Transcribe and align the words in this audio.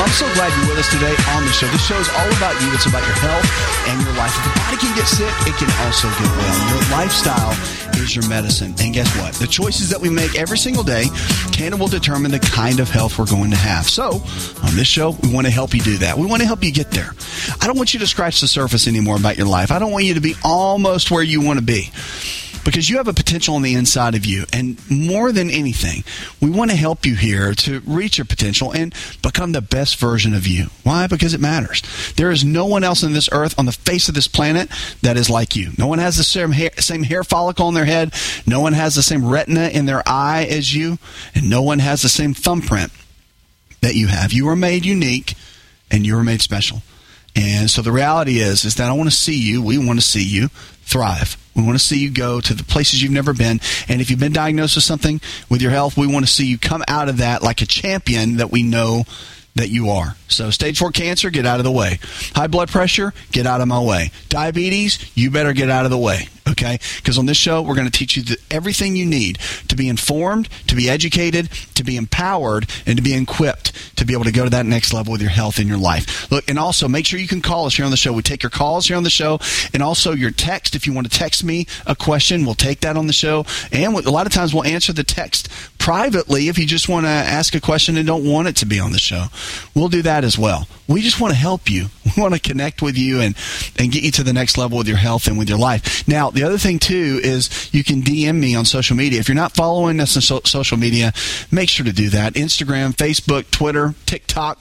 I'm 0.00 0.08
so 0.16 0.24
glad 0.32 0.48
you're 0.56 0.70
with 0.72 0.78
us 0.78 0.90
today 0.90 1.12
on 1.36 1.44
the 1.44 1.52
show. 1.52 1.68
This 1.68 1.84
show 1.84 1.98
is 2.00 2.08
all 2.08 2.30
about 2.40 2.56
you. 2.62 2.72
It's 2.72 2.86
about 2.86 3.04
your 3.04 3.16
health 3.20 3.44
and 3.86 4.00
your 4.00 4.14
life. 4.16 4.32
If 4.32 4.44
the 4.48 4.60
body 4.60 4.76
can 4.78 4.96
get 4.96 5.04
sick, 5.04 5.28
it 5.44 5.54
can 5.60 5.68
also 5.84 6.08
get 6.08 6.24
well. 6.40 6.56
Your 6.72 6.90
lifestyle 6.90 7.52
is 8.00 8.16
your 8.16 8.26
medicine. 8.26 8.74
And 8.80 8.94
guess 8.94 9.14
what? 9.18 9.34
The 9.34 9.46
choices 9.46 9.90
that 9.90 10.00
we 10.00 10.08
make 10.08 10.38
every 10.38 10.56
single 10.56 10.82
day 10.82 11.04
can 11.52 11.72
and 11.72 11.80
will 11.80 11.88
determine 11.88 12.30
the 12.30 12.40
kind 12.40 12.80
of 12.80 12.88
health 12.88 13.18
we're 13.18 13.26
going 13.26 13.50
to 13.50 13.58
have. 13.58 13.90
So, 13.90 14.22
on 14.64 14.74
this 14.74 14.88
show, 14.88 15.10
we 15.22 15.32
want 15.32 15.46
to 15.46 15.52
help 15.52 15.74
you 15.74 15.80
do 15.82 15.98
that. 15.98 16.16
We 16.16 16.24
want 16.24 16.40
to 16.40 16.46
help 16.46 16.64
you 16.64 16.72
get 16.72 16.90
there. 16.92 17.12
I 17.60 17.66
don't 17.66 17.76
want 17.76 17.92
you 17.92 18.00
to 18.00 18.06
scratch 18.06 18.40
the 18.40 18.48
surface 18.48 18.88
anymore 18.88 19.16
about 19.16 19.36
your 19.36 19.48
life. 19.48 19.70
I 19.70 19.78
don't 19.78 19.92
want 19.92 20.06
you 20.06 20.14
to 20.14 20.20
be 20.22 20.34
almost 20.42 21.10
where 21.10 21.22
you 21.22 21.42
want 21.42 21.58
to 21.58 21.64
be 21.64 21.90
because 22.64 22.88
you 22.88 22.96
have 22.98 23.08
a 23.08 23.12
potential 23.12 23.54
on 23.54 23.62
the 23.62 23.74
inside 23.74 24.14
of 24.14 24.26
you. 24.26 24.44
And 24.52 24.78
more 24.90 25.32
than 25.32 25.50
anything, 25.50 26.04
we 26.40 26.50
want 26.50 26.70
to 26.70 26.76
help 26.76 27.06
you 27.06 27.14
here 27.14 27.54
to 27.54 27.80
reach 27.80 28.18
your 28.18 28.24
potential 28.24 28.72
and 28.72 28.94
become 29.22 29.52
the 29.52 29.60
best 29.60 29.98
version 29.98 30.34
of 30.34 30.46
you. 30.46 30.66
Why? 30.82 31.06
Because 31.06 31.34
it 31.34 31.40
matters. 31.40 31.82
There 32.16 32.30
is 32.30 32.44
no 32.44 32.66
one 32.66 32.84
else 32.84 33.02
on 33.04 33.12
this 33.12 33.28
earth, 33.32 33.58
on 33.58 33.66
the 33.66 33.72
face 33.72 34.08
of 34.08 34.14
this 34.14 34.28
planet, 34.28 34.68
that 35.02 35.16
is 35.16 35.30
like 35.30 35.56
you. 35.56 35.70
No 35.78 35.86
one 35.86 35.98
has 35.98 36.16
the 36.16 36.24
same 36.24 36.52
hair, 36.52 36.70
same 36.78 37.02
hair 37.02 37.24
follicle 37.24 37.66
on 37.66 37.74
their 37.74 37.84
head. 37.84 38.14
No 38.46 38.60
one 38.60 38.72
has 38.72 38.94
the 38.94 39.02
same 39.02 39.28
retina 39.28 39.68
in 39.68 39.86
their 39.86 40.02
eye 40.06 40.46
as 40.50 40.74
you. 40.74 40.98
And 41.34 41.48
no 41.48 41.62
one 41.62 41.78
has 41.78 42.02
the 42.02 42.08
same 42.08 42.34
thumbprint 42.34 42.92
that 43.80 43.94
you 43.94 44.08
have. 44.08 44.32
You 44.32 44.48
are 44.48 44.56
made 44.56 44.84
unique 44.84 45.34
and 45.90 46.06
you 46.06 46.16
are 46.18 46.24
made 46.24 46.42
special. 46.42 46.82
And 47.36 47.70
so 47.70 47.82
the 47.82 47.92
reality 47.92 48.38
is, 48.38 48.64
is 48.64 48.74
that 48.76 48.90
I 48.90 48.92
want 48.92 49.10
to 49.10 49.16
see 49.16 49.38
you. 49.38 49.62
We 49.62 49.78
want 49.78 50.00
to 50.00 50.06
see 50.06 50.24
you 50.24 50.48
thrive. 50.82 51.36
We 51.54 51.62
want 51.62 51.78
to 51.78 51.84
see 51.84 51.98
you 51.98 52.10
go 52.10 52.40
to 52.40 52.54
the 52.54 52.64
places 52.64 53.02
you've 53.02 53.12
never 53.12 53.32
been. 53.32 53.60
And 53.88 54.00
if 54.00 54.10
you've 54.10 54.20
been 54.20 54.32
diagnosed 54.32 54.76
with 54.76 54.84
something 54.84 55.20
with 55.48 55.62
your 55.62 55.70
health, 55.70 55.96
we 55.96 56.06
want 56.06 56.26
to 56.26 56.32
see 56.32 56.46
you 56.46 56.58
come 56.58 56.82
out 56.88 57.08
of 57.08 57.18
that 57.18 57.42
like 57.42 57.62
a 57.62 57.66
champion 57.66 58.36
that 58.36 58.50
we 58.50 58.62
know 58.62 59.04
that 59.56 59.68
you 59.68 59.90
are. 59.90 60.16
So, 60.28 60.50
stage 60.50 60.78
four 60.78 60.92
cancer, 60.92 61.28
get 61.30 61.46
out 61.46 61.58
of 61.58 61.64
the 61.64 61.72
way. 61.72 61.98
High 62.34 62.46
blood 62.46 62.68
pressure, 62.68 63.12
get 63.32 63.46
out 63.46 63.60
of 63.60 63.68
my 63.68 63.80
way. 63.82 64.12
Diabetes, 64.28 65.10
you 65.16 65.30
better 65.30 65.52
get 65.52 65.70
out 65.70 65.84
of 65.84 65.90
the 65.90 65.98
way. 65.98 66.28
Okay? 66.50 66.78
Because 66.96 67.18
on 67.18 67.26
this 67.26 67.36
show, 67.36 67.62
we're 67.62 67.74
going 67.74 67.90
to 67.90 67.98
teach 67.98 68.16
you 68.16 68.22
the, 68.22 68.38
everything 68.50 68.96
you 68.96 69.06
need 69.06 69.38
to 69.68 69.76
be 69.76 69.88
informed, 69.88 70.48
to 70.66 70.74
be 70.74 70.88
educated, 70.88 71.50
to 71.74 71.84
be 71.84 71.96
empowered, 71.96 72.68
and 72.86 72.96
to 72.96 73.02
be 73.02 73.14
equipped 73.14 73.72
to 74.00 74.06
be 74.06 74.14
able 74.14 74.24
to 74.24 74.32
go 74.32 74.44
to 74.44 74.50
that 74.50 74.64
next 74.64 74.94
level 74.94 75.12
with 75.12 75.20
your 75.20 75.30
health 75.30 75.60
in 75.60 75.68
your 75.68 75.76
life. 75.76 76.30
Look, 76.32 76.48
and 76.48 76.58
also 76.58 76.88
make 76.88 77.04
sure 77.04 77.18
you 77.18 77.28
can 77.28 77.42
call 77.42 77.66
us 77.66 77.76
here 77.76 77.84
on 77.84 77.90
the 77.90 77.98
show. 77.98 78.12
We 78.14 78.22
take 78.22 78.42
your 78.42 78.50
calls 78.50 78.86
here 78.86 78.96
on 78.96 79.02
the 79.02 79.10
show, 79.10 79.38
and 79.74 79.82
also 79.82 80.12
your 80.12 80.30
text. 80.30 80.74
If 80.74 80.86
you 80.86 80.94
want 80.94 81.10
to 81.10 81.16
text 81.16 81.44
me 81.44 81.66
a 81.86 81.94
question, 81.94 82.46
we'll 82.46 82.54
take 82.54 82.80
that 82.80 82.96
on 82.96 83.06
the 83.06 83.12
show. 83.12 83.44
And 83.70 83.94
a 83.94 84.10
lot 84.10 84.26
of 84.26 84.32
times 84.32 84.54
we'll 84.54 84.64
answer 84.64 84.92
the 84.92 85.04
text 85.04 85.50
privately 85.78 86.48
if 86.48 86.58
you 86.58 86.66
just 86.66 86.88
want 86.88 87.04
to 87.04 87.10
ask 87.10 87.54
a 87.54 87.60
question 87.60 87.96
and 87.98 88.06
don't 88.06 88.24
want 88.24 88.48
it 88.48 88.56
to 88.56 88.66
be 88.66 88.80
on 88.80 88.92
the 88.92 88.98
show. 88.98 89.26
We'll 89.74 89.88
do 89.88 90.02
that 90.02 90.24
as 90.24 90.38
well. 90.38 90.66
We 90.90 91.02
just 91.02 91.20
want 91.20 91.32
to 91.32 91.38
help 91.38 91.70
you. 91.70 91.86
We 92.16 92.22
want 92.22 92.34
to 92.34 92.40
connect 92.40 92.82
with 92.82 92.98
you 92.98 93.20
and, 93.20 93.36
and 93.78 93.92
get 93.92 94.02
you 94.02 94.10
to 94.10 94.24
the 94.24 94.32
next 94.32 94.58
level 94.58 94.76
with 94.76 94.88
your 94.88 94.96
health 94.96 95.28
and 95.28 95.38
with 95.38 95.48
your 95.48 95.58
life. 95.58 96.08
Now, 96.08 96.30
the 96.30 96.42
other 96.42 96.58
thing 96.58 96.80
too 96.80 97.20
is 97.22 97.72
you 97.72 97.84
can 97.84 98.02
DM 98.02 98.34
me 98.34 98.56
on 98.56 98.64
social 98.64 98.96
media. 98.96 99.20
If 99.20 99.28
you're 99.28 99.36
not 99.36 99.54
following 99.54 100.00
us 100.00 100.16
on 100.16 100.22
so- 100.22 100.40
social 100.44 100.76
media, 100.76 101.12
make 101.52 101.68
sure 101.68 101.86
to 101.86 101.92
do 101.92 102.10
that. 102.10 102.34
Instagram, 102.34 102.96
Facebook, 102.96 103.48
Twitter, 103.52 103.94
TikTok, 104.06 104.60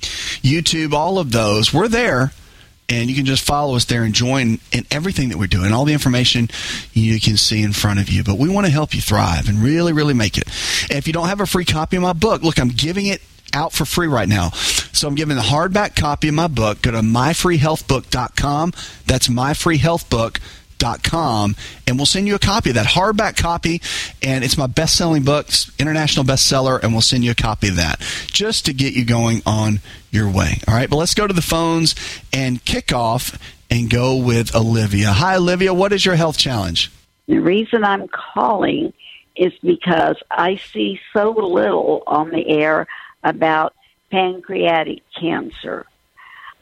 YouTube, 0.00 0.92
all 0.92 1.18
of 1.18 1.32
those. 1.32 1.74
We're 1.74 1.88
there 1.88 2.32
and 2.90 3.08
you 3.08 3.16
can 3.16 3.24
just 3.24 3.44
follow 3.44 3.76
us 3.76 3.84
there 3.84 4.02
and 4.02 4.12
join 4.12 4.58
in 4.72 4.84
everything 4.90 5.28
that 5.28 5.38
we're 5.38 5.46
doing. 5.46 5.72
All 5.72 5.84
the 5.84 5.92
information 5.92 6.48
you 6.92 7.20
can 7.20 7.36
see 7.36 7.62
in 7.62 7.72
front 7.72 8.00
of 8.00 8.08
you. 8.08 8.24
But 8.24 8.36
we 8.36 8.48
want 8.48 8.66
to 8.66 8.72
help 8.72 8.94
you 8.94 9.00
thrive 9.00 9.48
and 9.48 9.58
really, 9.58 9.92
really 9.92 10.14
make 10.14 10.36
it. 10.36 10.44
And 10.82 10.98
if 10.98 11.06
you 11.06 11.12
don't 11.12 11.28
have 11.28 11.40
a 11.40 11.46
free 11.46 11.64
copy 11.64 11.96
of 11.96 12.02
my 12.02 12.12
book, 12.12 12.42
look, 12.42 12.58
I'm 12.58 12.68
giving 12.68 13.06
it 13.06 13.22
out 13.54 13.72
for 13.72 13.84
free 13.84 14.06
right 14.06 14.28
now. 14.28 14.50
So 14.50 15.08
I'm 15.08 15.14
giving 15.14 15.38
a 15.38 15.42
hardback 15.42 15.96
copy 15.96 16.28
of 16.28 16.34
my 16.34 16.48
book. 16.48 16.82
Go 16.82 16.90
to 16.90 17.00
myfreehealthbook.com. 17.00 18.72
That's 19.06 19.28
myfreehealthbook.com 19.28 20.40
com, 21.02 21.56
and 21.86 21.96
we'll 21.96 22.06
send 22.06 22.26
you 22.26 22.34
a 22.34 22.38
copy 22.38 22.70
of 22.70 22.74
that 22.74 22.86
hardback 22.86 23.36
copy. 23.36 23.80
And 24.22 24.44
it's 24.44 24.56
my 24.56 24.66
best 24.66 24.96
selling 24.96 25.22
book, 25.22 25.48
international 25.78 26.24
bestseller, 26.24 26.82
and 26.82 26.92
we'll 26.92 27.02
send 27.02 27.24
you 27.24 27.30
a 27.30 27.34
copy 27.34 27.68
of 27.68 27.76
that 27.76 28.00
just 28.26 28.66
to 28.66 28.72
get 28.72 28.94
you 28.94 29.04
going 29.04 29.42
on 29.46 29.80
your 30.10 30.30
way. 30.30 30.60
All 30.66 30.74
right, 30.74 30.88
but 30.88 30.96
let's 30.96 31.14
go 31.14 31.26
to 31.26 31.34
the 31.34 31.42
phones 31.42 31.94
and 32.32 32.64
kick 32.64 32.92
off 32.92 33.38
and 33.70 33.90
go 33.90 34.16
with 34.16 34.54
Olivia. 34.54 35.12
Hi, 35.12 35.36
Olivia. 35.36 35.72
What 35.74 35.92
is 35.92 36.04
your 36.04 36.16
health 36.16 36.38
challenge? 36.38 36.90
The 37.26 37.38
reason 37.38 37.84
I'm 37.84 38.08
calling 38.08 38.92
is 39.36 39.52
because 39.62 40.16
I 40.30 40.56
see 40.72 41.00
so 41.12 41.30
little 41.30 42.02
on 42.06 42.30
the 42.30 42.48
air 42.48 42.86
about 43.22 43.74
pancreatic 44.10 45.02
cancer. 45.18 45.86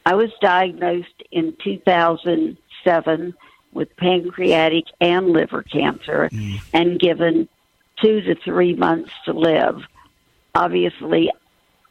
I 0.05 0.15
was 0.15 0.29
diagnosed 0.41 1.23
in 1.31 1.55
2007 1.63 3.33
with 3.71 3.95
pancreatic 3.97 4.85
and 4.99 5.29
liver 5.29 5.63
cancer 5.63 6.29
mm. 6.31 6.61
and 6.73 6.99
given 6.99 7.47
two 8.01 8.21
to 8.21 8.35
three 8.35 8.75
months 8.75 9.11
to 9.25 9.33
live. 9.33 9.81
Obviously, 10.55 11.31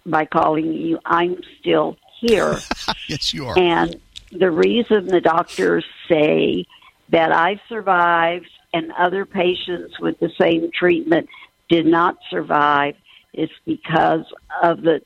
by 0.04 0.24
calling 0.24 0.72
you, 0.72 0.98
I'm 1.04 1.40
still 1.60 1.96
here. 2.20 2.58
yes, 3.08 3.32
you 3.32 3.46
are. 3.46 3.58
And 3.58 4.00
the 4.32 4.50
reason 4.50 5.06
the 5.06 5.20
doctors 5.20 5.84
say 6.08 6.66
that 7.10 7.32
I 7.32 7.60
survived 7.68 8.50
and 8.72 8.92
other 8.92 9.24
patients 9.24 9.98
with 10.00 10.18
the 10.18 10.30
same 10.40 10.70
treatment 10.72 11.28
did 11.68 11.86
not 11.86 12.18
survive 12.30 12.96
is 13.32 13.50
because 13.64 14.24
of 14.62 14.82
the 14.82 15.00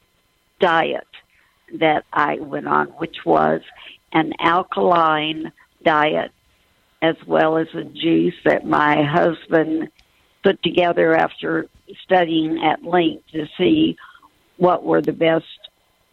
diet 0.61 1.07
that 1.75 2.05
I 2.13 2.37
went 2.37 2.69
on, 2.69 2.89
which 2.89 3.25
was 3.25 3.63
an 4.13 4.33
alkaline 4.39 5.53
diet 5.85 6.31
as 7.01 7.17
well 7.27 7.57
as 7.57 7.67
a 7.75 7.83
juice 7.83 8.35
that 8.45 8.65
my 8.65 9.03
husband 9.03 9.89
put 10.43 10.63
together 10.63 11.15
after 11.15 11.67
studying 12.05 12.63
at 12.63 12.85
length 12.85 13.25
to 13.33 13.47
see 13.59 13.97
what 14.57 14.85
were 14.85 15.03
the 15.03 15.13
best 15.13 15.47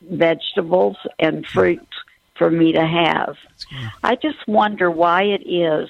vegetables 0.01 0.97
and 1.19 1.45
fruits 1.45 1.85
for 2.35 2.49
me 2.49 2.71
to 2.71 2.85
have. 2.85 3.35
I 4.03 4.15
just 4.15 4.47
wonder 4.47 4.89
why 4.89 5.23
it 5.23 5.47
is 5.47 5.89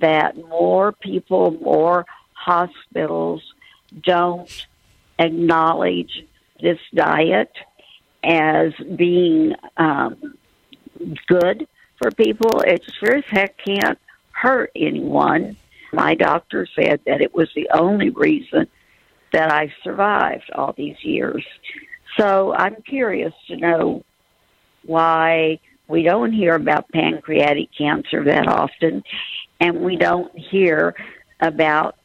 that 0.00 0.36
more 0.36 0.92
people, 0.92 1.52
more 1.52 2.06
hospitals 2.32 3.42
don't 4.02 4.66
acknowledge 5.18 6.24
this 6.60 6.78
diet 6.94 7.52
as 8.24 8.72
being 8.96 9.54
um, 9.76 10.34
good 11.26 11.68
for 11.98 12.10
people. 12.10 12.60
It 12.60 12.82
sure 12.98 13.16
as 13.16 13.24
heck 13.26 13.56
can't 13.64 13.98
hurt 14.32 14.70
anyone. 14.74 15.56
My 15.92 16.14
doctor 16.14 16.66
said 16.74 17.00
that 17.06 17.20
it 17.20 17.34
was 17.34 17.48
the 17.54 17.68
only 17.72 18.10
reason 18.10 18.66
that 19.32 19.52
I 19.52 19.72
survived 19.82 20.50
all 20.54 20.72
these 20.76 20.96
years. 21.02 21.44
So 22.18 22.54
I'm 22.54 22.82
curious 22.82 23.34
to 23.48 23.56
know 23.56 24.04
why 24.84 25.58
we 25.88 26.02
don't 26.02 26.32
hear 26.32 26.54
about 26.54 26.88
pancreatic 26.90 27.68
cancer 27.76 28.24
that 28.24 28.48
often, 28.48 29.04
and 29.60 29.80
we 29.80 29.96
don't 29.96 30.36
hear 30.36 30.94
about 31.40 31.96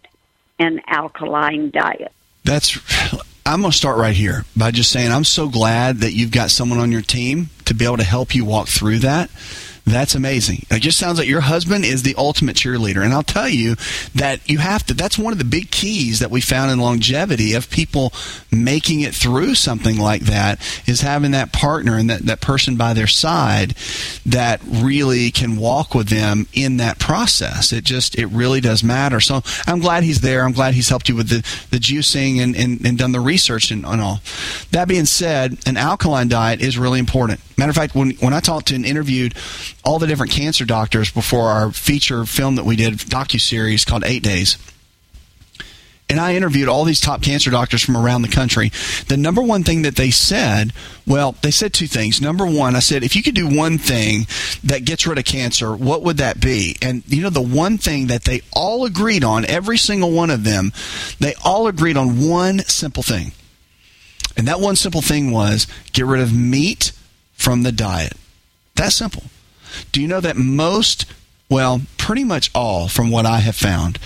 an 0.60 0.82
alkaline 0.88 1.72
diet. 1.72 2.12
That's. 2.44 2.80
I'm 3.44 3.62
going 3.62 3.72
to 3.72 3.78
start 3.78 3.98
right 3.98 4.16
here 4.16 4.46
by 4.56 4.70
just 4.70 4.92
saying 4.92 5.12
I'm 5.12 5.24
so 5.24 5.50
glad 5.50 5.98
that 5.98 6.14
you've 6.14 6.32
got 6.32 6.52
someone 6.52 6.78
on 6.78 6.92
your 6.92 7.02
team 7.02 7.50
to 7.66 7.74
be 7.74 7.86
able 7.86 7.98
to 7.98 8.04
help 8.04 8.36
you 8.36 8.46
walk 8.46 8.68
through 8.68 9.00
that 9.00 9.32
That's 9.86 10.14
amazing. 10.14 10.66
It 10.70 10.80
just 10.82 11.00
sounds 11.00 11.18
like 11.18 11.28
your 11.28 11.42
husband 11.42 11.86
is 11.86 12.04
the 12.04 12.16
ultimate 12.18 12.56
cheerleader. 12.56 13.04
And 13.04 13.14
I'll 13.14 13.24
tell 13.24 13.50
you 13.50 13.76
that 14.14 14.48
you 14.48 14.60
have 14.60 14.86
to, 14.86 14.94
that's 14.94 15.18
one 15.18 15.34
of 15.34 15.40
the 15.40 15.46
big 15.46 15.72
keys 15.72 16.20
that 16.20 16.30
we 16.30 16.40
found 16.40 16.72
in 16.72 16.80
longevity 16.80 17.54
of 17.56 17.70
people 17.70 18.14
making 18.52 19.02
it 19.02 19.16
through 19.16 19.56
something 19.56 19.98
like 19.98 20.24
that 20.24 20.60
is 20.88 21.02
having 21.02 21.32
that 21.32 21.52
partner 21.52 21.98
and 21.98 22.10
that, 22.10 22.22
that 22.28 22.42
person 22.42 22.78
by 22.78 22.94
their 22.94 23.08
side 23.08 23.74
that 24.26 24.62
really 24.66 25.32
can 25.32 25.58
walk 25.58 25.96
with 25.96 26.10
them 26.10 26.48
in 26.54 26.78
that 26.78 27.00
process. 27.00 27.74
It 27.74 27.84
just, 27.84 28.18
it 28.18 28.28
really 28.28 28.62
does 28.62 28.84
matter. 28.84 29.20
So 29.20 29.42
I'm 29.66 29.80
glad 29.80 30.04
he's 30.04 30.22
there. 30.22 30.44
I'm 30.44 30.54
glad 30.54 30.76
he's 30.76 30.90
helped 30.90 31.10
you 31.10 31.16
with 31.16 31.30
the, 31.30 31.42
the 31.72 31.82
juicing 31.82 32.40
and, 32.40 32.56
and, 32.56 32.86
and 32.86 32.98
done 32.98 33.14
the 33.14 33.20
research 33.20 33.72
and, 33.72 33.84
and 33.84 34.00
all. 34.00 34.20
That 34.72 34.88
being 34.88 35.06
said, 35.06 35.58
an 35.66 35.76
alkaline 35.76 36.28
diet 36.28 36.62
is 36.62 36.78
really 36.78 37.00
important. 37.00 37.40
Matter 37.58 37.72
of 37.72 37.76
fact, 37.76 37.96
when, 37.96 38.12
when 38.18 38.34
I 38.34 38.40
talked 38.40 38.68
to 38.70 38.76
and 38.76 38.86
interviewed 38.86 39.36
all 39.84 40.00
the 40.00 40.08
different 40.08 40.32
cancer 40.32 40.66
doctors 40.66 41.12
before 41.12 41.50
our 41.50 41.72
feature 41.72 42.26
film 42.26 42.56
that 42.56 42.66
we 42.66 42.76
did, 42.76 42.94
docu 42.96 43.40
series 43.40 43.86
called 43.86 44.04
Eight 44.04 44.24
Days, 44.24 44.58
and 46.12 46.20
I 46.20 46.36
interviewed 46.36 46.68
all 46.68 46.84
these 46.84 47.00
top 47.00 47.22
cancer 47.22 47.50
doctors 47.50 47.82
from 47.82 47.96
around 47.96 48.22
the 48.22 48.28
country. 48.28 48.74
The 49.08 49.16
number 49.16 49.42
one 49.42 49.64
thing 49.64 49.84
that 49.84 49.96
they 49.96 50.12
said, 50.12 50.74
well, 51.08 51.38
they 51.42 51.52
said 51.52 51.74
two 51.74 51.88
things. 51.88 52.20
Number 52.20 52.46
one, 52.46 52.76
I 52.76 52.80
said, 52.80 53.06
if 53.06 53.16
you 53.16 53.24
could 53.24 53.34
do 53.34 53.48
one 53.48 53.78
thing 53.78 54.28
that 54.66 54.84
gets 54.84 55.08
rid 55.08 55.18
of 55.18 55.24
cancer, 55.24 55.74
what 55.74 56.04
would 56.04 56.18
that 56.18 56.42
be? 56.42 56.76
And 56.82 57.04
you 57.08 57.24
know, 57.24 57.30
the 57.30 57.40
one 57.40 57.78
thing 57.78 58.08
that 58.08 58.26
they 58.26 58.42
all 58.52 58.84
agreed 58.84 59.24
on, 59.24 59.46
every 59.46 59.78
single 59.78 60.12
one 60.12 60.30
of 60.30 60.44
them, 60.44 60.74
they 61.22 61.34
all 61.46 61.68
agreed 61.68 61.96
on 61.96 62.28
one 62.28 62.60
simple 62.60 63.04
thing. 63.04 63.32
And 64.36 64.50
that 64.50 64.60
one 64.60 64.76
simple 64.76 65.02
thing 65.02 65.32
was 65.32 65.66
get 65.94 66.06
rid 66.06 66.22
of 66.22 66.34
meat 66.34 66.92
from 67.36 67.64
the 67.64 67.72
diet. 67.72 68.18
That 68.76 68.92
simple. 68.92 69.24
Do 69.92 70.02
you 70.02 70.08
know 70.08 70.22
that 70.22 70.38
most, 70.38 71.06
well, 71.50 71.82
pretty 71.98 72.24
much 72.24 72.52
all, 72.54 72.88
from 72.88 73.12
what 73.12 73.26
I 73.26 73.40
have 73.40 73.56
found, 73.56 74.00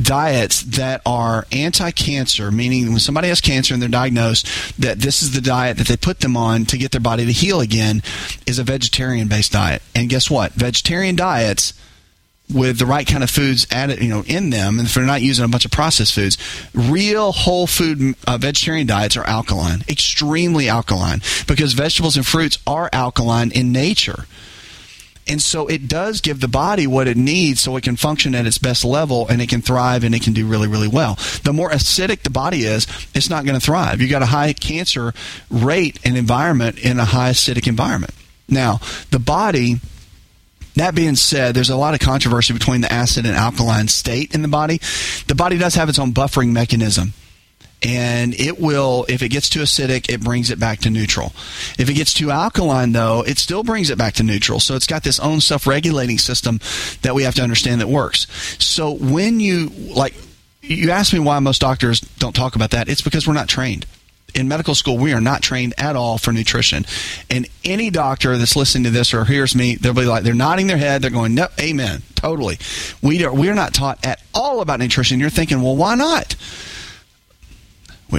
diets 0.00 0.62
that 0.62 1.00
are 1.06 1.46
anti-cancer, 1.52 2.50
meaning 2.50 2.88
when 2.88 2.98
somebody 2.98 3.28
has 3.28 3.40
cancer 3.40 3.74
and 3.74 3.82
they're 3.82 3.88
diagnosed, 3.88 4.46
that 4.78 4.98
this 4.98 5.22
is 5.22 5.32
the 5.32 5.40
diet 5.40 5.76
that 5.76 5.86
they 5.86 5.96
put 5.96 6.20
them 6.20 6.36
on 6.36 6.64
to 6.64 6.78
get 6.78 6.90
their 6.90 7.00
body 7.00 7.26
to 7.26 7.32
heal 7.32 7.60
again, 7.60 8.02
is 8.46 8.58
a 8.58 8.64
vegetarian-based 8.64 9.52
diet. 9.52 9.82
And 9.94 10.08
guess 10.08 10.30
what? 10.30 10.52
Vegetarian 10.54 11.14
diets 11.14 11.74
with 12.52 12.78
the 12.78 12.86
right 12.86 13.06
kind 13.06 13.22
of 13.22 13.30
foods 13.30 13.66
added, 13.70 14.02
you 14.02 14.08
know, 14.08 14.24
in 14.26 14.50
them, 14.50 14.78
and 14.78 14.88
if 14.88 14.94
they're 14.94 15.04
not 15.04 15.22
using 15.22 15.44
a 15.44 15.48
bunch 15.48 15.64
of 15.64 15.70
processed 15.70 16.14
foods, 16.14 16.36
real 16.74 17.32
whole 17.32 17.66
food 17.66 18.14
uh, 18.26 18.36
vegetarian 18.36 18.86
diets 18.86 19.16
are 19.16 19.24
alkaline, 19.24 19.84
extremely 19.88 20.68
alkaline, 20.68 21.22
because 21.46 21.72
vegetables 21.72 22.16
and 22.16 22.26
fruits 22.26 22.58
are 22.66 22.90
alkaline 22.92 23.52
in 23.52 23.72
nature. 23.72 24.26
And 25.28 25.40
so 25.40 25.68
it 25.68 25.86
does 25.86 26.20
give 26.20 26.40
the 26.40 26.48
body 26.48 26.86
what 26.86 27.06
it 27.06 27.16
needs 27.16 27.60
so 27.60 27.76
it 27.76 27.84
can 27.84 27.96
function 27.96 28.34
at 28.34 28.46
its 28.46 28.58
best 28.58 28.84
level 28.84 29.28
and 29.28 29.40
it 29.40 29.48
can 29.48 29.62
thrive 29.62 30.02
and 30.02 30.14
it 30.14 30.22
can 30.22 30.32
do 30.32 30.46
really, 30.46 30.66
really 30.66 30.88
well. 30.88 31.16
The 31.44 31.52
more 31.52 31.70
acidic 31.70 32.22
the 32.22 32.30
body 32.30 32.64
is, 32.64 32.86
it's 33.14 33.30
not 33.30 33.44
going 33.44 33.58
to 33.58 33.64
thrive. 33.64 34.00
You 34.00 34.08
got 34.08 34.22
a 34.22 34.26
high 34.26 34.52
cancer 34.52 35.14
rate 35.48 36.00
and 36.04 36.16
environment 36.16 36.78
in 36.78 36.98
a 36.98 37.04
high 37.04 37.30
acidic 37.30 37.68
environment. 37.68 38.14
Now, 38.48 38.80
the 39.10 39.20
body 39.20 39.76
that 40.76 40.94
being 40.94 41.16
said, 41.16 41.54
there's 41.54 41.70
a 41.70 41.76
lot 41.76 41.94
of 41.94 42.00
controversy 42.00 42.52
between 42.52 42.80
the 42.80 42.92
acid 42.92 43.26
and 43.26 43.36
alkaline 43.36 43.88
state 43.88 44.34
in 44.34 44.42
the 44.42 44.48
body. 44.48 44.80
The 45.26 45.34
body 45.34 45.58
does 45.58 45.74
have 45.74 45.88
its 45.88 45.98
own 45.98 46.12
buffering 46.12 46.50
mechanism. 46.52 47.12
And 47.82 48.34
it 48.34 48.60
will, 48.60 49.04
if 49.08 49.22
it 49.22 49.30
gets 49.30 49.48
too 49.48 49.60
acidic, 49.60 50.08
it 50.08 50.20
brings 50.20 50.50
it 50.50 50.60
back 50.60 50.80
to 50.80 50.90
neutral. 50.90 51.32
If 51.78 51.90
it 51.90 51.94
gets 51.94 52.14
too 52.14 52.30
alkaline, 52.30 52.92
though, 52.92 53.22
it 53.26 53.38
still 53.38 53.64
brings 53.64 53.90
it 53.90 53.98
back 53.98 54.14
to 54.14 54.22
neutral. 54.22 54.60
So 54.60 54.76
it's 54.76 54.86
got 54.86 55.02
this 55.02 55.18
own 55.18 55.40
self 55.40 55.66
regulating 55.66 56.18
system 56.18 56.60
that 57.02 57.14
we 57.14 57.24
have 57.24 57.34
to 57.36 57.42
understand 57.42 57.80
that 57.80 57.88
works. 57.88 58.26
So 58.62 58.92
when 58.92 59.40
you, 59.40 59.68
like, 59.68 60.14
you 60.60 60.90
ask 60.90 61.12
me 61.12 61.18
why 61.18 61.38
most 61.40 61.60
doctors 61.60 62.00
don't 62.00 62.36
talk 62.36 62.54
about 62.54 62.70
that, 62.70 62.88
it's 62.88 63.02
because 63.02 63.26
we're 63.26 63.34
not 63.34 63.48
trained 63.48 63.86
in 64.34 64.48
medical 64.48 64.74
school, 64.74 64.98
we 64.98 65.12
are 65.12 65.20
not 65.20 65.42
trained 65.42 65.74
at 65.78 65.96
all 65.96 66.18
for 66.18 66.32
nutrition. 66.32 66.86
And 67.30 67.46
any 67.64 67.90
doctor 67.90 68.36
that's 68.36 68.56
listening 68.56 68.84
to 68.84 68.90
this 68.90 69.12
or 69.12 69.24
hears 69.24 69.54
me, 69.54 69.76
they'll 69.76 69.94
be 69.94 70.04
like, 70.04 70.24
they're 70.24 70.34
nodding 70.34 70.66
their 70.66 70.78
head. 70.78 71.02
They're 71.02 71.10
going, 71.10 71.34
no, 71.34 71.48
amen. 71.60 72.02
Totally. 72.14 72.58
We 73.02 73.24
are, 73.24 73.34
we're 73.34 73.54
not 73.54 73.74
taught 73.74 74.04
at 74.04 74.22
all 74.34 74.60
about 74.60 74.80
nutrition. 74.80 75.20
You're 75.20 75.30
thinking, 75.30 75.62
well, 75.62 75.76
why 75.76 75.94
not? 75.94 76.36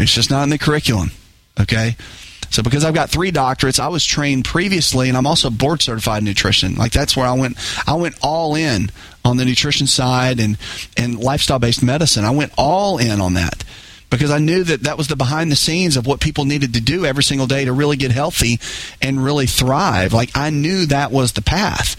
It's 0.01 0.13
just 0.13 0.31
not 0.31 0.43
in 0.43 0.49
the 0.49 0.57
curriculum. 0.57 1.11
Okay. 1.59 1.95
So 2.49 2.61
because 2.61 2.85
I've 2.85 2.93
got 2.93 3.09
three 3.09 3.31
doctorates, 3.31 3.79
I 3.79 3.87
was 3.87 4.05
trained 4.05 4.45
previously, 4.45 5.09
and 5.09 5.17
I'm 5.17 5.25
also 5.25 5.49
board 5.49 5.81
certified 5.81 6.19
in 6.19 6.25
nutrition. 6.25 6.75
Like 6.75 6.91
that's 6.91 7.17
where 7.17 7.25
I 7.25 7.33
went. 7.33 7.57
I 7.87 7.95
went 7.95 8.15
all 8.21 8.53
in 8.55 8.91
on 9.25 9.37
the 9.37 9.45
nutrition 9.45 9.87
side 9.87 10.39
and 10.39 10.57
and 10.95 11.17
lifestyle 11.17 11.59
based 11.59 11.81
medicine. 11.81 12.25
I 12.25 12.31
went 12.31 12.51
all 12.55 12.99
in 12.99 13.19
on 13.21 13.33
that 13.33 13.63
because 14.11 14.29
I 14.29 14.37
knew 14.37 14.63
that 14.65 14.83
that 14.83 14.99
was 14.99 15.07
the 15.07 15.15
behind 15.15 15.51
the 15.51 15.55
scenes 15.55 15.97
of 15.97 16.05
what 16.05 16.19
people 16.19 16.45
needed 16.45 16.75
to 16.75 16.81
do 16.81 17.05
every 17.05 17.23
single 17.23 17.47
day 17.47 17.65
to 17.65 17.73
really 17.73 17.97
get 17.97 18.11
healthy 18.11 18.59
and 19.01 19.23
really 19.23 19.47
thrive. 19.47 20.13
Like 20.13 20.29
I 20.35 20.51
knew 20.51 20.85
that 20.85 21.11
was 21.11 21.31
the 21.31 21.41
path. 21.41 21.95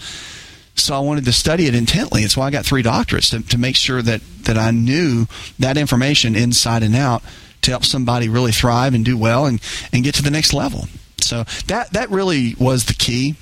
So 0.75 0.95
I 0.95 0.99
wanted 0.99 1.25
to 1.25 1.33
study 1.33 1.67
it 1.67 1.75
intently. 1.75 2.23
It's 2.23 2.37
why 2.37 2.47
I 2.47 2.51
got 2.51 2.65
three 2.65 2.83
doctorates 2.83 3.31
to, 3.31 3.45
to 3.49 3.57
make 3.57 3.75
sure 3.75 4.01
that, 4.01 4.21
that 4.43 4.57
I 4.57 4.71
knew 4.71 5.25
that 5.59 5.77
information 5.77 6.35
inside 6.35 6.83
and 6.83 6.95
out 6.95 7.23
to 7.65 7.71
help 7.71 7.85
somebody 7.85 8.29
really 8.29 8.51
thrive 8.51 8.93
and 8.93 9.03
do 9.03 9.17
well 9.17 9.45
and, 9.45 9.61
and 9.93 10.03
get 10.03 10.15
to 10.15 10.23
the 10.23 10.31
next 10.31 10.53
level. 10.53 10.87
So 11.19 11.43
that 11.67 11.91
that 11.93 12.09
really 12.09 12.55
was 12.59 12.85
the 12.85 12.93
key 12.93 13.35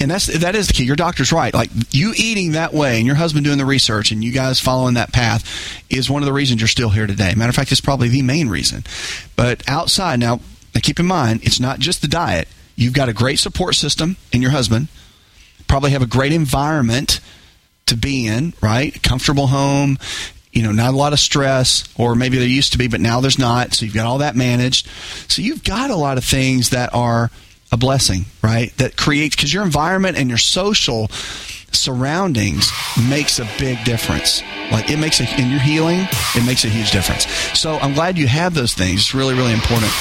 and 0.00 0.10
that's 0.10 0.26
that 0.26 0.54
is 0.54 0.68
the 0.68 0.72
key. 0.72 0.84
Your 0.84 0.96
doctor's 0.96 1.32
right. 1.32 1.52
Like 1.52 1.70
you 1.90 2.12
eating 2.16 2.52
that 2.52 2.72
way 2.72 2.98
and 2.98 3.06
your 3.06 3.16
husband 3.16 3.44
doing 3.44 3.58
the 3.58 3.64
research 3.64 4.10
and 4.10 4.22
you 4.22 4.32
guys 4.32 4.60
following 4.60 4.94
that 4.94 5.12
path 5.12 5.82
is 5.90 6.10
one 6.10 6.22
of 6.22 6.26
the 6.26 6.32
reasons 6.32 6.60
you're 6.60 6.68
still 6.68 6.90
here 6.90 7.06
today. 7.06 7.34
Matter 7.34 7.50
of 7.50 7.56
fact, 7.56 7.72
it's 7.72 7.80
probably 7.80 8.08
the 8.08 8.22
main 8.22 8.48
reason. 8.48 8.84
But 9.36 9.68
outside 9.68 10.20
now, 10.20 10.40
keep 10.74 11.00
in 11.00 11.06
mind, 11.06 11.40
it's 11.42 11.60
not 11.60 11.78
just 11.78 12.02
the 12.02 12.08
diet. 12.08 12.48
You've 12.76 12.92
got 12.92 13.08
a 13.08 13.12
great 13.12 13.38
support 13.38 13.74
system 13.74 14.16
in 14.32 14.42
your 14.42 14.52
husband. 14.52 14.88
Probably 15.66 15.90
have 15.90 16.02
a 16.02 16.06
great 16.06 16.32
environment 16.32 17.20
to 17.86 17.96
be 17.96 18.26
in, 18.26 18.54
right? 18.62 19.02
Comfortable 19.02 19.48
home, 19.48 19.98
you 20.52 20.62
know, 20.62 20.72
not 20.72 20.94
a 20.94 20.96
lot 20.96 21.12
of 21.12 21.18
stress, 21.18 21.84
or 21.96 22.14
maybe 22.14 22.38
there 22.38 22.48
used 22.48 22.72
to 22.72 22.78
be, 22.78 22.88
but 22.88 23.00
now 23.00 23.20
there's 23.20 23.38
not. 23.38 23.74
So 23.74 23.84
you've 23.84 23.94
got 23.94 24.06
all 24.06 24.18
that 24.18 24.36
managed. 24.36 24.88
So 25.28 25.42
you've 25.42 25.64
got 25.64 25.90
a 25.90 25.96
lot 25.96 26.18
of 26.18 26.24
things 26.24 26.70
that 26.70 26.94
are 26.94 27.30
a 27.70 27.76
blessing, 27.76 28.24
right? 28.42 28.74
That 28.78 28.96
creates 28.96 29.36
because 29.36 29.52
your 29.52 29.62
environment 29.62 30.16
and 30.16 30.28
your 30.28 30.38
social 30.38 31.08
surroundings 31.72 32.70
makes 33.08 33.38
a 33.38 33.48
big 33.58 33.82
difference. 33.84 34.42
Like 34.72 34.90
it 34.90 34.98
makes 34.98 35.20
a 35.20 35.40
in 35.40 35.50
your 35.50 35.60
healing, 35.60 36.06
it 36.34 36.46
makes 36.46 36.64
a 36.64 36.68
huge 36.68 36.90
difference. 36.90 37.26
So 37.58 37.76
I'm 37.76 37.94
glad 37.94 38.16
you 38.16 38.26
have 38.26 38.54
those 38.54 38.74
things. 38.74 39.00
It's 39.00 39.14
really, 39.14 39.34
really 39.34 39.52
important. 39.52 39.92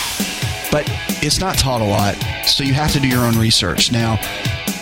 But 0.72 0.86
it's 1.24 1.40
not 1.40 1.58
taught 1.58 1.82
a 1.82 1.86
lot, 1.86 2.16
so 2.46 2.64
you 2.64 2.74
have 2.74 2.92
to 2.94 3.00
do 3.00 3.08
your 3.08 3.26
own 3.26 3.38
research. 3.38 3.92
Now, 3.92 4.20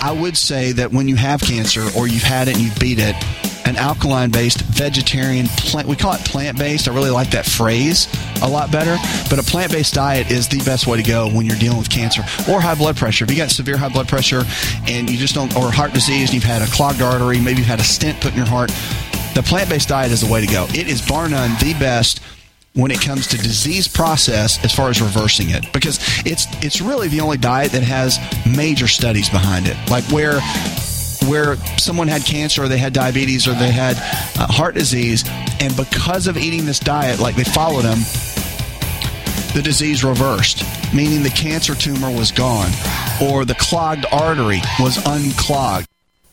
I 0.01 0.11
would 0.11 0.35
say 0.35 0.71
that 0.73 0.91
when 0.91 1.07
you 1.07 1.15
have 1.15 1.41
cancer 1.41 1.85
or 1.95 2.07
you've 2.07 2.23
had 2.23 2.47
it 2.47 2.55
and 2.55 2.63
you've 2.63 2.79
beat 2.79 2.97
it, 2.99 3.15
an 3.65 3.75
alkaline 3.77 4.29
based 4.29 4.61
vegetarian 4.61 5.47
plant 5.57 5.87
we 5.87 5.95
call 5.95 6.13
it 6.13 6.19
plant 6.21 6.57
based 6.57 6.87
i 6.87 6.93
really 6.93 7.09
like 7.09 7.31
that 7.31 7.45
phrase 7.45 8.07
a 8.41 8.47
lot 8.47 8.71
better 8.71 8.95
but 9.29 9.39
a 9.39 9.43
plant 9.43 9.71
based 9.71 9.93
diet 9.93 10.29
is 10.31 10.47
the 10.47 10.59
best 10.59 10.87
way 10.87 10.97
to 10.97 11.03
go 11.03 11.27
when 11.29 11.45
you're 11.45 11.57
dealing 11.57 11.77
with 11.77 11.89
cancer 11.89 12.21
or 12.49 12.61
high 12.61 12.75
blood 12.75 12.95
pressure. 12.97 13.25
If 13.25 13.31
you 13.31 13.37
got 13.37 13.49
severe 13.49 13.77
high 13.77 13.89
blood 13.89 14.07
pressure 14.07 14.43
and 14.87 15.09
you 15.09 15.17
just 15.17 15.33
don't 15.33 15.55
or 15.55 15.71
heart 15.71 15.93
disease 15.93 16.29
and 16.29 16.33
you've 16.33 16.43
had 16.43 16.61
a 16.61 16.71
clogged 16.71 17.01
artery 17.01 17.39
maybe 17.39 17.59
you've 17.59 17.67
had 17.67 17.79
a 17.79 17.83
stent 17.83 18.21
put 18.21 18.31
in 18.31 18.37
your 18.37 18.47
heart 18.47 18.71
the 19.35 19.43
plant 19.43 19.69
based 19.69 19.89
diet 19.89 20.13
is 20.13 20.21
the 20.21 20.31
way 20.31 20.39
to 20.39 20.47
go. 20.47 20.65
It 20.69 20.87
is 20.87 21.05
bar 21.05 21.27
none 21.27 21.51
the 21.59 21.73
best 21.73 22.21
when 22.73 22.89
it 22.89 23.01
comes 23.01 23.27
to 23.27 23.37
disease 23.37 23.85
process 23.85 24.63
as 24.63 24.73
far 24.73 24.89
as 24.89 25.01
reversing 25.01 25.49
it 25.49 25.71
because 25.73 25.99
it's 26.25 26.47
it's 26.63 26.79
really 26.79 27.09
the 27.09 27.19
only 27.19 27.37
diet 27.37 27.73
that 27.73 27.83
has 27.83 28.17
major 28.45 28.87
studies 28.87 29.29
behind 29.29 29.67
it. 29.67 29.75
Like 29.89 30.05
where 30.05 30.39
where 31.27 31.55
someone 31.77 32.07
had 32.07 32.23
cancer 32.23 32.63
or 32.63 32.67
they 32.67 32.77
had 32.77 32.93
diabetes 32.93 33.47
or 33.47 33.53
they 33.53 33.71
had 33.71 33.97
uh, 34.39 34.51
heart 34.51 34.75
disease, 34.75 35.23
and 35.59 35.75
because 35.75 36.27
of 36.27 36.37
eating 36.37 36.65
this 36.65 36.79
diet, 36.79 37.19
like 37.19 37.35
they 37.35 37.43
followed 37.43 37.83
them, 37.83 37.99
the 39.53 39.61
disease 39.63 40.03
reversed, 40.03 40.63
meaning 40.93 41.23
the 41.23 41.29
cancer 41.29 41.75
tumor 41.75 42.11
was 42.11 42.31
gone 42.31 42.71
or 43.21 43.45
the 43.45 43.55
clogged 43.55 44.05
artery 44.11 44.61
was 44.79 44.97
unclogged. 45.05 45.87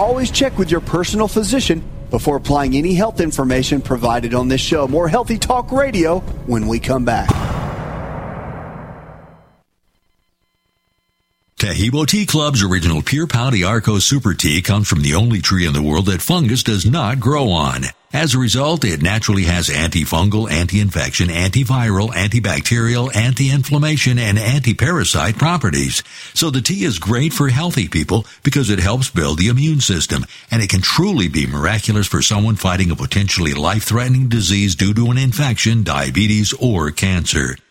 Always 0.00 0.30
check 0.30 0.56
with 0.56 0.70
your 0.70 0.80
personal 0.80 1.28
physician 1.28 1.82
before 2.08 2.36
applying 2.36 2.74
any 2.74 2.94
health 2.94 3.20
information 3.20 3.82
provided 3.82 4.32
on 4.32 4.48
this 4.48 4.60
show. 4.60 4.88
More 4.88 5.08
Healthy 5.08 5.36
Talk 5.36 5.70
Radio 5.72 6.20
when 6.46 6.66
we 6.66 6.80
come 6.80 7.04
back. 7.04 7.28
Taheebo 11.58 12.06
Tea 12.06 12.24
Club's 12.24 12.62
original 12.62 13.02
Pure 13.02 13.26
Pau 13.26 13.50
Arco 13.66 13.98
Super 13.98 14.32
Tea 14.32 14.62
comes 14.62 14.88
from 14.88 15.02
the 15.02 15.14
only 15.14 15.42
tree 15.42 15.66
in 15.66 15.74
the 15.74 15.82
world 15.82 16.06
that 16.06 16.22
fungus 16.22 16.62
does 16.62 16.86
not 16.86 17.20
grow 17.20 17.50
on. 17.50 17.82
As 18.12 18.34
a 18.34 18.40
result, 18.40 18.84
it 18.84 19.02
naturally 19.02 19.44
has 19.44 19.68
antifungal, 19.68 20.50
anti-infection, 20.50 21.28
antiviral, 21.28 22.10
antibacterial, 22.10 23.14
anti-inflammation, 23.14 24.18
and 24.18 24.36
anti-parasite 24.36 25.38
properties. 25.38 26.02
So 26.34 26.50
the 26.50 26.60
tea 26.60 26.82
is 26.82 26.98
great 26.98 27.32
for 27.32 27.48
healthy 27.50 27.86
people 27.86 28.26
because 28.42 28.68
it 28.68 28.80
helps 28.80 29.10
build 29.10 29.38
the 29.38 29.46
immune 29.46 29.80
system, 29.80 30.26
and 30.50 30.60
it 30.60 30.70
can 30.70 30.80
truly 30.82 31.28
be 31.28 31.46
miraculous 31.46 32.08
for 32.08 32.20
someone 32.20 32.56
fighting 32.56 32.90
a 32.90 32.96
potentially 32.96 33.54
life-threatening 33.54 34.28
disease 34.28 34.74
due 34.74 34.92
to 34.92 35.12
an 35.12 35.16
infection, 35.16 35.84
diabetes, 35.84 36.52
or 36.54 36.90
cancer. 36.90 37.56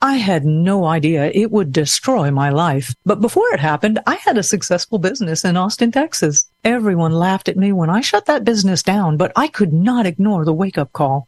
I 0.04 0.16
had 0.16 0.46
no 0.46 0.86
idea 0.86 1.32
it 1.32 1.52
would 1.52 1.72
destroy 1.72 2.32
my 2.32 2.50
life. 2.50 2.96
But 3.06 3.22
before 3.22 3.54
it 3.54 3.60
happened, 3.60 4.00
I 4.08 4.16
had 4.16 4.36
a 4.38 4.44
successful 4.44 4.98
business 4.98 5.46
in 5.46 5.58
Austin, 5.58 5.92
Texas. 5.92 6.48
Everyone 6.64 7.12
laughed 7.12 7.50
at 7.50 7.58
me 7.58 7.72
when 7.72 7.92
I 7.92 8.02
shut 8.02 8.26
that 8.26 8.44
business 8.44 8.82
down, 8.82 9.18
but 9.18 9.32
I 9.36 9.48
could 9.48 9.74
not 9.74 10.08
ignore 10.08 10.44
the 10.44 10.54
wake 10.54 10.80
up 10.80 10.92
call. 10.92 11.28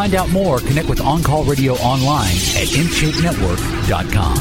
Find 0.00 0.14
out 0.14 0.30
more, 0.30 0.60
connect 0.60 0.88
with 0.88 0.98
On 0.98 1.22
Call 1.22 1.44
Radio 1.44 1.74
online 1.74 2.34
at 2.56 2.68
InShapeNetwork.com. 2.68 4.34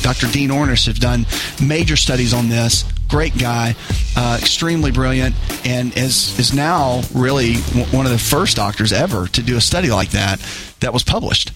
Dr. 0.00 0.32
Dean 0.32 0.48
Ornish 0.48 0.86
has 0.86 0.98
done 0.98 1.26
major 1.62 1.96
studies 1.96 2.32
on 2.32 2.48
this. 2.48 2.86
Great 3.10 3.36
guy, 3.36 3.74
uh, 4.16 4.38
extremely 4.40 4.90
brilliant, 4.90 5.34
and 5.66 5.94
is 5.98 6.38
is 6.40 6.54
now 6.54 7.02
really 7.12 7.56
one 7.92 8.06
of 8.06 8.12
the 8.12 8.18
first 8.18 8.56
doctors 8.56 8.90
ever 8.90 9.26
to 9.28 9.42
do 9.42 9.58
a 9.58 9.60
study 9.60 9.90
like 9.90 10.12
that 10.12 10.40
that 10.80 10.94
was 10.94 11.02
published. 11.02 11.52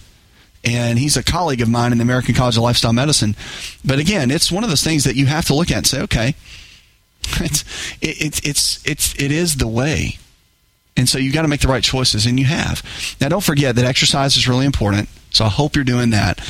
And 0.63 0.99
he's 0.99 1.17
a 1.17 1.23
colleague 1.23 1.61
of 1.61 1.69
mine 1.69 1.93
in 1.93 1.97
the 1.97 2.03
American 2.03 2.35
College 2.35 2.57
of 2.57 2.61
Lifestyle 2.61 2.93
Medicine. 2.93 3.35
But 3.83 3.97
again, 3.97 4.29
it's 4.29 4.51
one 4.51 4.63
of 4.63 4.69
those 4.69 4.83
things 4.83 5.05
that 5.05 5.15
you 5.15 5.25
have 5.25 5.45
to 5.45 5.55
look 5.55 5.71
at 5.71 5.77
and 5.77 5.87
say, 5.87 6.01
okay, 6.01 6.35
it's 7.41 7.65
it's 8.01 8.39
it's 8.47 8.85
it's 8.85 9.15
it 9.19 9.31
is 9.31 9.55
the 9.55 9.67
way. 9.67 10.19
And 10.97 11.07
so 11.07 11.17
you've 11.17 11.33
got 11.33 11.43
to 11.43 11.47
make 11.47 11.61
the 11.61 11.67
right 11.67 11.83
choices, 11.83 12.25
and 12.25 12.39
you 12.39 12.45
have. 12.45 12.83
Now, 13.21 13.29
don't 13.29 13.43
forget 13.43 13.75
that 13.75 13.85
exercise 13.85 14.35
is 14.35 14.47
really 14.47 14.65
important. 14.65 15.07
So 15.31 15.45
I 15.45 15.49
hope 15.49 15.75
you're 15.75 15.85
doing 15.85 16.09
that. 16.09 16.41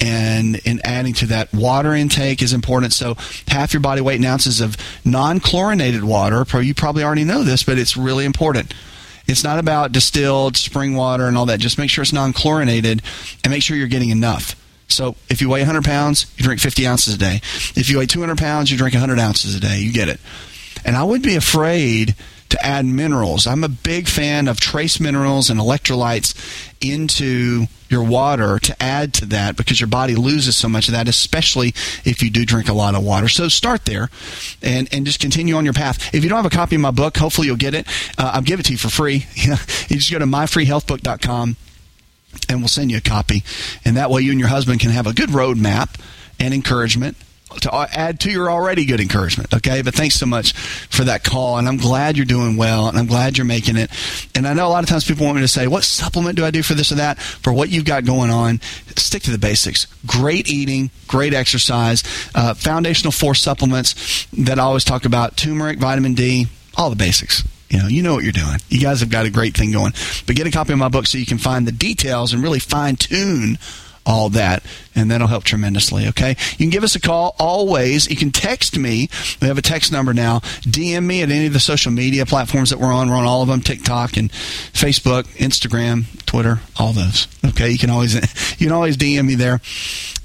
And 0.00 0.56
in 0.64 0.80
adding 0.84 1.12
to 1.14 1.26
that, 1.26 1.52
water 1.52 1.92
intake 1.92 2.40
is 2.40 2.52
important. 2.52 2.92
So 2.92 3.16
half 3.48 3.72
your 3.72 3.80
body 3.80 4.00
weight 4.00 4.16
in 4.16 4.24
ounces 4.24 4.60
of 4.60 4.76
non-chlorinated 5.04 6.04
water. 6.04 6.46
You 6.62 6.72
probably 6.72 7.02
already 7.02 7.24
know 7.24 7.42
this, 7.42 7.64
but 7.64 7.78
it's 7.78 7.96
really 7.96 8.24
important. 8.24 8.72
It's 9.26 9.44
not 9.44 9.58
about 9.58 9.92
distilled 9.92 10.56
spring 10.56 10.94
water 10.94 11.26
and 11.26 11.36
all 11.36 11.46
that. 11.46 11.60
Just 11.60 11.76
make 11.78 11.90
sure 11.90 12.02
it's 12.02 12.12
non-chlorinated, 12.12 13.02
and 13.44 13.50
make 13.50 13.62
sure 13.62 13.76
you're 13.76 13.88
getting 13.88 14.10
enough. 14.10 14.54
So 14.86 15.16
if 15.28 15.42
you 15.42 15.50
weigh 15.50 15.60
100 15.60 15.84
pounds, 15.84 16.32
you 16.38 16.44
drink 16.44 16.60
50 16.60 16.86
ounces 16.86 17.14
a 17.14 17.18
day. 17.18 17.42
If 17.76 17.90
you 17.90 17.98
weigh 17.98 18.06
200 18.06 18.38
pounds, 18.38 18.70
you 18.70 18.78
drink 18.78 18.94
100 18.94 19.18
ounces 19.18 19.54
a 19.54 19.60
day. 19.60 19.80
You 19.80 19.92
get 19.92 20.08
it. 20.08 20.18
And 20.84 20.96
I 20.96 21.02
wouldn't 21.02 21.26
be 21.26 21.36
afraid 21.36 22.14
to 22.50 22.64
add 22.64 22.84
minerals. 22.84 23.46
I'm 23.46 23.64
a 23.64 23.68
big 23.68 24.08
fan 24.08 24.48
of 24.48 24.60
trace 24.60 25.00
minerals 25.00 25.50
and 25.50 25.60
electrolytes 25.60 26.34
into 26.80 27.66
your 27.88 28.04
water 28.04 28.58
to 28.58 28.82
add 28.82 29.14
to 29.14 29.26
that 29.26 29.56
because 29.56 29.80
your 29.80 29.88
body 29.88 30.14
loses 30.14 30.56
so 30.56 30.68
much 30.68 30.88
of 30.88 30.92
that, 30.92 31.08
especially 31.08 31.68
if 32.04 32.22
you 32.22 32.30
do 32.30 32.44
drink 32.44 32.68
a 32.68 32.72
lot 32.72 32.94
of 32.94 33.02
water. 33.02 33.28
So 33.28 33.48
start 33.48 33.84
there 33.84 34.10
and, 34.62 34.88
and 34.92 35.06
just 35.06 35.20
continue 35.20 35.54
on 35.54 35.64
your 35.64 35.74
path. 35.74 36.14
If 36.14 36.22
you 36.22 36.28
don't 36.28 36.42
have 36.42 36.52
a 36.52 36.54
copy 36.54 36.76
of 36.76 36.82
my 36.82 36.90
book, 36.90 37.16
hopefully 37.16 37.46
you'll 37.46 37.56
get 37.56 37.74
it. 37.74 37.86
Uh, 38.18 38.32
I'll 38.34 38.42
give 38.42 38.60
it 38.60 38.66
to 38.66 38.72
you 38.72 38.78
for 38.78 38.90
free. 38.90 39.26
you 39.34 39.56
just 39.96 40.10
go 40.10 40.18
to 40.18 40.26
myfreehealthbook.com 40.26 41.56
and 42.48 42.58
we'll 42.60 42.68
send 42.68 42.90
you 42.90 42.98
a 42.98 43.02
copy. 43.02 43.42
And 43.84 43.96
that 43.96 44.10
way 44.10 44.22
you 44.22 44.30
and 44.30 44.40
your 44.40 44.50
husband 44.50 44.80
can 44.80 44.90
have 44.90 45.06
a 45.06 45.12
good 45.12 45.30
roadmap 45.30 45.98
and 46.38 46.52
encouragement 46.54 47.16
to 47.60 47.74
add 47.74 48.20
to 48.20 48.30
your 48.30 48.50
already 48.50 48.84
good 48.84 49.00
encouragement. 49.00 49.52
Okay, 49.54 49.82
but 49.82 49.94
thanks 49.94 50.16
so 50.16 50.26
much 50.26 50.52
for 50.52 51.04
that 51.04 51.24
call, 51.24 51.58
and 51.58 51.66
I'm 51.66 51.76
glad 51.76 52.16
you're 52.16 52.26
doing 52.26 52.56
well, 52.56 52.88
and 52.88 52.98
I'm 52.98 53.06
glad 53.06 53.38
you're 53.38 53.44
making 53.44 53.76
it. 53.76 53.90
And 54.34 54.46
I 54.46 54.52
know 54.52 54.66
a 54.66 54.70
lot 54.70 54.84
of 54.84 54.88
times 54.88 55.04
people 55.04 55.24
want 55.24 55.36
me 55.36 55.42
to 55.42 55.48
say, 55.48 55.66
"What 55.66 55.84
supplement 55.84 56.36
do 56.36 56.44
I 56.44 56.50
do 56.50 56.62
for 56.62 56.74
this 56.74 56.92
or 56.92 56.96
that?" 56.96 57.20
For 57.20 57.52
what 57.52 57.70
you've 57.70 57.84
got 57.84 58.04
going 58.04 58.30
on, 58.30 58.60
stick 58.96 59.22
to 59.24 59.30
the 59.30 59.38
basics. 59.38 59.86
Great 60.06 60.48
eating, 60.48 60.90
great 61.06 61.34
exercise, 61.34 62.02
uh, 62.34 62.54
foundational 62.54 63.12
four 63.12 63.34
supplements 63.34 64.26
that 64.32 64.58
I 64.58 64.62
always 64.62 64.84
talk 64.84 65.04
about: 65.04 65.36
turmeric, 65.36 65.78
vitamin 65.78 66.14
D, 66.14 66.48
all 66.76 66.90
the 66.90 66.96
basics. 66.96 67.44
You 67.70 67.78
know, 67.78 67.88
you 67.88 68.02
know 68.02 68.14
what 68.14 68.24
you're 68.24 68.32
doing. 68.32 68.58
You 68.70 68.80
guys 68.80 69.00
have 69.00 69.10
got 69.10 69.26
a 69.26 69.30
great 69.30 69.54
thing 69.54 69.72
going. 69.72 69.92
But 70.26 70.36
get 70.36 70.46
a 70.46 70.50
copy 70.50 70.72
of 70.72 70.78
my 70.78 70.88
book 70.88 71.06
so 71.06 71.18
you 71.18 71.26
can 71.26 71.36
find 71.36 71.66
the 71.66 71.72
details 71.72 72.32
and 72.32 72.42
really 72.42 72.60
fine 72.60 72.96
tune 72.96 73.58
all 74.06 74.30
that, 74.30 74.62
and 74.94 75.10
that'll 75.10 75.26
help 75.26 75.44
tremendously. 75.44 76.08
Okay, 76.08 76.30
you 76.30 76.56
can 76.56 76.70
give 76.70 76.84
us 76.84 76.94
a 76.94 77.00
call 77.00 77.34
always. 77.38 78.08
You 78.08 78.16
can 78.16 78.30
text 78.30 78.78
me. 78.78 79.08
We 79.40 79.48
have 79.48 79.58
a 79.58 79.62
text 79.62 79.92
number 79.92 80.14
now. 80.14 80.40
DM 80.62 81.04
me 81.04 81.22
at 81.22 81.30
any 81.30 81.46
of 81.46 81.52
the 81.52 81.60
social 81.60 81.92
media 81.92 82.26
platforms 82.26 82.70
that 82.70 82.78
we're 82.78 82.92
on. 82.92 83.08
We're 83.08 83.16
on 83.16 83.24
all 83.24 83.42
of 83.42 83.48
them: 83.48 83.60
TikTok 83.60 84.16
and 84.16 84.30
Facebook, 84.30 85.24
Instagram, 85.36 86.04
Twitter, 86.26 86.60
all 86.78 86.92
those. 86.92 87.26
Okay, 87.44 87.70
you 87.70 87.78
can 87.78 87.90
always 87.90 88.14
you 88.60 88.66
can 88.66 88.72
always 88.72 88.96
DM 88.96 89.26
me 89.26 89.34
there. 89.34 89.60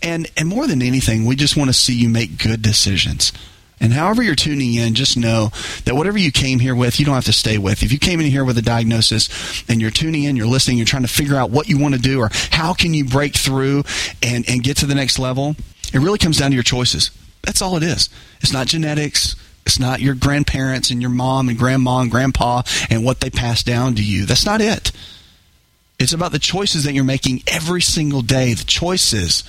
And 0.02 0.30
and 0.38 0.48
more 0.48 0.68
than 0.68 0.82
anything, 0.82 1.26
we 1.26 1.36
just 1.36 1.56
want 1.56 1.70
to 1.70 1.74
see 1.74 1.94
you 1.94 2.10
make 2.10 2.38
good 2.38 2.62
decisions. 2.62 3.32
And 3.80 3.92
however 3.92 4.24
you're 4.24 4.36
tuning 4.36 4.74
in, 4.76 4.94
just 4.94 5.18
know 5.18 5.52
that 5.86 5.96
whatever 5.96 6.18
you 6.18 6.32
came 6.32 6.60
here 6.60 6.76
with, 6.76 7.00
you 7.00 7.06
don't 7.06 7.16
have 7.16 7.26
to 7.26 7.34
stay 7.34 7.58
with. 7.58 7.84
If 7.84 7.92
you 7.92 8.00
came 8.00 8.20
in 8.20 8.28
here 8.28 8.46
with 8.46 8.58
a 8.58 8.62
diagnosis 8.62 9.64
and 9.68 9.82
you're 9.82 9.92
tuning 9.92 10.24
in, 10.24 10.36
you're 10.36 10.48
listening, 10.48 10.78
you're 10.78 10.86
trying 10.86 11.02
to 11.04 11.10
figure 11.10 11.36
out 11.36 11.50
what 11.50 11.68
you 11.68 11.78
want 11.78 11.96
to 11.96 12.00
do 12.00 12.20
or 12.20 12.30
how 12.52 12.74
can 12.74 12.94
you 12.94 13.04
break 13.04 13.36
through 13.36 13.84
and, 14.22 14.48
and 14.48 14.64
get 14.64 14.78
to 14.78 14.86
the 14.86 14.96
next 14.96 15.20
level, 15.20 15.56
it 15.94 16.00
really 16.00 16.18
comes 16.18 16.38
down 16.38 16.52
to 16.52 16.56
your 16.56 16.64
choices. 16.64 17.12
That's 17.42 17.62
all 17.62 17.76
it 17.76 17.84
is. 17.84 18.10
It's 18.42 18.54
not 18.54 18.68
genetics. 18.68 19.36
It's 19.66 19.80
not 19.80 20.02
your 20.02 20.16
grandparents 20.16 20.90
and 20.90 21.02
your 21.02 21.12
mom 21.12 21.50
and 21.50 21.58
grandma 21.58 22.00
and 22.00 22.12
grandpa 22.12 22.64
and 22.90 23.04
what 23.04 23.20
they 23.20 23.30
passed 23.30 23.66
down 23.66 23.96
to 23.96 24.04
you. 24.04 24.26
That's 24.26 24.46
not 24.46 24.62
it. 24.62 24.92
It's 26.00 26.14
about 26.14 26.32
the 26.32 26.40
choices 26.40 26.84
that 26.84 26.94
you're 26.94 27.04
making 27.04 27.44
every 27.48 27.82
single 27.82 28.22
day. 28.22 28.54
The 28.54 28.66
choices 28.66 29.44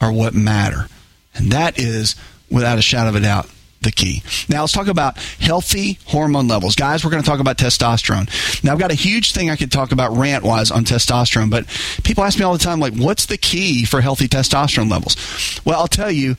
are 0.00 0.12
what 0.12 0.34
matter. 0.34 0.88
And 1.34 1.52
that 1.52 1.78
is, 1.78 2.16
without 2.50 2.78
a 2.78 2.82
shadow 2.82 3.10
of 3.10 3.16
a 3.16 3.20
doubt, 3.20 3.48
the 3.82 3.92
key. 3.92 4.22
Now 4.48 4.62
let's 4.62 4.72
talk 4.72 4.86
about 4.86 5.18
healthy 5.18 5.98
hormone 6.06 6.48
levels. 6.48 6.76
Guys, 6.76 7.04
we're 7.04 7.10
going 7.10 7.22
to 7.22 7.28
talk 7.28 7.40
about 7.40 7.58
testosterone. 7.58 8.62
Now 8.64 8.72
I've 8.72 8.78
got 8.78 8.90
a 8.90 8.94
huge 8.94 9.32
thing 9.32 9.50
I 9.50 9.56
could 9.56 9.72
talk 9.72 9.92
about 9.92 10.16
rant 10.16 10.44
wise 10.44 10.70
on 10.70 10.84
testosterone, 10.84 11.50
but 11.50 11.66
people 12.04 12.24
ask 12.24 12.38
me 12.38 12.44
all 12.44 12.52
the 12.52 12.58
time, 12.58 12.80
like, 12.80 12.94
what's 12.94 13.26
the 13.26 13.38
key 13.38 13.84
for 13.84 14.00
healthy 14.00 14.28
testosterone 14.28 14.90
levels? 14.90 15.16
Well, 15.64 15.80
I'll 15.80 15.88
tell 15.88 16.10
you, 16.10 16.36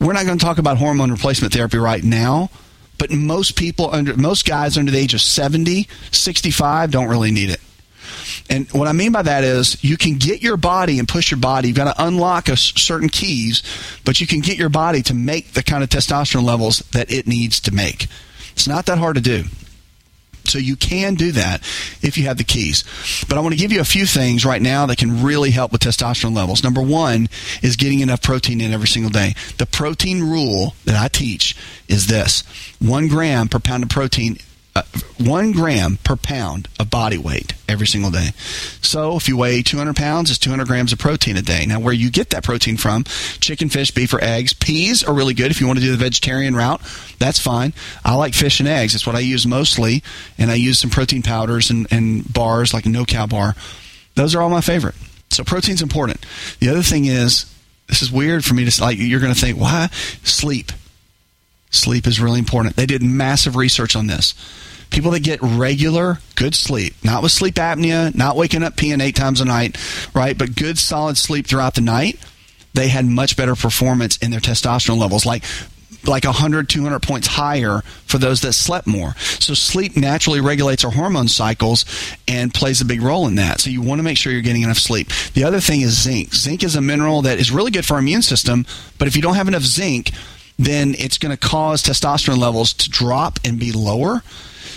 we're 0.00 0.12
not 0.12 0.24
going 0.24 0.38
to 0.38 0.44
talk 0.44 0.58
about 0.58 0.78
hormone 0.78 1.10
replacement 1.10 1.52
therapy 1.52 1.78
right 1.78 2.02
now, 2.02 2.50
but 2.98 3.10
most 3.10 3.56
people 3.56 3.90
under, 3.92 4.16
most 4.16 4.46
guys 4.46 4.78
under 4.78 4.90
the 4.90 4.98
age 4.98 5.14
of 5.14 5.20
70, 5.20 5.88
65 6.10 6.90
don't 6.90 7.08
really 7.08 7.30
need 7.30 7.50
it. 7.50 7.60
And 8.50 8.68
what 8.72 8.88
I 8.88 8.92
mean 8.92 9.12
by 9.12 9.22
that 9.22 9.44
is 9.44 9.82
you 9.82 9.96
can 9.96 10.18
get 10.18 10.42
your 10.42 10.56
body 10.56 10.98
and 10.98 11.06
push 11.06 11.30
your 11.30 11.38
body. 11.38 11.68
You've 11.68 11.76
got 11.76 11.94
to 11.94 12.04
unlock 12.04 12.48
a 12.48 12.56
certain 12.56 13.08
keys, 13.08 13.62
but 14.04 14.20
you 14.20 14.26
can 14.26 14.40
get 14.40 14.58
your 14.58 14.68
body 14.68 15.02
to 15.02 15.14
make 15.14 15.52
the 15.52 15.62
kind 15.62 15.84
of 15.84 15.88
testosterone 15.88 16.42
levels 16.42 16.80
that 16.90 17.12
it 17.12 17.28
needs 17.28 17.60
to 17.60 17.72
make. 17.72 18.08
It's 18.52 18.66
not 18.66 18.86
that 18.86 18.98
hard 18.98 19.14
to 19.14 19.22
do. 19.22 19.44
So 20.44 20.58
you 20.58 20.74
can 20.74 21.14
do 21.14 21.32
that 21.32 21.60
if 22.02 22.18
you 22.18 22.24
have 22.24 22.38
the 22.38 22.44
keys. 22.44 22.82
But 23.28 23.38
I 23.38 23.40
want 23.40 23.54
to 23.54 23.60
give 23.60 23.70
you 23.70 23.80
a 23.80 23.84
few 23.84 24.04
things 24.04 24.44
right 24.44 24.60
now 24.60 24.86
that 24.86 24.98
can 24.98 25.22
really 25.22 25.50
help 25.50 25.70
with 25.70 25.82
testosterone 25.82 26.34
levels. 26.34 26.64
Number 26.64 26.82
one 26.82 27.28
is 27.62 27.76
getting 27.76 28.00
enough 28.00 28.20
protein 28.20 28.60
in 28.60 28.72
every 28.72 28.88
single 28.88 29.10
day. 29.10 29.34
The 29.58 29.66
protein 29.66 30.22
rule 30.22 30.74
that 30.86 31.00
I 31.00 31.06
teach 31.06 31.56
is 31.88 32.08
this 32.08 32.42
one 32.80 33.06
gram 33.06 33.48
per 33.48 33.60
pound 33.60 33.84
of 33.84 33.90
protein 33.90 34.38
uh, 34.74 34.82
one 35.18 35.52
gram 35.52 35.98
per 36.04 36.16
pound 36.16 36.68
of 36.78 36.90
body 36.90 37.18
weight 37.18 37.54
every 37.68 37.86
single 37.86 38.10
day. 38.10 38.28
So 38.82 39.16
if 39.16 39.28
you 39.28 39.36
weigh 39.36 39.62
200 39.62 39.96
pounds, 39.96 40.30
it's 40.30 40.38
200 40.38 40.66
grams 40.66 40.92
of 40.92 40.98
protein 40.98 41.36
a 41.36 41.42
day. 41.42 41.66
Now, 41.66 41.80
where 41.80 41.92
you 41.92 42.10
get 42.10 42.30
that 42.30 42.44
protein 42.44 42.76
from, 42.76 43.04
chicken, 43.40 43.68
fish, 43.68 43.90
beef, 43.90 44.14
or 44.14 44.22
eggs. 44.22 44.52
Peas 44.52 45.02
are 45.02 45.14
really 45.14 45.34
good 45.34 45.50
if 45.50 45.60
you 45.60 45.66
want 45.66 45.78
to 45.78 45.84
do 45.84 45.90
the 45.90 45.96
vegetarian 45.96 46.54
route. 46.54 46.80
That's 47.18 47.38
fine. 47.38 47.72
I 48.04 48.14
like 48.14 48.34
fish 48.34 48.60
and 48.60 48.68
eggs. 48.68 48.94
It's 48.94 49.06
what 49.06 49.16
I 49.16 49.20
use 49.20 49.46
mostly, 49.46 50.02
and 50.38 50.50
I 50.50 50.54
use 50.54 50.78
some 50.78 50.90
protein 50.90 51.22
powders 51.22 51.70
and, 51.70 51.86
and 51.90 52.30
bars 52.32 52.72
like 52.72 52.86
a 52.86 52.90
no-cow 52.90 53.26
bar. 53.26 53.56
Those 54.14 54.34
are 54.34 54.42
all 54.42 54.50
my 54.50 54.60
favorite. 54.60 54.94
So 55.30 55.44
protein's 55.44 55.82
important. 55.82 56.24
The 56.58 56.68
other 56.68 56.82
thing 56.82 57.06
is, 57.06 57.52
this 57.86 58.02
is 58.02 58.12
weird 58.12 58.44
for 58.44 58.54
me 58.54 58.68
to 58.68 58.82
like. 58.82 58.98
You're 58.98 59.20
going 59.20 59.34
to 59.34 59.40
think, 59.40 59.58
why 59.58 59.88
sleep? 60.22 60.72
Sleep 61.70 62.06
is 62.06 62.20
really 62.20 62.38
important. 62.38 62.76
They 62.76 62.86
did 62.86 63.02
massive 63.02 63.56
research 63.56 63.96
on 63.96 64.06
this. 64.06 64.34
People 64.90 65.12
that 65.12 65.22
get 65.22 65.40
regular, 65.40 66.18
good 66.34 66.54
sleep, 66.54 66.94
not 67.04 67.22
with 67.22 67.30
sleep 67.30 67.54
apnea, 67.54 68.12
not 68.14 68.36
waking 68.36 68.64
up 68.64 68.76
peeing 68.76 69.00
eight 69.00 69.14
times 69.14 69.40
a 69.40 69.44
night, 69.44 69.76
right? 70.14 70.36
But 70.36 70.56
good, 70.56 70.78
solid 70.78 71.16
sleep 71.16 71.46
throughout 71.46 71.74
the 71.74 71.80
night, 71.80 72.18
they 72.74 72.88
had 72.88 73.04
much 73.04 73.36
better 73.36 73.54
performance 73.54 74.16
in 74.16 74.32
their 74.32 74.40
testosterone 74.40 74.98
levels. 74.98 75.24
Like 75.24 75.44
like 76.06 76.24
100, 76.24 76.68
200 76.68 77.00
points 77.00 77.26
higher 77.26 77.82
for 78.06 78.18
those 78.18 78.40
that 78.40 78.52
slept 78.54 78.86
more. 78.86 79.14
So 79.16 79.54
sleep 79.54 79.96
naturally 79.96 80.40
regulates 80.40 80.84
our 80.84 80.90
hormone 80.90 81.28
cycles 81.28 81.84
and 82.26 82.54
plays 82.54 82.80
a 82.80 82.84
big 82.84 83.02
role 83.02 83.26
in 83.26 83.34
that. 83.34 83.60
So 83.60 83.70
you 83.70 83.82
want 83.82 83.98
to 83.98 84.02
make 84.02 84.16
sure 84.16 84.32
you're 84.32 84.40
getting 84.40 84.62
enough 84.62 84.78
sleep. 84.78 85.08
The 85.34 85.44
other 85.44 85.60
thing 85.60 85.82
is 85.82 86.00
zinc. 86.00 86.34
Zinc 86.34 86.64
is 86.64 86.76
a 86.76 86.80
mineral 86.80 87.22
that 87.22 87.38
is 87.38 87.50
really 87.50 87.70
good 87.70 87.84
for 87.84 87.94
our 87.94 88.00
immune 88.00 88.22
system, 88.22 88.64
but 88.98 89.08
if 89.08 89.16
you 89.16 89.22
don't 89.22 89.34
have 89.34 89.48
enough 89.48 89.62
zinc, 89.62 90.10
then 90.60 90.94
it's 90.98 91.16
going 91.16 91.34
to 91.34 91.38
cause 91.38 91.82
testosterone 91.82 92.38
levels 92.38 92.74
to 92.74 92.90
drop 92.90 93.40
and 93.44 93.58
be 93.58 93.72
lower. 93.72 94.22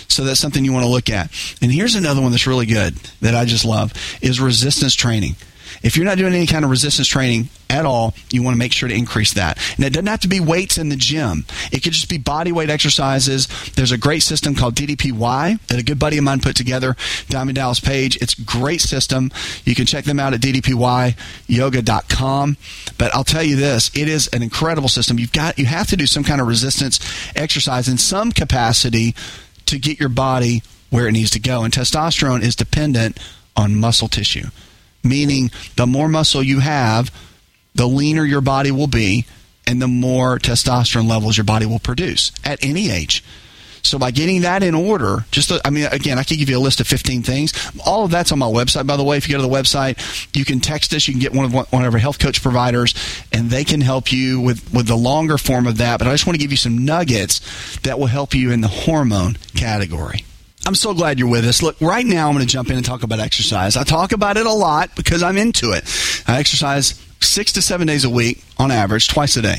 So 0.08 0.24
that's 0.24 0.40
something 0.40 0.64
you 0.64 0.72
want 0.72 0.84
to 0.84 0.90
look 0.90 1.10
at. 1.10 1.30
And 1.60 1.70
here's 1.70 1.94
another 1.94 2.22
one 2.22 2.30
that's 2.30 2.46
really 2.46 2.64
good 2.66 2.94
that 3.20 3.34
I 3.34 3.44
just 3.44 3.66
love 3.66 3.92
is 4.22 4.40
resistance 4.40 4.94
training. 4.94 5.36
If 5.84 5.96
you're 5.96 6.06
not 6.06 6.16
doing 6.16 6.32
any 6.32 6.46
kind 6.46 6.64
of 6.64 6.70
resistance 6.70 7.06
training 7.06 7.50
at 7.68 7.84
all, 7.84 8.14
you 8.30 8.42
want 8.42 8.54
to 8.54 8.58
make 8.58 8.72
sure 8.72 8.88
to 8.88 8.94
increase 8.94 9.34
that. 9.34 9.58
And 9.76 9.84
it 9.84 9.92
doesn't 9.92 10.06
have 10.06 10.20
to 10.20 10.28
be 10.28 10.40
weights 10.40 10.78
in 10.78 10.88
the 10.88 10.96
gym. 10.96 11.44
It 11.70 11.82
could 11.82 11.92
just 11.92 12.08
be 12.08 12.16
body 12.16 12.52
weight 12.52 12.70
exercises. 12.70 13.48
There's 13.74 13.92
a 13.92 13.98
great 13.98 14.22
system 14.22 14.54
called 14.54 14.76
DDPY 14.76 15.60
that 15.66 15.78
a 15.78 15.82
good 15.82 15.98
buddy 15.98 16.16
of 16.16 16.24
mine 16.24 16.40
put 16.40 16.56
together, 16.56 16.96
Diamond 17.28 17.56
Dallas 17.56 17.80
Page. 17.80 18.16
It's 18.22 18.38
a 18.38 18.42
great 18.42 18.80
system. 18.80 19.30
You 19.64 19.74
can 19.74 19.84
check 19.84 20.06
them 20.06 20.18
out 20.18 20.32
at 20.32 20.40
ddpyyoga.com. 20.40 22.56
But 22.96 23.14
I'll 23.14 23.24
tell 23.24 23.42
you 23.42 23.56
this, 23.56 23.90
it 23.94 24.08
is 24.08 24.28
an 24.28 24.42
incredible 24.42 24.88
system. 24.88 25.18
You've 25.18 25.32
got 25.32 25.58
you 25.58 25.66
have 25.66 25.88
to 25.88 25.96
do 25.96 26.06
some 26.06 26.24
kind 26.24 26.40
of 26.40 26.46
resistance 26.46 26.98
exercise 27.36 27.88
in 27.88 27.98
some 27.98 28.32
capacity 28.32 29.14
to 29.66 29.78
get 29.78 30.00
your 30.00 30.08
body 30.08 30.62
where 30.88 31.08
it 31.08 31.12
needs 31.12 31.30
to 31.32 31.40
go. 31.40 31.62
And 31.62 31.74
testosterone 31.74 32.42
is 32.42 32.56
dependent 32.56 33.18
on 33.54 33.78
muscle 33.78 34.08
tissue 34.08 34.48
meaning 35.04 35.50
the 35.76 35.86
more 35.86 36.08
muscle 36.08 36.42
you 36.42 36.60
have, 36.60 37.12
the 37.74 37.86
leaner 37.86 38.24
your 38.24 38.40
body 38.40 38.70
will 38.70 38.86
be, 38.86 39.26
and 39.66 39.80
the 39.80 39.88
more 39.88 40.38
testosterone 40.38 41.08
levels 41.08 41.36
your 41.36 41.44
body 41.44 41.66
will 41.66 41.78
produce 41.78 42.32
at 42.44 42.62
any 42.64 42.90
age. 42.90 43.24
So 43.84 43.98
by 43.98 44.12
getting 44.12 44.40
that 44.42 44.62
in 44.62 44.74
order, 44.74 45.26
just 45.30 45.52
I 45.62 45.68
mean, 45.68 45.86
again, 45.92 46.18
I 46.18 46.22
could 46.22 46.38
give 46.38 46.48
you 46.48 46.56
a 46.56 46.58
list 46.58 46.80
of 46.80 46.86
15 46.86 47.22
things. 47.22 47.52
All 47.84 48.04
of 48.06 48.10
that's 48.10 48.32
on 48.32 48.38
my 48.38 48.46
website, 48.46 48.86
by 48.86 48.96
the 48.96 49.04
way. 49.04 49.18
If 49.18 49.28
you 49.28 49.34
go 49.36 49.42
to 49.42 49.46
the 49.46 49.54
website, 49.54 50.34
you 50.34 50.44
can 50.46 50.60
text 50.60 50.94
us. 50.94 51.06
You 51.06 51.12
can 51.12 51.20
get 51.20 51.34
one 51.34 51.44
of 51.44 51.52
one 51.52 51.84
of 51.84 51.92
our 51.92 52.00
health 52.00 52.18
coach 52.18 52.42
providers, 52.42 52.94
and 53.30 53.50
they 53.50 53.62
can 53.62 53.82
help 53.82 54.10
you 54.10 54.40
with 54.40 54.72
with 54.72 54.86
the 54.86 54.96
longer 54.96 55.36
form 55.36 55.66
of 55.66 55.76
that. 55.78 55.98
But 55.98 56.08
I 56.08 56.12
just 56.12 56.26
want 56.26 56.34
to 56.36 56.42
give 56.42 56.50
you 56.50 56.56
some 56.56 56.86
nuggets 56.86 57.78
that 57.80 57.98
will 57.98 58.06
help 58.06 58.34
you 58.34 58.52
in 58.52 58.62
the 58.62 58.68
hormone 58.68 59.36
category. 59.54 60.24
I'm 60.66 60.74
so 60.74 60.94
glad 60.94 61.18
you're 61.18 61.28
with 61.28 61.44
us. 61.44 61.62
Look, 61.62 61.78
right 61.80 62.06
now 62.06 62.28
I'm 62.28 62.34
going 62.34 62.46
to 62.46 62.50
jump 62.50 62.70
in 62.70 62.76
and 62.76 62.84
talk 62.84 63.02
about 63.02 63.20
exercise. 63.20 63.76
I 63.76 63.84
talk 63.84 64.12
about 64.12 64.36
it 64.36 64.46
a 64.46 64.52
lot 64.52 64.94
because 64.96 65.22
I'm 65.22 65.36
into 65.36 65.72
it. 65.72 65.84
I 66.26 66.38
exercise 66.38 67.00
six 67.20 67.52
to 67.52 67.62
seven 67.62 67.86
days 67.86 68.04
a 68.04 68.10
week 68.10 68.42
on 68.58 68.70
average, 68.70 69.08
twice 69.08 69.36
a 69.36 69.42
day. 69.42 69.56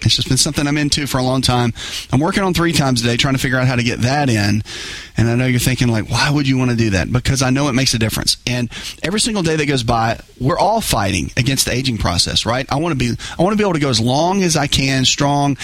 It's 0.00 0.14
just 0.14 0.28
been 0.28 0.36
something 0.36 0.66
I'm 0.66 0.78
into 0.78 1.08
for 1.08 1.18
a 1.18 1.24
long 1.24 1.42
time. 1.42 1.72
I'm 2.12 2.20
working 2.20 2.44
on 2.44 2.54
three 2.54 2.72
times 2.72 3.02
a 3.02 3.04
day 3.04 3.16
trying 3.16 3.34
to 3.34 3.40
figure 3.40 3.58
out 3.58 3.66
how 3.66 3.74
to 3.74 3.82
get 3.82 4.02
that 4.02 4.30
in. 4.30 4.62
And 5.16 5.28
I 5.28 5.34
know 5.34 5.46
you're 5.46 5.58
thinking, 5.58 5.88
like, 5.88 6.08
why 6.08 6.30
would 6.30 6.46
you 6.46 6.56
want 6.56 6.70
to 6.70 6.76
do 6.76 6.90
that? 6.90 7.12
Because 7.12 7.42
I 7.42 7.50
know 7.50 7.68
it 7.68 7.72
makes 7.72 7.94
a 7.94 7.98
difference. 7.98 8.36
And 8.46 8.70
every 9.02 9.18
single 9.18 9.42
day 9.42 9.56
that 9.56 9.66
goes 9.66 9.82
by, 9.82 10.20
we're 10.40 10.58
all 10.58 10.80
fighting 10.80 11.32
against 11.36 11.66
the 11.66 11.72
aging 11.72 11.98
process, 11.98 12.46
right? 12.46 12.64
I 12.70 12.76
want 12.76 12.92
to 12.92 12.98
be, 12.98 13.20
I 13.36 13.42
want 13.42 13.54
to 13.54 13.56
be 13.56 13.64
able 13.64 13.74
to 13.74 13.80
go 13.80 13.88
as 13.88 14.00
long 14.00 14.44
as 14.44 14.56
I 14.56 14.68
can, 14.68 15.04
strong, 15.04 15.56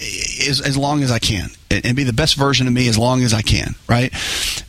as, 0.00 0.60
as 0.60 0.76
long 0.76 1.02
as 1.02 1.10
I 1.10 1.18
can 1.18 1.50
and 1.70 1.94
be 1.94 2.02
the 2.02 2.12
best 2.12 2.34
version 2.34 2.66
of 2.66 2.72
me 2.72 2.88
as 2.88 2.98
long 2.98 3.22
as 3.22 3.32
I 3.32 3.42
can, 3.42 3.76
right? 3.88 4.12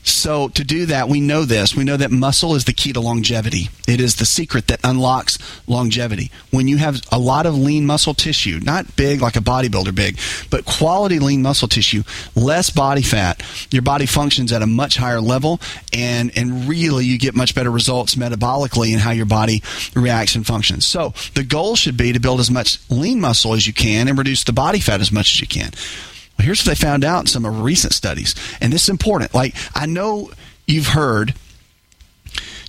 So 0.04 0.50
to 0.50 0.64
do 0.64 0.86
that, 0.88 1.10
we 1.10 1.20
know 1.20 1.46
this. 1.46 1.76
We 1.76 1.84
know 1.84 1.98
that 1.98 2.12
muscle 2.12 2.54
is 2.54 2.66
the 2.66 2.74
key 2.74 2.94
to 2.94 3.00
longevity. 3.00 3.70
It 3.88 4.00
is 4.00 4.18
the 4.18 4.26
secret 4.26 4.68
that 4.68 4.80
unlocks 4.84 5.40
longevity. 5.68 6.32
When 6.52 6.68
you 6.68 6.78
have 6.78 7.02
a 7.12 7.18
lot 7.18 7.46
of 7.46 7.58
lean 7.58 7.86
muscle 7.86 8.14
tissue, 8.14 8.60
not 8.62 8.96
big 8.96 9.22
like 9.22 9.36
a 9.36 9.40
bodybuilder 9.40 9.96
big, 9.96 10.20
but 10.50 10.66
quality 10.66 11.20
lean 11.20 11.42
muscle 11.42 11.68
tissue, 11.68 12.04
less 12.36 12.70
body 12.70 13.02
fat, 13.02 13.42
your 13.72 13.82
body 13.82 14.06
functions 14.06 14.52
at 14.52 14.62
a 14.62 14.68
much 14.68 14.98
higher 14.98 15.22
level 15.22 15.60
and 15.94 16.32
and 16.38 16.70
really 16.70 17.06
you 17.06 17.18
get 17.18 17.36
much 17.36 17.56
better 17.56 17.72
results 17.72 18.16
metabolically 18.16 18.94
in 18.94 19.00
how 19.00 19.12
your 19.12 19.26
body 19.26 19.64
reacts 19.96 20.36
and 20.36 20.46
functions. 20.46 20.86
So, 20.86 21.14
the 21.34 21.44
goal 21.44 21.76
should 21.76 21.98
be 21.98 22.14
to 22.14 22.20
build 22.20 22.40
as 22.40 22.52
much 22.52 22.80
lean 22.90 23.20
muscle 23.20 23.54
as 23.54 23.66
you 23.66 23.74
can 23.74 24.08
and 24.08 24.18
reduce 24.18 24.44
the 24.44 24.54
body 24.54 24.80
fat 24.80 25.02
as 25.02 25.12
much 25.12 25.21
as 25.28 25.42
you 25.42 25.48
can. 25.48 25.72
Here's 26.40 26.66
what 26.66 26.76
they 26.76 26.76
found 26.76 27.06
out 27.06 27.22
in 27.22 27.28
some 27.28 27.46
of 27.46 27.62
recent 27.62 27.94
studies, 27.94 28.34
and 28.60 28.74
this 28.74 28.84
is 28.84 28.90
important. 28.90 29.34
Like 29.34 29.56
I 29.76 29.86
know 29.86 30.32
you've 30.66 30.88
heard 30.88 31.36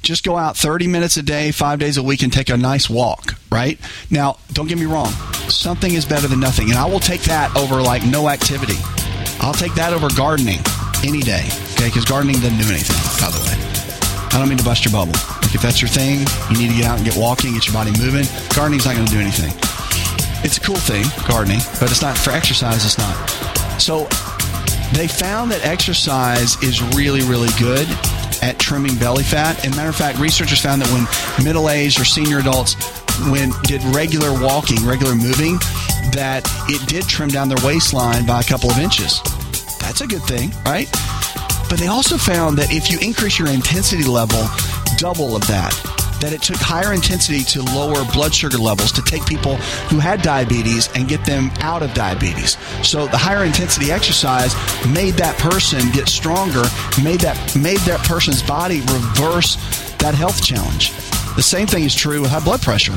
just 0.02 0.24
go 0.24 0.36
out 0.36 0.56
30 0.56 0.88
minutes 0.88 1.16
a 1.16 1.22
day, 1.22 1.52
five 1.52 1.78
days 1.78 1.96
a 1.96 2.02
week, 2.02 2.22
and 2.22 2.32
take 2.32 2.50
a 2.50 2.56
nice 2.56 2.90
walk, 2.90 3.34
right? 3.50 3.78
Now, 4.10 4.38
don't 4.52 4.66
get 4.66 4.78
me 4.78 4.84
wrong. 4.84 5.12
Something 5.48 5.94
is 5.94 6.04
better 6.04 6.26
than 6.26 6.40
nothing. 6.40 6.70
And 6.70 6.78
I 6.78 6.86
will 6.86 7.00
take 7.00 7.22
that 7.22 7.56
over 7.56 7.80
like 7.80 8.04
no 8.04 8.28
activity. 8.28 8.76
I'll 9.40 9.54
take 9.54 9.74
that 9.74 9.92
over 9.92 10.08
gardening 10.16 10.58
any 11.04 11.20
day, 11.20 11.46
okay? 11.74 11.86
Because 11.86 12.04
gardening 12.04 12.36
doesn't 12.36 12.58
do 12.58 12.66
anything, 12.66 12.98
by 13.22 13.30
the 13.30 13.38
way. 13.46 13.54
I 14.34 14.38
don't 14.38 14.48
mean 14.48 14.58
to 14.58 14.64
bust 14.64 14.84
your 14.84 14.92
bubble. 14.92 15.14
If 15.54 15.60
that's 15.62 15.80
your 15.80 15.88
thing, 15.88 16.26
you 16.50 16.58
need 16.58 16.70
to 16.70 16.76
get 16.76 16.86
out 16.86 16.96
and 16.98 17.04
get 17.06 17.16
walking, 17.16 17.54
get 17.54 17.66
your 17.66 17.74
body 17.74 17.92
moving. 17.98 18.24
Gardening's 18.54 18.86
not 18.86 18.96
going 18.96 19.06
to 19.06 19.12
do 19.12 19.20
anything. 19.20 19.52
It's 20.44 20.56
a 20.56 20.60
cool 20.60 20.76
thing, 20.76 21.04
gardening, 21.28 21.60
but 21.78 21.90
it's 21.90 22.02
not 22.02 22.16
for 22.18 22.30
exercise. 22.30 22.84
It's 22.84 22.98
not. 22.98 23.30
So 23.80 24.04
they 24.92 25.08
found 25.08 25.50
that 25.52 25.60
exercise 25.64 26.60
is 26.62 26.82
really, 26.94 27.22
really 27.22 27.48
good 27.58 27.88
at 28.42 28.58
trimming 28.58 28.96
belly 28.96 29.22
fat. 29.22 29.64
And 29.64 29.74
matter 29.76 29.88
of 29.88 29.96
fact, 29.96 30.18
researchers 30.18 30.60
found 30.60 30.82
that 30.82 30.90
when 30.92 31.06
middle-aged 31.44 32.00
or 32.00 32.04
senior 32.04 32.38
adults 32.38 32.74
when 33.30 33.52
did 33.64 33.82
regular 33.94 34.32
walking, 34.42 34.84
regular 34.84 35.14
moving, 35.14 35.58
that 36.12 36.42
it 36.68 36.86
did 36.88 37.04
trim 37.04 37.28
down 37.28 37.48
their 37.48 37.64
waistline 37.64 38.26
by 38.26 38.40
a 38.40 38.44
couple 38.44 38.70
of 38.70 38.78
inches. 38.78 39.20
That's 39.80 40.00
a 40.00 40.06
good 40.06 40.22
thing, 40.22 40.50
right? 40.64 40.90
But 41.68 41.78
they 41.78 41.86
also 41.86 42.16
found 42.16 42.58
that 42.58 42.72
if 42.72 42.90
you 42.90 42.98
increase 43.00 43.38
your 43.38 43.48
intensity 43.48 44.04
level, 44.04 44.44
double 44.98 45.36
of 45.36 45.46
that, 45.46 45.72
that 46.22 46.32
it 46.32 46.40
took 46.40 46.56
higher 46.56 46.92
intensity 46.92 47.42
to 47.42 47.62
lower 47.62 48.04
blood 48.12 48.32
sugar 48.32 48.56
levels 48.56 48.92
to 48.92 49.02
take 49.02 49.26
people 49.26 49.56
who 49.90 49.98
had 49.98 50.22
diabetes 50.22 50.88
and 50.94 51.08
get 51.08 51.24
them 51.26 51.50
out 51.60 51.82
of 51.82 51.92
diabetes. 51.94 52.56
So 52.82 53.06
the 53.08 53.18
higher 53.18 53.44
intensity 53.44 53.90
exercise 53.90 54.54
made 54.86 55.14
that 55.14 55.36
person 55.38 55.90
get 55.90 56.08
stronger, 56.08 56.62
made 57.02 57.20
that 57.20 57.36
made 57.56 57.80
that 57.80 58.00
person's 58.06 58.42
body 58.42 58.80
reverse 58.82 59.56
that 59.98 60.14
health 60.14 60.42
challenge. 60.42 60.92
The 61.34 61.42
same 61.42 61.66
thing 61.66 61.84
is 61.84 61.94
true 61.94 62.20
with 62.20 62.30
high 62.30 62.44
blood 62.44 62.62
pressure. 62.62 62.96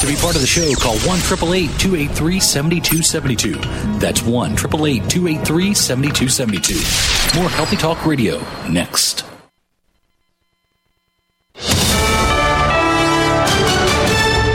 To 0.00 0.06
be 0.06 0.14
part 0.14 0.36
of 0.36 0.40
the 0.40 0.46
show, 0.46 0.72
call 0.76 0.96
1 1.00 1.18
283 1.18 2.38
7272. 2.38 3.54
That's 3.98 4.22
1 4.22 4.54
283 4.54 5.74
7272. 5.74 7.40
More 7.40 7.50
Healthy 7.50 7.76
Talk 7.76 8.06
Radio 8.06 8.38
next. 8.68 9.24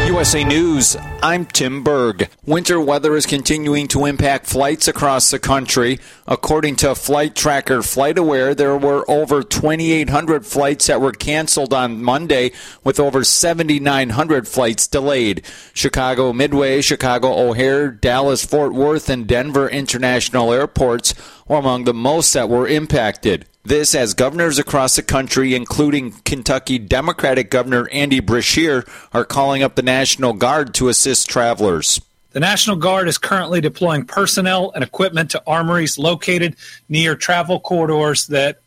USA 0.08 0.45
News. 0.45 0.95
I'm 1.23 1.45
Tim 1.45 1.83
Berg. 1.86 2.27
Winter 2.45 2.81
weather 2.81 3.15
is 3.15 3.25
continuing 3.25 3.88
to 3.88 4.03
impact 4.03 4.45
flights 4.45 4.89
across 4.89 5.31
the 5.31 5.39
country. 5.39 5.99
According 6.27 6.75
to 6.77 6.95
flight 6.95 7.33
tracker 7.33 7.77
FlightAware, 7.77 8.57
there 8.57 8.75
were 8.75 9.09
over 9.09 9.41
2,800 9.41 10.45
flights 10.45 10.88
that 10.88 10.99
were 10.99 11.13
canceled 11.13 11.73
on 11.73 12.03
Monday, 12.03 12.51
with 12.83 12.99
over 12.99 13.23
7,900 13.23 14.49
flights 14.49 14.86
delayed. 14.86 15.45
Chicago 15.73 16.33
Midway, 16.33 16.81
Chicago 16.81 17.29
O'Hare, 17.29 17.89
Dallas 17.89 18.43
Fort 18.43 18.73
Worth, 18.73 19.07
and 19.09 19.25
Denver 19.25 19.69
International 19.69 20.51
Airports 20.51 21.13
were 21.47 21.55
among 21.55 21.86
the 21.86 21.93
most 21.93 22.33
that 22.33 22.49
were 22.49 22.67
impacted. 22.67 23.45
This 23.65 23.95
as 23.95 24.13
governors 24.13 24.59
across 24.59 24.97
the 24.97 25.01
country, 25.01 25.55
including 25.55 26.12
Kentucky 26.25 26.77
Democratic 26.77 27.49
Governor 27.49 27.88
Andy 27.93 28.19
Beshear, 28.19 28.86
are 29.13 29.23
calling 29.23 29.63
up 29.63 29.75
the 29.75 29.81
National 29.81 30.33
Guard 30.33 30.73
to 30.73 30.89
assist 30.89 31.12
travelers. 31.21 31.99
The 32.34 32.39
National 32.39 32.76
Guard 32.76 33.08
is 33.08 33.19
currently 33.19 33.62
deploying 33.62 34.06
personnel 34.06 34.71
and 34.73 34.84
equipment 34.84 35.32
to 35.32 35.43
armories 35.45 35.99
located 35.99 36.56
near 36.89 37.15
travel 37.15 37.60
corridors 37.60 38.28
that 38.28 38.60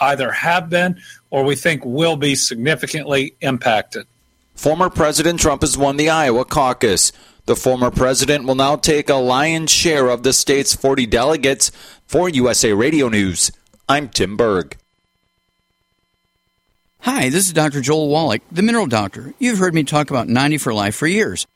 either 0.00 0.32
have 0.32 0.68
been 0.68 1.00
or 1.30 1.44
we 1.44 1.54
think 1.54 1.84
will 1.84 2.16
be 2.16 2.34
significantly 2.34 3.34
impacted. 3.40 4.06
Former 4.56 4.90
President 4.90 5.38
Trump 5.38 5.62
has 5.62 5.78
won 5.78 5.96
the 5.96 6.10
Iowa 6.10 6.44
caucus. 6.44 7.12
The 7.46 7.54
former 7.54 7.90
president 7.90 8.46
will 8.46 8.54
now 8.54 8.76
take 8.76 9.10
a 9.10 9.16
lion's 9.16 9.70
share 9.70 10.08
of 10.08 10.22
the 10.22 10.32
state's 10.32 10.74
40 10.74 11.06
delegates. 11.06 11.70
For 12.06 12.28
USA 12.28 12.72
Radio 12.72 13.08
News, 13.08 13.52
I'm 13.88 14.08
Tim 14.08 14.36
Berg. 14.36 14.76
Hi, 17.00 17.28
this 17.28 17.46
is 17.46 17.52
Dr. 17.52 17.80
Joel 17.80 18.08
Wallach, 18.08 18.42
the 18.50 18.62
Mineral 18.62 18.86
Doctor. 18.86 19.34
You've 19.38 19.58
heard 19.58 19.74
me 19.74 19.84
talk 19.84 20.10
about 20.10 20.28
90 20.28 20.58
for 20.58 20.72
Life 20.72 20.96
for 20.96 21.06
years 21.06 21.46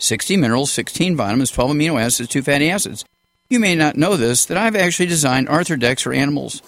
60 0.00 0.36
minerals, 0.36 0.72
16 0.72 1.16
vitamins, 1.16 1.50
12 1.50 1.70
amino 1.70 2.00
acids, 2.00 2.28
2 2.28 2.42
fatty 2.42 2.70
acids. 2.70 3.04
You 3.48 3.60
may 3.60 3.74
not 3.74 3.96
know 3.96 4.16
this, 4.16 4.46
that 4.46 4.56
I've 4.56 4.76
actually 4.76 5.06
designed 5.06 5.48
Arthur 5.48 5.76
Arthrodex 5.76 6.02
for 6.02 6.12
animals. 6.12 6.62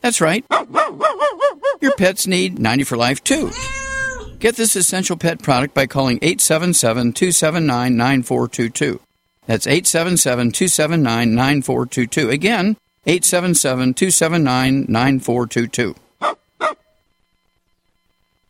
That's 0.00 0.20
right. 0.20 0.44
Your 1.80 1.94
pets 1.96 2.26
need 2.26 2.58
90 2.58 2.84
for 2.84 2.96
Life 2.96 3.24
too. 3.24 3.50
Get 4.38 4.56
this 4.56 4.76
essential 4.76 5.16
pet 5.16 5.42
product 5.42 5.74
by 5.74 5.86
calling 5.86 6.18
877 6.22 7.12
279 7.14 7.96
9422. 7.96 9.00
That's 9.46 9.66
877 9.66 10.52
279 10.52 11.34
9422. 11.34 12.30
Again, 12.30 12.76
877 13.06 13.94
279 13.94 14.86
9422. 14.88 15.94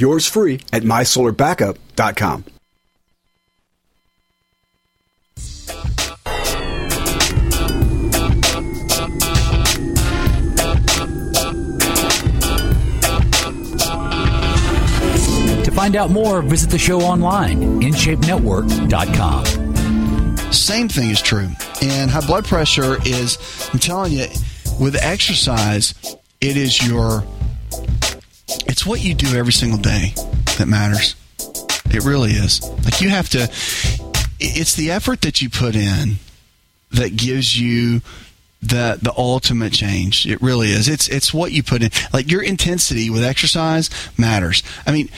Yours 0.00 0.26
free 0.26 0.60
at 0.72 0.82
mysolarbackup.com. 0.82 2.44
To 15.64 15.70
find 15.70 15.96
out 15.96 16.10
more, 16.10 16.40
visit 16.40 16.70
the 16.70 16.78
show 16.78 17.02
online, 17.02 17.82
InShapeNetwork.com. 17.82 20.50
Same 20.50 20.88
thing 20.88 21.10
is 21.10 21.20
true. 21.20 21.50
And 21.82 22.10
high 22.10 22.26
blood 22.26 22.46
pressure 22.46 22.96
is, 23.04 23.36
I'm 23.70 23.78
telling 23.78 24.12
you, 24.12 24.28
with 24.80 24.96
exercise, 24.96 25.92
it 26.40 26.56
is 26.56 26.88
your 26.88 27.22
it's 28.66 28.84
what 28.86 29.02
you 29.02 29.14
do 29.14 29.36
every 29.36 29.52
single 29.52 29.78
day 29.78 30.12
that 30.58 30.66
matters. 30.66 31.14
It 31.92 32.04
really 32.04 32.32
is. 32.32 32.62
Like 32.84 33.00
you 33.00 33.08
have 33.08 33.28
to, 33.30 33.48
it's 34.38 34.74
the 34.74 34.90
effort 34.90 35.22
that 35.22 35.42
you 35.42 35.50
put 35.50 35.74
in 35.74 36.16
that 36.92 37.16
gives 37.16 37.58
you 37.58 38.00
the 38.62 38.98
the 39.00 39.12
ultimate 39.16 39.72
change. 39.72 40.26
It 40.26 40.40
really 40.42 40.68
is. 40.68 40.88
It's 40.88 41.08
it's 41.08 41.32
what 41.32 41.52
you 41.52 41.62
put 41.62 41.82
in. 41.82 41.90
Like 42.12 42.30
your 42.30 42.42
intensity 42.42 43.08
with 43.08 43.24
exercise 43.24 43.90
matters. 44.18 44.62
I 44.86 44.92
mean, 44.92 45.08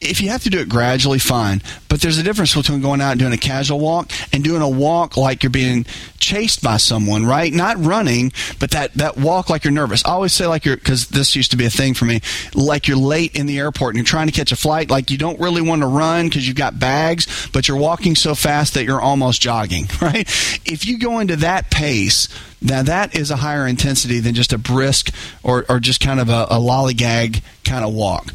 if 0.00 0.20
you 0.20 0.28
have 0.28 0.44
to 0.44 0.50
do 0.50 0.60
it 0.60 0.68
gradually, 0.68 1.18
fine. 1.18 1.60
But 1.88 2.00
there's 2.00 2.18
a 2.18 2.22
difference 2.22 2.54
between 2.54 2.80
going 2.80 3.00
out 3.00 3.12
and 3.12 3.20
doing 3.20 3.32
a 3.32 3.38
casual 3.38 3.80
walk 3.80 4.12
and 4.32 4.44
doing 4.44 4.62
a 4.62 4.68
walk 4.68 5.16
like 5.16 5.42
you're 5.42 5.50
being 5.50 5.86
chased 6.18 6.62
by 6.62 6.76
someone, 6.76 7.26
right? 7.26 7.52
Not 7.52 7.84
running, 7.84 8.32
but 8.60 8.70
that, 8.70 8.94
that 8.94 9.16
walk 9.16 9.50
like 9.50 9.64
you're 9.64 9.72
nervous. 9.72 10.04
I 10.04 10.10
always 10.10 10.32
say 10.32 10.46
like 10.46 10.64
you're, 10.64 10.76
cause 10.76 11.08
this 11.08 11.34
used 11.34 11.50
to 11.50 11.56
be 11.56 11.64
a 11.64 11.70
thing 11.70 11.94
for 11.94 12.04
me, 12.04 12.20
like 12.54 12.86
you're 12.86 12.96
late 12.96 13.34
in 13.34 13.46
the 13.46 13.58
airport 13.58 13.94
and 13.94 13.98
you're 13.98 14.04
trying 14.04 14.28
to 14.28 14.32
catch 14.32 14.52
a 14.52 14.56
flight, 14.56 14.88
like 14.88 15.10
you 15.10 15.18
don't 15.18 15.40
really 15.40 15.62
want 15.62 15.82
to 15.82 15.88
run 15.88 16.26
because 16.26 16.46
you've 16.46 16.56
got 16.56 16.78
bags, 16.78 17.48
but 17.52 17.66
you're 17.66 17.76
walking 17.76 18.14
so 18.14 18.36
fast 18.36 18.74
that 18.74 18.84
you're 18.84 19.00
almost 19.00 19.40
jogging, 19.40 19.88
right? 20.00 20.28
If 20.64 20.86
you 20.86 20.98
go 20.98 21.18
into 21.18 21.36
that 21.36 21.70
pace, 21.70 22.28
Now 22.60 22.82
that 22.82 23.14
is 23.14 23.30
a 23.30 23.36
higher 23.36 23.66
intensity 23.66 24.20
than 24.20 24.34
just 24.34 24.52
a 24.52 24.58
brisk 24.58 25.14
or, 25.42 25.64
or 25.68 25.78
just 25.78 26.00
kind 26.00 26.18
of 26.18 26.28
a, 26.28 26.46
a 26.50 26.56
lollygag 26.56 27.42
kind 27.64 27.84
of 27.84 27.94
walk. 27.94 28.32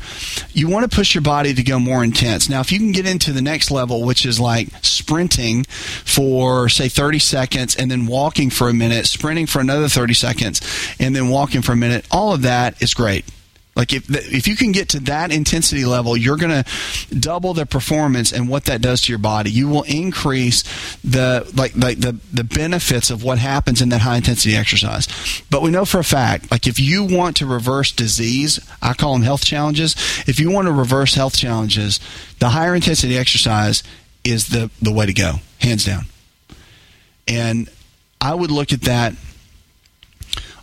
You 0.51 0.69
want 0.69 0.89
to 0.89 0.95
push 0.95 1.13
your 1.13 1.23
body 1.23 1.53
to 1.53 1.63
go 1.63 1.79
more 1.79 2.03
intense. 2.03 2.49
Now, 2.49 2.61
if 2.61 2.71
you 2.71 2.79
can 2.79 2.91
get 2.91 3.05
into 3.05 3.33
the 3.33 3.41
next 3.41 3.71
level, 3.71 4.03
which 4.03 4.25
is 4.25 4.39
like 4.39 4.69
sprinting 4.81 5.63
for 5.65 6.69
say 6.69 6.87
30 6.87 7.19
seconds 7.19 7.75
and 7.75 7.89
then 7.91 8.05
walking 8.05 8.49
for 8.49 8.69
a 8.69 8.73
minute, 8.73 9.07
sprinting 9.07 9.47
for 9.47 9.59
another 9.59 9.89
30 9.89 10.13
seconds, 10.13 10.61
and 10.99 11.15
then 11.15 11.29
walking 11.29 11.61
for 11.61 11.73
a 11.73 11.77
minute, 11.77 12.05
all 12.11 12.33
of 12.33 12.43
that 12.43 12.81
is 12.81 12.93
great. 12.93 13.25
Like 13.75 13.91
if 13.91 14.05
if 14.09 14.47
you 14.47 14.55
can 14.55 14.71
get 14.71 14.89
to 14.89 14.99
that 15.01 15.31
intensity 15.31 15.83
level, 15.83 16.15
you're 16.15 16.37
going 16.37 16.63
to 16.63 17.15
double 17.15 17.55
the 17.55 17.65
performance 17.65 18.31
and 18.31 18.47
what 18.47 18.65
that 18.65 18.81
does 18.81 19.01
to 19.01 19.11
your 19.11 19.19
body. 19.19 19.49
You 19.49 19.67
will 19.67 19.83
increase 19.83 20.63
the 21.03 21.51
like 21.55 21.75
like 21.75 21.99
the 21.99 22.19
the 22.31 22.43
benefits 22.43 23.09
of 23.09 23.23
what 23.23 23.39
happens 23.39 23.81
in 23.81 23.89
that 23.89 24.01
high 24.01 24.17
intensity 24.17 24.55
exercise. 24.55 25.07
But 25.49 25.63
we 25.63 25.71
know 25.71 25.85
for 25.85 25.99
a 25.99 26.03
fact, 26.03 26.51
like 26.51 26.67
if 26.67 26.79
you 26.79 27.03
want 27.03 27.37
to 27.37 27.47
reverse 27.47 27.91
disease, 27.91 28.59
I 28.79 28.93
call 28.93 29.13
them 29.13 29.23
health 29.23 29.43
challenges. 29.43 29.95
If 30.27 30.39
you 30.39 30.51
want 30.51 30.67
to 30.67 30.71
reverse 30.71 31.15
health 31.15 31.35
challenges, 31.35 31.99
the 32.37 32.49
higher 32.49 32.75
intensity 32.75 33.17
exercise 33.17 33.81
is 34.23 34.49
the 34.49 34.69
the 34.83 34.91
way 34.91 35.07
to 35.07 35.13
go, 35.13 35.35
hands 35.59 35.83
down. 35.83 36.05
And 37.27 37.69
I 38.21 38.35
would 38.35 38.51
look 38.51 38.71
at 38.71 38.81
that 38.81 39.15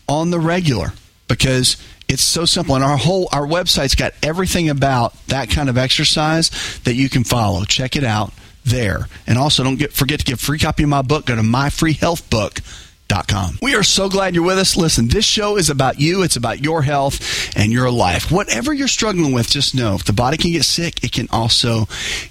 on 0.09 0.31
the 0.31 0.39
regular 0.39 0.93
because 1.27 1.77
it's 2.11 2.25
so 2.25 2.45
simple, 2.45 2.75
and 2.75 2.83
our 2.83 2.97
whole 2.97 3.29
our 3.33 3.47
website's 3.47 3.95
got 3.95 4.15
everything 4.23 4.69
about 4.69 5.15
that 5.29 5.49
kind 5.49 5.69
of 5.69 5.79
exercise 5.79 6.51
that 6.85 6.95
you 6.95 7.09
can 7.09 7.23
follow. 7.23 7.63
Check 7.65 7.95
it 7.95 8.03
out 8.03 8.33
there, 8.65 9.07
and 9.29 9.39
also 9.39 9.63
don't 9.63 9.79
get 9.79 9.93
forget 9.93 10.19
to 10.19 10.25
get 10.25 10.35
a 10.35 10.45
free 10.45 10.59
copy 10.59 10.83
of 10.83 10.89
my 10.89 11.03
book. 11.03 11.27
Go 11.27 11.37
to 11.37 11.43
myfreehealthbook.com. 11.43 13.59
We 13.63 13.77
are 13.77 13.85
so 13.85 14.09
glad 14.09 14.35
you're 14.35 14.45
with 14.45 14.59
us. 14.59 14.77
Listen, 14.77 15.07
this 15.07 15.25
show 15.25 15.57
is 15.57 15.71
about 15.71 16.01
you. 16.01 16.25
It's 16.25 16.35
about 16.35 16.61
your 16.61 16.83
health 16.83 17.57
and 17.57 17.73
your 17.73 17.93
life. 17.93 18.33
Whatever 18.33 18.73
you're 18.73 18.89
struggling 18.89 19.33
with, 19.33 19.49
just 19.49 19.77
know 19.77 19.95
if 19.95 20.03
the 20.05 20.13
body 20.13 20.37
can 20.37 20.51
get 20.51 20.65
sick, 20.65 21.05
it 21.05 21.13
can 21.13 21.29
also 21.31 21.87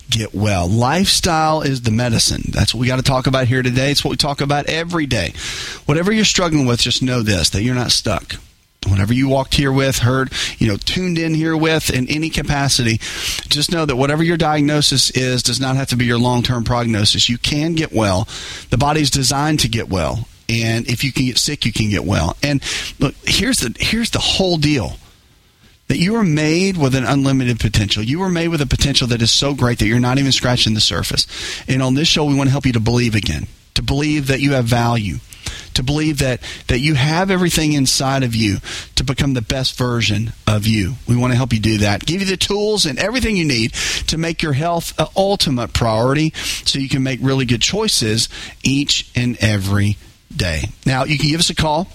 get 0.10 0.34
well. 0.34 0.68
Lifestyle 0.68 1.62
is 1.62 1.84
the 1.84 1.92
medicine. 1.92 2.44
That's 2.50 2.74
what 2.74 2.82
we 2.82 2.88
got 2.88 2.98
to 2.98 3.02
talk 3.02 3.28
about 3.28 3.48
here 3.48 3.64
today. 3.64 3.92
It's 3.92 4.04
what 4.04 4.12
we 4.12 4.18
talk 4.18 4.42
about 4.42 4.66
every 4.66 5.06
day. 5.06 5.32
Whatever 5.86 6.12
you're 6.12 6.26
struggling 6.26 6.66
with, 6.66 6.82
just 6.82 7.02
know 7.02 7.22
this 7.22 7.50
that 7.52 7.62
you're 7.62 7.76
not 7.76 7.92
stuck 7.92 8.36
whatever 8.88 9.14
you 9.14 9.28
walked 9.28 9.56
here 9.56 9.72
with, 9.72 10.00
heard, 10.00 10.32
you 10.58 10.68
know, 10.68 10.78
tuned 10.78 11.18
in 11.18 11.34
here 11.34 11.56
with 11.56 11.90
in 11.90 12.10
any 12.10 12.30
capacity, 12.30 12.98
just 13.50 13.72
know 13.72 13.86
that 13.86 13.96
whatever 13.96 14.24
your 14.24 14.38
diagnosis 14.38 15.12
is 15.12 15.44
does 15.44 15.60
not 15.60 15.76
have 15.76 15.90
to 15.90 15.98
be 15.98 16.06
your 16.06 16.18
long 16.18 16.44
term 16.44 16.64
prognosis. 16.64 17.30
You 17.30 17.38
can 17.38 17.74
get 17.74 17.92
well. 17.92 18.28
The 18.70 18.78
body's 18.78 19.10
designed 19.10 19.60
to 19.62 19.70
get 19.70 19.90
well. 19.90 20.28
And 20.48 20.88
if 20.88 21.04
you 21.04 21.12
can 21.12 21.26
get 21.26 21.38
sick, 21.38 21.66
you 21.66 21.72
can 21.72 21.90
get 21.90 22.04
well. 22.06 22.36
And 22.42 22.64
look, 23.00 23.14
here's 23.24 23.60
the 23.60 23.76
here's 23.80 24.10
the 24.10 24.20
whole 24.20 24.58
deal. 24.58 24.94
That 25.88 25.98
you 25.98 26.18
are 26.18 26.24
made 26.24 26.78
with 26.78 26.94
an 26.94 27.04
unlimited 27.04 27.60
potential. 27.60 28.04
You 28.04 28.22
are 28.22 28.30
made 28.30 28.50
with 28.50 28.62
a 28.62 28.68
potential 28.68 29.08
that 29.08 29.24
is 29.24 29.32
so 29.32 29.56
great 29.56 29.80
that 29.80 29.88
you're 29.88 30.00
not 30.00 30.20
even 30.20 30.32
scratching 30.32 30.76
the 30.76 30.82
surface. 30.82 31.26
And 31.68 31.82
on 31.82 31.96
this 31.96 32.08
show, 32.08 32.26
we 32.26 32.36
want 32.36 32.48
to 32.48 32.52
help 32.52 32.68
you 32.68 32.74
to 32.74 32.80
believe 32.80 33.16
again, 33.16 33.48
to 33.74 33.82
believe 33.82 34.28
that 34.28 34.40
you 34.40 34.52
have 34.52 34.66
value, 34.66 35.16
to 35.74 35.84
believe 35.84 36.20
that 36.20 36.42
that 36.68 36.80
you 36.80 36.96
have 36.96 37.32
everything 37.32 37.74
inside 37.74 38.24
of 38.24 38.36
you 38.36 38.58
to 38.96 39.04
become 39.04 39.34
the 39.34 39.42
best 39.42 39.78
version 39.78 40.34
of 40.48 40.68
you. 40.68 40.96
We 41.08 41.16
want 41.16 41.32
to 41.32 41.38
help 41.38 41.54
you 41.54 41.60
do 41.60 41.80
that. 41.80 42.06
Give 42.06 42.22
you 42.22 42.28
the 42.28 42.38
tools 42.38 42.86
and 42.86 43.00
everything 43.00 43.38
you 43.38 43.46
need 43.46 43.74
to 44.08 44.18
make 44.18 44.42
your 44.42 44.54
health 44.54 44.94
an 45.00 45.08
ultimate 45.16 45.74
priority 45.74 46.34
so 46.66 46.80
you 46.80 46.90
can 46.90 47.04
make 47.04 47.20
really 47.22 47.46
good 47.46 47.62
choices 47.62 48.30
each 48.64 49.10
and 49.16 49.38
every 49.40 49.98
day. 50.36 50.70
Now, 50.86 51.06
you 51.06 51.18
can 51.18 51.30
give 51.30 51.40
us 51.40 51.50
a 51.50 51.56
call 51.56 51.88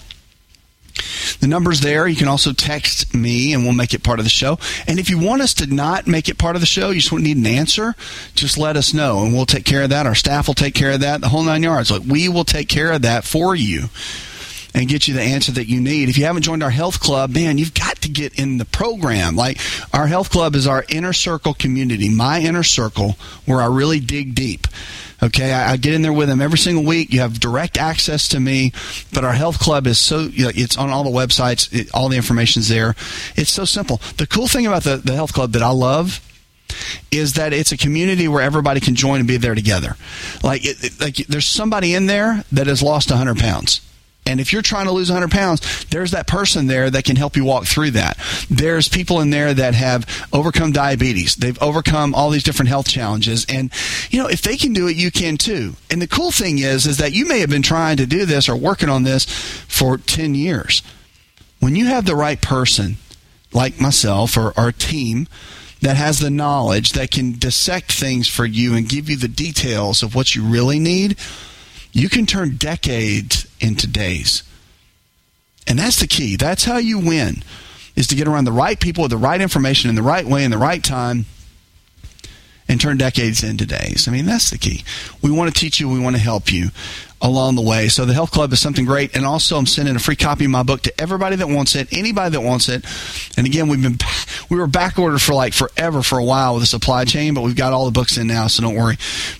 the 1.39 1.47
number's 1.47 1.81
there. 1.81 2.07
You 2.07 2.15
can 2.15 2.27
also 2.27 2.53
text 2.53 3.13
me 3.13 3.53
and 3.53 3.63
we'll 3.63 3.73
make 3.73 3.93
it 3.93 4.03
part 4.03 4.19
of 4.19 4.25
the 4.25 4.29
show. 4.29 4.57
And 4.87 4.99
if 4.99 5.09
you 5.09 5.19
want 5.19 5.41
us 5.41 5.53
to 5.55 5.67
not 5.67 6.07
make 6.07 6.29
it 6.29 6.37
part 6.37 6.55
of 6.55 6.61
the 6.61 6.65
show, 6.65 6.89
you 6.89 7.01
just 7.01 7.13
need 7.13 7.37
an 7.37 7.45
answer, 7.45 7.95
just 8.33 8.57
let 8.57 8.77
us 8.77 8.93
know 8.93 9.23
and 9.23 9.33
we'll 9.33 9.45
take 9.45 9.65
care 9.65 9.83
of 9.83 9.89
that. 9.89 10.05
Our 10.05 10.15
staff 10.15 10.47
will 10.47 10.53
take 10.53 10.75
care 10.75 10.91
of 10.91 11.01
that, 11.01 11.21
the 11.21 11.29
whole 11.29 11.43
nine 11.43 11.63
yards. 11.63 11.91
Like 11.91 12.03
we 12.03 12.29
will 12.29 12.45
take 12.45 12.69
care 12.69 12.91
of 12.91 13.01
that 13.03 13.23
for 13.23 13.55
you 13.55 13.89
and 14.75 14.89
get 14.89 15.07
you 15.07 15.13
the 15.13 15.21
answer 15.21 15.53
that 15.53 15.69
you 15.69 15.79
need. 15.79 16.09
If 16.09 16.17
you 16.17 16.25
haven't 16.25 16.43
joined 16.43 16.61
our 16.61 16.69
health 16.69 16.99
club, 16.99 17.33
man, 17.33 17.57
you've 17.57 17.73
got 17.73 18.01
to 18.01 18.09
get 18.09 18.37
in 18.37 18.57
the 18.57 18.65
program. 18.65 19.35
Like 19.35 19.59
our 19.93 20.05
health 20.05 20.29
club 20.29 20.53
is 20.53 20.67
our 20.67 20.83
inner 20.89 21.13
circle 21.13 21.53
community, 21.53 22.09
my 22.09 22.41
inner 22.41 22.63
circle, 22.63 23.15
where 23.45 23.61
I 23.61 23.67
really 23.67 24.01
dig 24.01 24.35
deep. 24.35 24.67
Okay, 25.23 25.53
I, 25.53 25.73
I, 25.73 25.77
get 25.77 25.93
in 25.93 26.01
there 26.01 26.13
with 26.13 26.27
them 26.27 26.41
every 26.41 26.57
single 26.57 26.83
week. 26.83 27.13
You 27.13 27.21
have 27.21 27.39
direct 27.39 27.77
access 27.77 28.27
to 28.29 28.39
me, 28.39 28.73
but 29.13 29.23
our 29.23 29.33
health 29.33 29.59
club 29.59 29.87
is 29.87 29.99
so 29.99 30.21
you 30.21 30.45
know, 30.45 30.51
it's 30.53 30.77
on 30.77 30.89
all 30.89 31.03
the 31.03 31.09
websites. 31.09 31.71
It, 31.73 31.89
all 31.93 32.09
the 32.09 32.17
information's 32.17 32.67
there. 32.67 32.95
It's 33.35 33.51
so 33.51 33.65
simple. 33.65 34.01
The 34.17 34.27
cool 34.27 34.47
thing 34.47 34.67
about 34.67 34.83
the, 34.83 34.97
the 34.97 35.13
health 35.13 35.33
club 35.33 35.53
that 35.53 35.61
I 35.61 35.71
love 35.71 36.21
is 37.11 37.33
that 37.33 37.53
it's 37.53 37.71
a 37.71 37.77
community 37.77 38.27
where 38.27 38.41
everybody 38.41 38.79
can 38.79 38.95
join 38.95 39.19
and 39.19 39.27
be 39.27 39.37
there 39.37 39.55
together. 39.55 39.95
Like, 40.43 40.61
it, 40.65 40.99
like 40.99 41.15
there's 41.27 41.45
somebody 41.45 41.93
in 41.93 42.07
there 42.07 42.43
that 42.51 42.67
has 42.67 42.81
lost 42.83 43.09
100 43.09 43.37
pounds 43.37 43.81
and 44.25 44.39
if 44.41 44.51
you're 44.51 44.61
trying 44.61 44.85
to 44.85 44.91
lose 44.91 45.11
100 45.11 45.29
pounds, 45.31 45.85
there's 45.85 46.11
that 46.11 46.27
person 46.27 46.67
there 46.67 46.89
that 46.89 47.05
can 47.05 47.15
help 47.15 47.35
you 47.35 47.45
walk 47.45 47.65
through 47.65 47.91
that. 47.91 48.17
There's 48.49 48.87
people 48.89 49.21
in 49.21 49.29
there 49.29 49.53
that 49.53 49.75
have 49.75 50.27
overcome 50.33 50.71
diabetes. 50.71 51.35
They've 51.35 51.61
overcome 51.61 52.15
all 52.15 52.31
these 52.31 52.43
different 52.43 52.69
health 52.69 52.87
challenges. 52.87 53.45
And, 53.47 53.71
you 54.09 54.19
know, 54.19 54.27
if 54.27 54.41
they 54.41 54.57
can 54.57 54.73
do 54.73 54.87
it, 54.87 54.95
you 54.95 55.11
can 55.11 55.37
too. 55.37 55.75
And 55.91 56.01
the 56.01 56.07
cool 56.07 56.31
thing 56.31 56.57
is, 56.57 56.87
is 56.87 56.97
that 56.97 57.13
you 57.13 57.27
may 57.27 57.39
have 57.39 57.49
been 57.49 57.61
trying 57.61 57.97
to 57.97 58.07
do 58.07 58.25
this 58.25 58.49
or 58.49 58.55
working 58.55 58.89
on 58.89 59.03
this 59.03 59.25
for 59.25 59.97
10 59.97 60.33
years. 60.33 60.81
When 61.59 61.75
you 61.75 61.85
have 61.85 62.05
the 62.05 62.15
right 62.15 62.41
person, 62.41 62.97
like 63.53 63.79
myself 63.79 64.37
or 64.37 64.53
our 64.57 64.71
team, 64.71 65.27
that 65.81 65.97
has 65.97 66.19
the 66.19 66.31
knowledge 66.31 66.93
that 66.93 67.11
can 67.11 67.37
dissect 67.37 67.91
things 67.91 68.27
for 68.27 68.45
you 68.45 68.73
and 68.73 68.89
give 68.89 69.07
you 69.07 69.17
the 69.17 69.27
details 69.27 70.01
of 70.01 70.15
what 70.15 70.35
you 70.35 70.43
really 70.43 70.79
need, 70.79 71.15
you 71.91 72.09
can 72.09 72.25
turn 72.25 72.57
decades 72.57 73.47
into 73.65 73.87
days. 73.87 74.43
And 75.67 75.79
that's 75.79 75.99
the 75.99 76.07
key. 76.07 76.35
That's 76.35 76.63
how 76.63 76.77
you 76.77 76.99
win 76.99 77.43
is 77.95 78.07
to 78.07 78.15
get 78.15 78.27
around 78.27 78.45
the 78.45 78.51
right 78.51 78.79
people 78.79 79.01
with 79.01 79.11
the 79.11 79.17
right 79.17 79.41
information 79.41 79.89
in 79.89 79.95
the 79.95 80.03
right 80.03 80.25
way 80.25 80.43
in 80.43 80.51
the 80.51 80.57
right 80.57 80.83
time 80.83 81.25
and 82.67 82.79
turn 82.81 82.97
decades 82.97 83.43
into 83.43 83.65
days. 83.65 84.07
I 84.07 84.11
mean, 84.11 84.25
that's 84.25 84.49
the 84.49 84.57
key. 84.57 84.83
We 85.21 85.31
want 85.31 85.53
to 85.53 85.59
teach 85.59 85.79
you, 85.79 85.89
we 85.89 85.99
want 85.99 86.15
to 86.15 86.21
help 86.21 86.51
you 86.51 86.69
along 87.21 87.55
the 87.55 87.61
way. 87.61 87.87
So 87.87 88.05
the 88.05 88.13
health 88.13 88.31
club 88.31 88.51
is 88.53 88.59
something 88.59 88.85
great 88.85 89.15
and 89.15 89.25
also 89.25 89.57
I'm 89.57 89.65
sending 89.65 89.95
a 89.95 89.99
free 89.99 90.15
copy 90.15 90.45
of 90.45 90.51
my 90.51 90.63
book 90.63 90.81
to 90.81 91.01
everybody 91.01 91.37
that 91.37 91.47
wants 91.47 91.75
it, 91.75 91.87
anybody 91.91 92.31
that 92.31 92.41
wants 92.41 92.69
it. 92.69 92.85
And 93.37 93.47
again, 93.47 93.69
we've 93.69 93.81
been 93.81 93.97
we 94.49 94.57
were 94.57 94.67
back 94.67 94.99
ordered 94.99 95.21
for 95.21 95.33
like 95.33 95.53
forever 95.53 96.03
for 96.03 96.19
a 96.19 96.23
while 96.23 96.53
with 96.53 96.63
the 96.63 96.67
supply 96.67 97.05
chain, 97.05 97.33
but 97.33 97.41
we've 97.41 97.55
got 97.55 97.73
all 97.73 97.85
the 97.85 97.91
books 97.91 98.17
in 98.17 98.27
now, 98.27 98.47
so 98.47 98.61
don't 98.61 98.75
worry. 98.75 98.97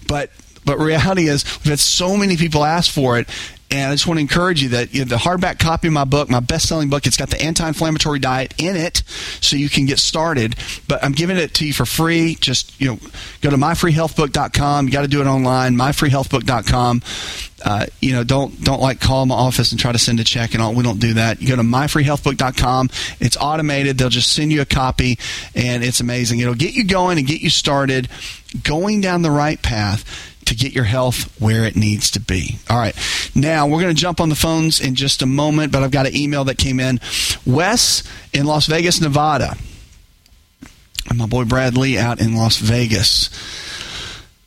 But 0.08 0.32
but 0.66 0.80
reality 0.80 1.30
is, 1.30 1.46
we've 1.60 1.70
had 1.70 1.80
so 1.80 2.18
many 2.18 2.38
people 2.38 2.64
ask 2.64 2.92
for 2.92 3.20
it, 3.20 3.30
and 3.76 3.92
I 3.92 3.94
just 3.94 4.08
want 4.08 4.20
to 4.20 4.22
encourage 4.22 4.64
you 4.64 4.70
that 4.70 4.94
you 4.94 5.02
know, 5.02 5.06
the 5.06 5.18
hardback 5.18 5.60
copy 5.60 5.88
of 5.88 5.94
my 5.94 6.06
book, 6.06 6.30
my 6.30 6.40
best-selling 6.40 6.90
book, 6.90 7.06
it's 7.06 7.18
got 7.18 7.30
the 7.30 7.42
anti-inflammatory 7.42 8.20
diet 8.20 8.54
in 8.58 8.78
it, 8.78 9.04
so 9.42 9.58
you 9.58 9.68
can 9.68 9.86
get 9.86 10.00
started. 10.00 10.56
But 10.88 11.04
I'm 11.04 11.12
giving 11.12 11.36
it 11.36 11.54
to 11.56 11.68
you 11.68 11.74
for 11.74 11.86
free. 11.86 12.36
Just 12.36 12.80
you 12.80 12.88
know, 12.88 13.00
go 13.42 13.50
to 13.50 13.58
myfreehealthbook.com. 13.58 14.86
You 14.86 14.94
got 14.94 15.02
to 15.02 15.10
do 15.10 15.20
it 15.20 15.28
online. 15.28 15.76
Myfreehealthbook.com. 15.76 17.02
Uh, 17.66 17.86
you 18.00 18.14
know, 18.14 18.24
don't 18.24 18.64
don't 18.64 18.82
like 18.82 19.02
call 19.02 19.26
my 19.26 19.36
office 19.36 19.72
and 19.72 19.80
try 19.80 19.92
to 19.92 20.00
send 20.00 20.22
a 20.22 20.24
check 20.24 20.54
and 20.54 20.64
all. 20.64 20.74
We 20.74 20.84
don't 20.84 21.00
do 21.00 21.16
that. 21.16 21.42
You 21.42 21.50
go 21.50 21.58
to 21.58 21.62
myfreehealthbook.com. 21.62 22.90
It's 23.20 23.36
automated. 23.36 23.98
They'll 23.98 24.08
just 24.08 24.32
send 24.32 24.54
you 24.54 24.62
a 24.62 24.66
copy, 24.66 25.20
and 25.54 25.84
it's 25.84 26.00
amazing. 26.00 26.40
It'll 26.40 26.56
get 26.56 26.74
you 26.76 26.86
going 26.86 27.18
and 27.18 27.28
get 27.28 27.42
you 27.42 27.50
started, 27.50 28.08
going 28.64 29.02
down 29.02 29.22
the 29.22 29.32
right 29.32 29.62
path 29.62 30.35
to 30.46 30.56
get 30.56 30.74
your 30.74 30.84
health 30.84 31.40
where 31.42 31.66
it 31.66 31.76
needs 31.76 32.12
to 32.12 32.20
be. 32.20 32.60
All 32.70 32.78
right. 32.78 32.96
Now, 33.34 33.68
we're 33.68 33.82
going 33.82 33.96
to 33.96 34.00
jump 34.00 34.22
on 34.22 34.30
the 34.30 34.36
phones 34.36 34.80
in 34.80 34.96
just 34.96 35.22
a 35.22 35.26
moment, 35.26 35.72
but 35.72 35.84
I've 35.84 35.92
got 35.92 36.08
an 36.08 36.16
email 36.16 36.44
that 36.46 36.58
came 36.58 36.80
in. 36.80 37.00
Wes 37.46 38.04
in 38.34 38.46
Las 38.46 38.68
Vegas, 38.68 39.02
Nevada. 39.02 39.58
And 41.10 41.18
my 41.18 41.26
boy 41.26 41.46
Bradley 41.46 41.98
out 41.98 42.20
in 42.20 42.36
Las 42.36 42.58
Vegas. 42.58 43.30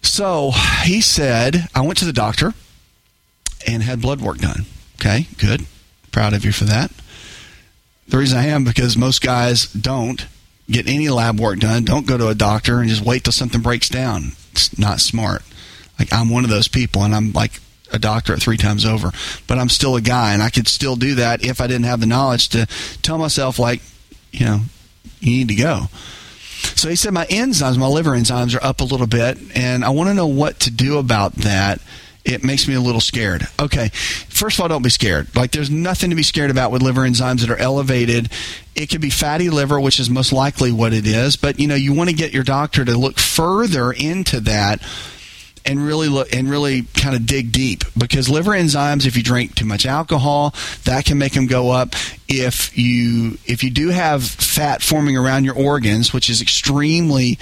So 0.03 0.53
he 0.85 1.01
said, 1.01 1.69
I 1.75 1.83
went 1.83 1.99
to 1.99 2.05
the 2.05 2.13
doctor 2.13 2.55
and 3.67 3.83
had 3.83 4.01
blood 4.01 4.21
work 4.21 4.39
done. 4.39 4.67
Okay, 4.97 5.29
good. 5.39 5.67
Proud 6.11 6.33
of 6.33 6.45
you 6.45 6.53
for 6.53 6.65
that. 6.65 6.91
The 8.09 8.19
reason 8.19 8.39
I 8.39 8.47
am 8.47 8.65
because 8.65 8.97
most 8.97 9.21
guys 9.21 9.67
don't 9.73 10.27
get 10.71 10.89
any 10.89 11.09
lab 11.09 11.39
work 11.39 11.59
done, 11.61 11.85
don't 11.85 12.07
go 12.07 12.17
to 12.17 12.29
a 12.29 12.35
doctor 12.35 12.81
and 12.81 12.89
just 12.89 13.05
wait 13.05 13.25
till 13.25 13.33
something 13.33 13.61
breaks 13.61 13.89
down. 13.89 14.33
It's 14.53 14.79
not 14.79 15.01
smart. 15.01 15.43
Like 15.99 16.13
I'm 16.13 16.31
one 16.31 16.45
of 16.45 16.51
those 16.51 16.69
people, 16.69 17.03
and 17.03 17.15
I'm 17.15 17.33
like 17.33 17.61
a 17.91 17.99
doctorate 17.99 18.43
three 18.43 18.59
times 18.59 18.85
over, 18.85 19.11
but 19.47 19.59
I'm 19.59 19.71
still 19.71 19.97
a 19.97 20.01
guy, 20.01 20.35
and 20.35 20.43
I 20.43 20.51
could 20.51 20.69
still 20.69 20.95
do 20.95 21.15
that 21.17 21.43
if 21.45 21.61
I 21.61 21.67
didn't 21.67 21.87
have 21.87 22.01
the 22.01 22.07
knowledge 22.07 22.51
to 22.51 22.67
tell 23.03 23.17
myself, 23.19 23.59
like, 23.59 23.81
you 24.31 24.45
know, 24.45 24.61
you 25.21 25.31
need 25.31 25.49
to 25.49 25.55
go. 25.55 25.87
So 26.75 26.89
he 26.89 26.97
said 26.97 27.15
my 27.15 27.25
enzymes, 27.27 27.79
my 27.79 27.87
liver 27.87 28.11
enzymes, 28.11 28.55
are 28.55 28.63
up 28.63 28.81
a 28.81 28.85
little 28.85 29.07
bit, 29.07 29.39
and 29.57 29.85
I 29.85 29.91
want 29.91 30.09
to 30.09 30.15
know 30.15 30.27
what 30.27 30.61
to 30.61 30.71
do 30.71 30.99
about 30.99 31.33
that. 31.37 31.81
it 32.25 32.45
makes 32.45 32.69
me 32.69 32.75
a 32.75 32.81
little 32.81 33.01
scared. 33.01 33.47
Okay, 33.59 33.89
first 33.89 34.59
of 34.59 34.63
all, 34.63 34.69
don't 34.69 34.83
be 34.83 34.91
scared. 34.91 35.35
Like, 35.35 35.51
there's 35.53 35.71
nothing 35.71 36.11
to 36.11 36.17
be 36.17 36.23
scared 36.23 36.51
about 36.51 36.71
with 36.71 36.83
liver 36.83 37.03
enzymes 37.03 37.41
that 37.41 37.51
are 37.51 37.57
elevated. 37.57 38.29
It 38.75 38.91
could 38.91 39.01
be 39.01 39.11
fatty 39.11 39.49
liver, 39.49 39.81
which 39.81 39.99
is 39.99 40.11
most 40.11 40.33
likely 40.33 40.71
what 40.71 40.93
it 40.93 41.07
is, 41.07 41.37
but 41.37 41.59
you 41.59 41.67
know, 41.67 41.75
you 41.75 41.95
want 41.95 42.11
to 42.11 42.17
get 42.17 42.33
your 42.33 42.45
doctor 42.45 42.85
to 42.85 42.97
look 42.99 43.19
further 43.19 43.93
into 43.93 44.41
that 44.41 44.83
and 45.69 45.85
really 45.85 46.09
look 46.09 46.35
and 46.35 46.51
really 46.51 46.83
kind 46.95 47.15
of 47.15 47.27
dig 47.27 47.53
deep. 47.53 47.85
Because 47.97 48.29
liver 48.29 48.53
enzymes 48.53 49.07
if 49.07 49.17
you 49.17 49.23
drink 49.23 49.55
too 49.55 49.67
much 49.67 49.87
alcohol 49.87 50.55
that 50.85 51.05
can 51.05 51.19
make 51.19 51.35
them 51.35 51.47
go 51.47 51.71
up. 51.71 51.95
If 52.27 52.77
you 52.77 53.39
if 53.45 53.63
you 53.63 53.71
do 53.71 53.89
have 53.89 54.25
fat 54.25 54.83
forming 54.83 55.17
around 55.17 55.45
your 55.45 55.55
organs 55.55 56.13
which 56.13 56.31
is 56.31 56.41
extremely 56.41 57.39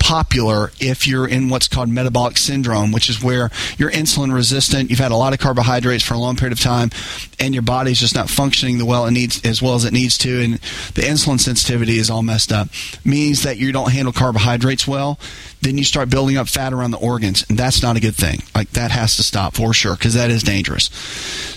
popular 0.00 0.72
if 0.80 1.06
you're 1.06 1.28
in 1.28 1.50
what's 1.50 1.68
called 1.68 1.88
metabolic 1.88 2.36
syndrome, 2.36 2.90
which 2.90 3.08
is 3.08 3.22
where 3.22 3.50
you're 3.78 3.90
insulin 3.90 4.34
resistant, 4.34 4.90
you've 4.90 4.98
had 4.98 5.12
a 5.12 5.16
lot 5.16 5.32
of 5.32 5.38
carbohydrates 5.38 6.02
for 6.02 6.14
a 6.14 6.18
long 6.18 6.34
period 6.34 6.52
of 6.52 6.60
time, 6.60 6.90
and 7.38 7.54
your 7.54 7.62
body's 7.62 8.00
just 8.00 8.14
not 8.14 8.28
functioning 8.28 8.78
the 8.78 8.84
well 8.84 9.06
it 9.06 9.12
needs 9.12 9.44
as 9.44 9.62
well 9.62 9.74
as 9.74 9.84
it 9.84 9.92
needs 9.92 10.18
to, 10.18 10.42
and 10.42 10.54
the 10.94 11.02
insulin 11.02 11.38
sensitivity 11.38 11.98
is 11.98 12.10
all 12.10 12.22
messed 12.22 12.50
up. 12.50 12.68
Means 13.04 13.44
that 13.44 13.58
you 13.58 13.70
don't 13.70 13.92
handle 13.92 14.12
carbohydrates 14.12 14.88
well, 14.88 15.20
then 15.60 15.78
you 15.78 15.84
start 15.84 16.10
building 16.10 16.36
up 16.36 16.48
fat 16.48 16.72
around 16.72 16.90
the 16.90 16.98
organs, 16.98 17.44
and 17.48 17.58
that's 17.58 17.82
not 17.82 17.96
a 17.96 18.00
good 18.00 18.16
thing. 18.16 18.42
Like 18.54 18.70
that 18.70 18.90
has 18.90 19.16
to 19.16 19.22
stop 19.22 19.54
for 19.54 19.72
sure 19.72 19.94
because 19.94 20.14
that 20.14 20.30
is 20.30 20.42
dangerous. 20.42 20.90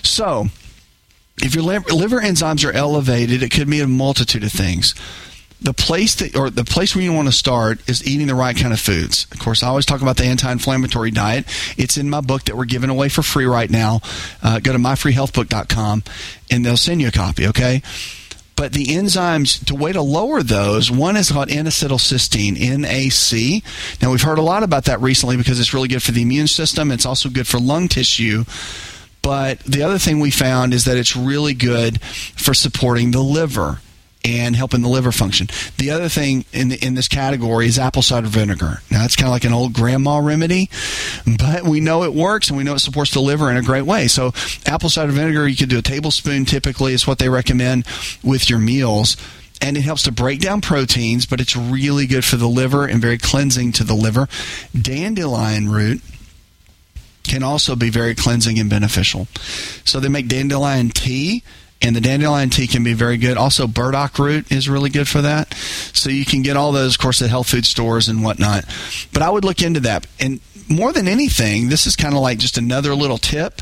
So. 0.03 0.47
If 1.37 1.55
your 1.55 1.63
liver 1.63 2.21
enzymes 2.21 2.63
are 2.63 2.71
elevated, 2.71 3.41
it 3.41 3.49
could 3.49 3.67
mean 3.67 3.81
a 3.81 3.87
multitude 3.87 4.43
of 4.43 4.51
things 4.51 4.93
the 5.64 5.74
place 5.74 6.16
that 6.16 6.36
or 6.36 6.49
the 6.49 6.66
place 6.66 6.93
where 6.93 7.03
you 7.03 7.14
want 7.14 7.30
to 7.30 7.34
start 7.34 7.88
is 7.89 8.05
eating 8.05 8.28
the 8.28 8.36
right 8.36 8.55
kind 8.55 8.74
of 8.74 8.80
foods. 8.80 9.28
Of 9.32 9.39
course, 9.39 9.64
I 9.64 9.68
always 9.68 9.86
talk 9.86 10.01
about 10.01 10.18
the 10.18 10.26
anti-inflammatory 10.26 11.11
diet. 11.11 11.45
It's 11.78 11.97
in 11.97 12.09
my 12.09 12.22
book 12.22 12.43
that 12.43 12.57
we're 12.57 12.66
giving 12.66 12.89
away 12.89 13.09
for 13.09 13.24
free 13.24 13.45
right 13.45 13.70
now. 13.70 14.01
Uh, 14.43 14.59
go 14.59 14.74
to 14.74 14.78
myfreehealthbook.com 14.78 16.03
and 16.51 16.66
they'll 16.66 16.78
send 16.78 17.01
you 17.01 17.07
a 17.07 17.11
copy. 17.11 17.47
Okay. 17.47 17.82
But 18.55 18.74
the 18.74 18.86
enzymes 18.86 19.66
to 19.66 19.74
way 19.74 19.93
to 19.93 20.01
lower 20.01 20.43
those, 20.43 20.91
one 20.91 21.18
is 21.18 21.32
called 21.32 21.49
N-acetylcysteine, 21.49 22.59
NAC. 22.59 23.64
Now 24.01 24.11
we've 24.11 24.22
heard 24.22 24.38
a 24.38 24.43
lot 24.43 24.61
about 24.61 24.86
that 24.86 25.01
recently 25.01 25.38
because 25.38 25.59
it's 25.59 25.74
really 25.74 25.88
good 25.88 26.03
for 26.03 26.11
the 26.11 26.22
immune 26.22 26.47
system. 26.47 26.91
It's 26.91 27.05
also 27.05 27.30
good 27.30 27.47
for 27.47 27.59
lung 27.59 27.88
tissue. 27.88 28.43
But 29.24 29.59
the 29.59 29.82
other 29.82 29.97
thing 29.97 30.20
we 30.20 30.30
found 30.30 30.74
is 30.74 30.86
that 30.86 30.97
it's 30.97 31.16
really 31.16 31.53
good 31.53 32.01
for 32.01 32.53
supporting 32.53 33.11
the 33.11 33.22
liver 33.22 33.80
and 34.24 34.55
helping 34.55 34.82
the 34.82 34.88
liver 34.88 35.11
function. 35.11 35.47
The 35.78 35.91
other 35.91 36.07
thing 36.07 36.45
in 36.53 36.69
the, 36.69 36.86
in 36.86 36.95
this 36.95 37.07
category 37.07 37.67
is 37.67 37.78
apple 37.78 38.01
cider 38.01 38.28
vinegar. 38.28 38.82
Now 38.89 39.01
that's 39.01 39.15
kind 39.15 39.28
of 39.28 39.32
like 39.32 39.43
an 39.43 39.53
old 39.53 39.74
grandma 39.74 40.19
remedy, 40.19 40.69
but 41.38 41.63
we 41.63 41.80
know 41.80 42.03
it 42.03 42.13
works 42.13 42.49
and 42.49 42.57
we 42.57 42.63
know 42.63 42.76
it 42.76 42.80
supports 42.80 43.11
the 43.11 43.19
liver 43.19 43.51
in 43.51 43.57
a 43.57 43.61
great 43.61 43.84
way. 43.84 44.07
So 44.07 44.32
apple 44.65 44.89
cider 44.89 45.11
vinegar, 45.11 45.47
you 45.47 45.57
could 45.57 45.69
do 45.69 45.80
a 45.80 45.82
tablespoon. 45.82 46.45
Typically, 46.45 46.93
is 46.93 47.07
what 47.07 47.19
they 47.19 47.30
recommend 47.30 47.86
with 48.24 48.49
your 48.49 48.59
meals. 48.59 49.17
And 49.61 49.78
it 49.78 49.82
helps 49.82 50.03
to 50.03 50.11
break 50.11 50.41
down 50.41 50.59
proteins, 50.59 51.26
but 51.26 51.39
it's 51.39 51.55
really 51.55 52.05
good 52.05 52.26
for 52.26 52.36
the 52.36 52.47
liver 52.47 52.86
and 52.86 53.01
very 53.01 53.17
cleansing 53.17 53.71
to 53.74 53.86
the 53.86 53.93
liver. 53.93 54.28
Dandelion 54.80 55.69
root 55.69 56.01
can 57.24 57.43
also 57.43 57.76
be 57.76 57.89
very 57.89 58.13
cleansing 58.13 58.59
and 58.59 58.69
beneficial. 58.69 59.28
So 59.86 59.99
they 59.99 60.09
make 60.09 60.28
dandelion 60.28 60.89
tea 60.89 61.43
and 61.84 61.95
the 61.95 62.01
dandelion 62.01 62.49
tea 62.49 62.65
can 62.65 62.84
be 62.84 62.93
very 62.93 63.17
good. 63.17 63.38
Also, 63.38 63.67
burdock 63.67 64.17
root 64.17 64.51
is 64.51 64.69
really 64.69 64.89
good 64.89 65.07
for 65.07 65.21
that. 65.21 65.53
So 65.93 66.09
you 66.09 66.23
can 66.23 66.41
get 66.41 66.55
all 66.55 66.71
those, 66.71 66.95
of 66.95 67.01
course, 67.01 67.21
at 67.21 67.29
health 67.29 67.49
food 67.49 67.65
stores 67.65 68.07
and 68.07 68.23
whatnot. 68.23 68.65
But 69.11 69.21
I 69.21 69.29
would 69.29 69.43
look 69.43 69.61
into 69.61 69.81
that. 69.81 70.07
And 70.19 70.39
more 70.69 70.93
than 70.93 71.09
anything, 71.09 71.67
this 71.67 71.86
is 71.86 71.97
kind 71.97 72.15
of 72.15 72.21
like 72.21 72.39
just 72.39 72.57
another 72.57 72.95
little 72.95 73.17
tip 73.17 73.61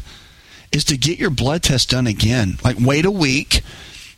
is 0.71 0.85
to 0.85 0.97
get 0.97 1.19
your 1.19 1.31
blood 1.31 1.63
test 1.63 1.89
done 1.89 2.07
again. 2.07 2.57
Like 2.63 2.77
wait 2.79 3.05
a 3.05 3.11
week, 3.11 3.61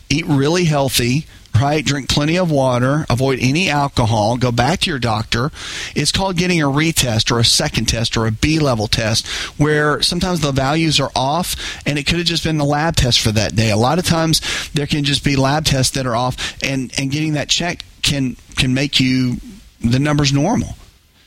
eat 0.10 0.26
really 0.26 0.66
healthy, 0.66 1.26
right? 1.60 1.86
Drink 1.86 2.10
plenty 2.10 2.38
of 2.38 2.52
water, 2.52 3.06
avoid 3.10 3.40
any 3.42 3.70
alcohol, 3.70 4.38
go 4.38 4.52
back 4.52 4.80
to 4.82 4.90
your 4.90 5.00
doctor. 5.00 5.52
It's 5.96 6.12
called 6.12 6.38
getting 6.38 6.62
a 6.62 6.66
retest 6.66 7.32
or 7.32 7.40
a 7.40 7.46
second 7.46 7.86
test 7.86 8.18
or 8.18 8.26
a 8.28 8.32
B 8.32 8.60
level 8.60 8.88
test 8.88 9.28
where 9.60 10.02
sometimes 10.02 10.42
the 10.42 10.52
values 10.52 11.00
are 11.00 11.12
off 11.16 11.56
and 11.86 11.98
it 11.98 12.06
could 12.06 12.18
have 12.18 12.28
just 12.28 12.44
been 12.44 12.58
the 12.58 12.66
lab 12.66 12.96
test 12.96 13.20
for 13.22 13.32
that 13.32 13.56
day. 13.56 13.72
A 13.72 13.78
lot 13.78 14.00
of 14.00 14.06
times 14.06 14.42
there 14.74 14.88
can 14.88 15.04
just 15.04 15.24
be 15.24 15.36
lab 15.36 15.66
tests 15.66 15.96
that 15.96 16.06
are 16.06 16.16
off 16.16 16.62
and, 16.64 16.94
and 16.98 17.12
getting 17.12 17.34
that 17.34 17.50
check 17.50 17.86
can 18.02 18.36
can 18.58 18.74
make 18.74 19.00
you 19.00 19.38
the 19.80 20.00
numbers 20.00 20.32
normal. 20.34 20.76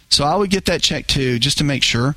So 0.09 0.25
I 0.25 0.37
would 0.37 0.51
get 0.51 0.67
that 0.67 0.83
check 0.83 1.07
too 1.07 1.39
just 1.39 1.59
to 1.59 1.65
make 1.65 1.83
sure 1.83 2.17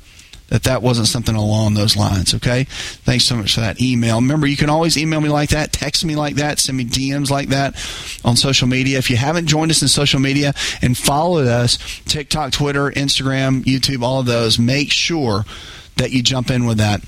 that 0.50 0.64
that 0.64 0.82
wasn't 0.82 1.08
something 1.08 1.34
along 1.34 1.74
those 1.74 1.96
lines. 1.96 2.34
Okay. 2.34 2.64
Thanks 2.64 3.24
so 3.24 3.36
much 3.36 3.54
for 3.54 3.60
that 3.60 3.80
email. 3.80 4.16
Remember, 4.16 4.46
you 4.46 4.56
can 4.56 4.68
always 4.68 4.98
email 4.98 5.20
me 5.20 5.28
like 5.28 5.50
that, 5.50 5.72
text 5.72 6.04
me 6.04 6.16
like 6.16 6.34
that, 6.36 6.58
send 6.58 6.76
me 6.76 6.84
DMs 6.84 7.30
like 7.30 7.48
that 7.48 7.74
on 8.24 8.36
social 8.36 8.68
media. 8.68 8.98
If 8.98 9.10
you 9.10 9.16
haven't 9.16 9.46
joined 9.46 9.70
us 9.70 9.80
in 9.80 9.88
social 9.88 10.20
media 10.20 10.52
and 10.82 10.98
followed 10.98 11.46
us, 11.46 11.78
TikTok, 12.04 12.52
Twitter, 12.52 12.90
Instagram, 12.90 13.62
YouTube, 13.62 14.02
all 14.02 14.20
of 14.20 14.26
those, 14.26 14.58
make 14.58 14.92
sure 14.92 15.44
that 15.96 16.10
you 16.10 16.22
jump 16.22 16.50
in 16.50 16.66
with 16.66 16.78
that. 16.78 17.00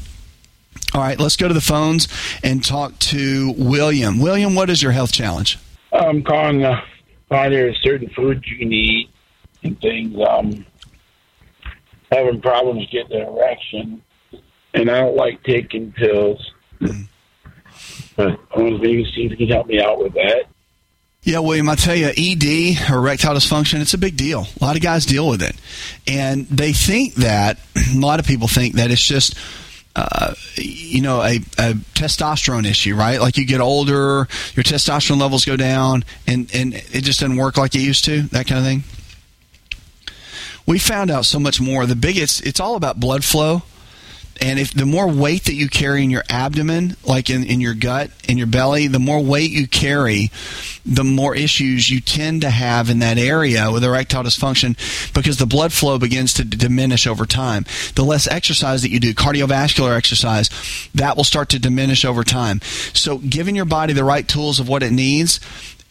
All 0.95 1.01
right, 1.01 1.19
let's 1.19 1.37
go 1.37 1.49
to 1.49 1.55
the 1.55 1.61
phones 1.61 2.09
and 2.45 2.65
talk 2.65 2.99
to 2.99 3.55
William. 3.57 4.21
William, 4.21 4.55
what 4.55 4.71
is 4.71 4.83
your 4.83 4.93
health 4.93 5.13
challenge? 5.13 5.59
I'm 5.93 6.23
calling 6.23 6.65
uh, 6.65 6.81
find 7.29 7.53
there 7.53 7.75
certain 7.75 8.09
foods 8.11 8.47
you 8.47 8.59
can 8.59 8.73
eat 8.73 9.11
and 9.63 9.81
things. 9.81 10.17
Um, 10.21 10.67
having 12.13 12.41
problems 12.41 12.87
getting 12.91 13.21
an 13.21 13.27
erection, 13.27 14.03
and 14.75 14.91
I 14.91 15.01
don't 15.01 15.17
like 15.17 15.43
taking 15.43 15.93
pills. 15.93 16.53
But 18.17 18.39
I 18.55 18.61
want 18.61 18.77
to 18.77 18.79
maybe 18.79 19.05
see 19.15 19.25
if 19.25 19.31
you 19.33 19.37
can 19.37 19.49
help 19.49 19.67
me 19.67 19.81
out 19.81 19.99
with 19.99 20.13
that. 20.15 20.45
Yeah, 21.23 21.39
William, 21.39 21.69
I 21.69 21.77
tell 21.77 21.95
you, 21.95 22.09
ED, 22.09 22.91
erectile 22.91 23.37
dysfunction, 23.37 23.81
it's 23.81 23.95
a 23.95 23.99
big 23.99 24.17
deal. 24.17 24.47
A 24.61 24.65
lot 24.65 24.75
of 24.75 24.83
guys 24.83 25.07
deal 25.07 25.29
with 25.29 25.41
it. 25.41 25.55
And 26.07 26.47
they 26.49 26.73
think 26.73 27.15
that, 27.15 27.59
a 27.95 27.99
lot 27.99 28.19
of 28.19 28.27
people 28.27 28.49
think 28.49 28.75
that 28.75 28.91
it's 28.91 29.07
just, 29.07 29.37
uh, 29.95 30.35
you 30.57 31.01
know, 31.01 31.23
a, 31.23 31.37
a, 31.59 31.75
testosterone 31.95 32.69
issue, 32.69 32.97
right? 32.97 33.21
Like 33.21 33.37
you 33.37 33.47
get 33.47 33.61
older, 33.61 34.27
your 34.55 34.65
testosterone 34.65 35.21
levels 35.21 35.45
go 35.45 35.57
down, 35.57 36.05
and, 36.27 36.53
and 36.53 36.75
it 36.75 37.03
just 37.03 37.21
doesn't 37.21 37.37
work 37.37 37.57
like 37.57 37.77
it 37.77 37.83
used 37.83 38.05
to, 38.07 38.23
that 38.23 38.49
kind 38.49 38.59
of 38.59 38.65
thing 38.65 38.83
we 40.67 40.79
found 40.79 41.11
out 41.11 41.25
so 41.25 41.39
much 41.39 41.61
more. 41.61 41.87
The 41.87 41.97
biggest, 41.97 42.47
it's 42.47 42.61
all 42.61 42.77
about 42.77 43.01
blood 43.01 43.25
flow. 43.25 43.63
And 44.41 44.59
if 44.59 44.73
the 44.73 44.87
more 44.87 45.07
weight 45.07 45.45
that 45.45 45.55
you 45.55 45.69
carry 45.69 46.03
in 46.03 46.11
your 46.11 46.25
abdomen, 46.29 46.97
like 47.05 47.31
in, 47.31 47.45
in 47.45 47.61
your 47.61 47.75
gut, 47.75 48.11
in 48.29 48.39
your 48.39 48.47
belly, 48.47 48.89
the 48.89 48.99
more 48.99 49.23
weight 49.23 49.51
you 49.51 49.69
carry, 49.69 50.31
the 50.85 51.05
more 51.05 51.37
issues 51.37 51.91
you 51.91 52.01
tend 52.01 52.41
to 52.41 52.51
have 52.51 52.91
in 52.91 52.99
that 53.01 53.19
area 53.19 53.71
with 53.71 53.85
erectile 53.85 54.25
dysfunction 54.25 54.77
because 55.13 55.37
the 55.37 55.47
blood 55.47 55.73
flow 55.73 55.99
begins 55.99 56.35
to 56.35 56.45
d- 56.45 56.57
diminish 56.57 57.07
over 57.07 57.25
time. 57.25 57.65
The 57.95 58.05
less 58.05 58.27
exercise 58.27 58.83
that 58.83 58.91
you 58.91 58.99
do, 58.99 59.15
cardiovascular 59.15 59.97
exercise, 59.97 60.51
that 60.95 61.17
will 61.17 61.25
start 61.25 61.51
to 61.51 61.61
diminish 61.61 62.05
over 62.05 62.25
time. 62.25 62.61
So 62.95 63.19
giving 63.19 63.55
your 63.55 63.65
body 63.65 63.93
the 63.93 64.03
right 64.03 64.27
tools 64.27 64.59
of 64.59 64.69
what 64.69 64.83
it 64.83 64.93
needs 64.93 65.39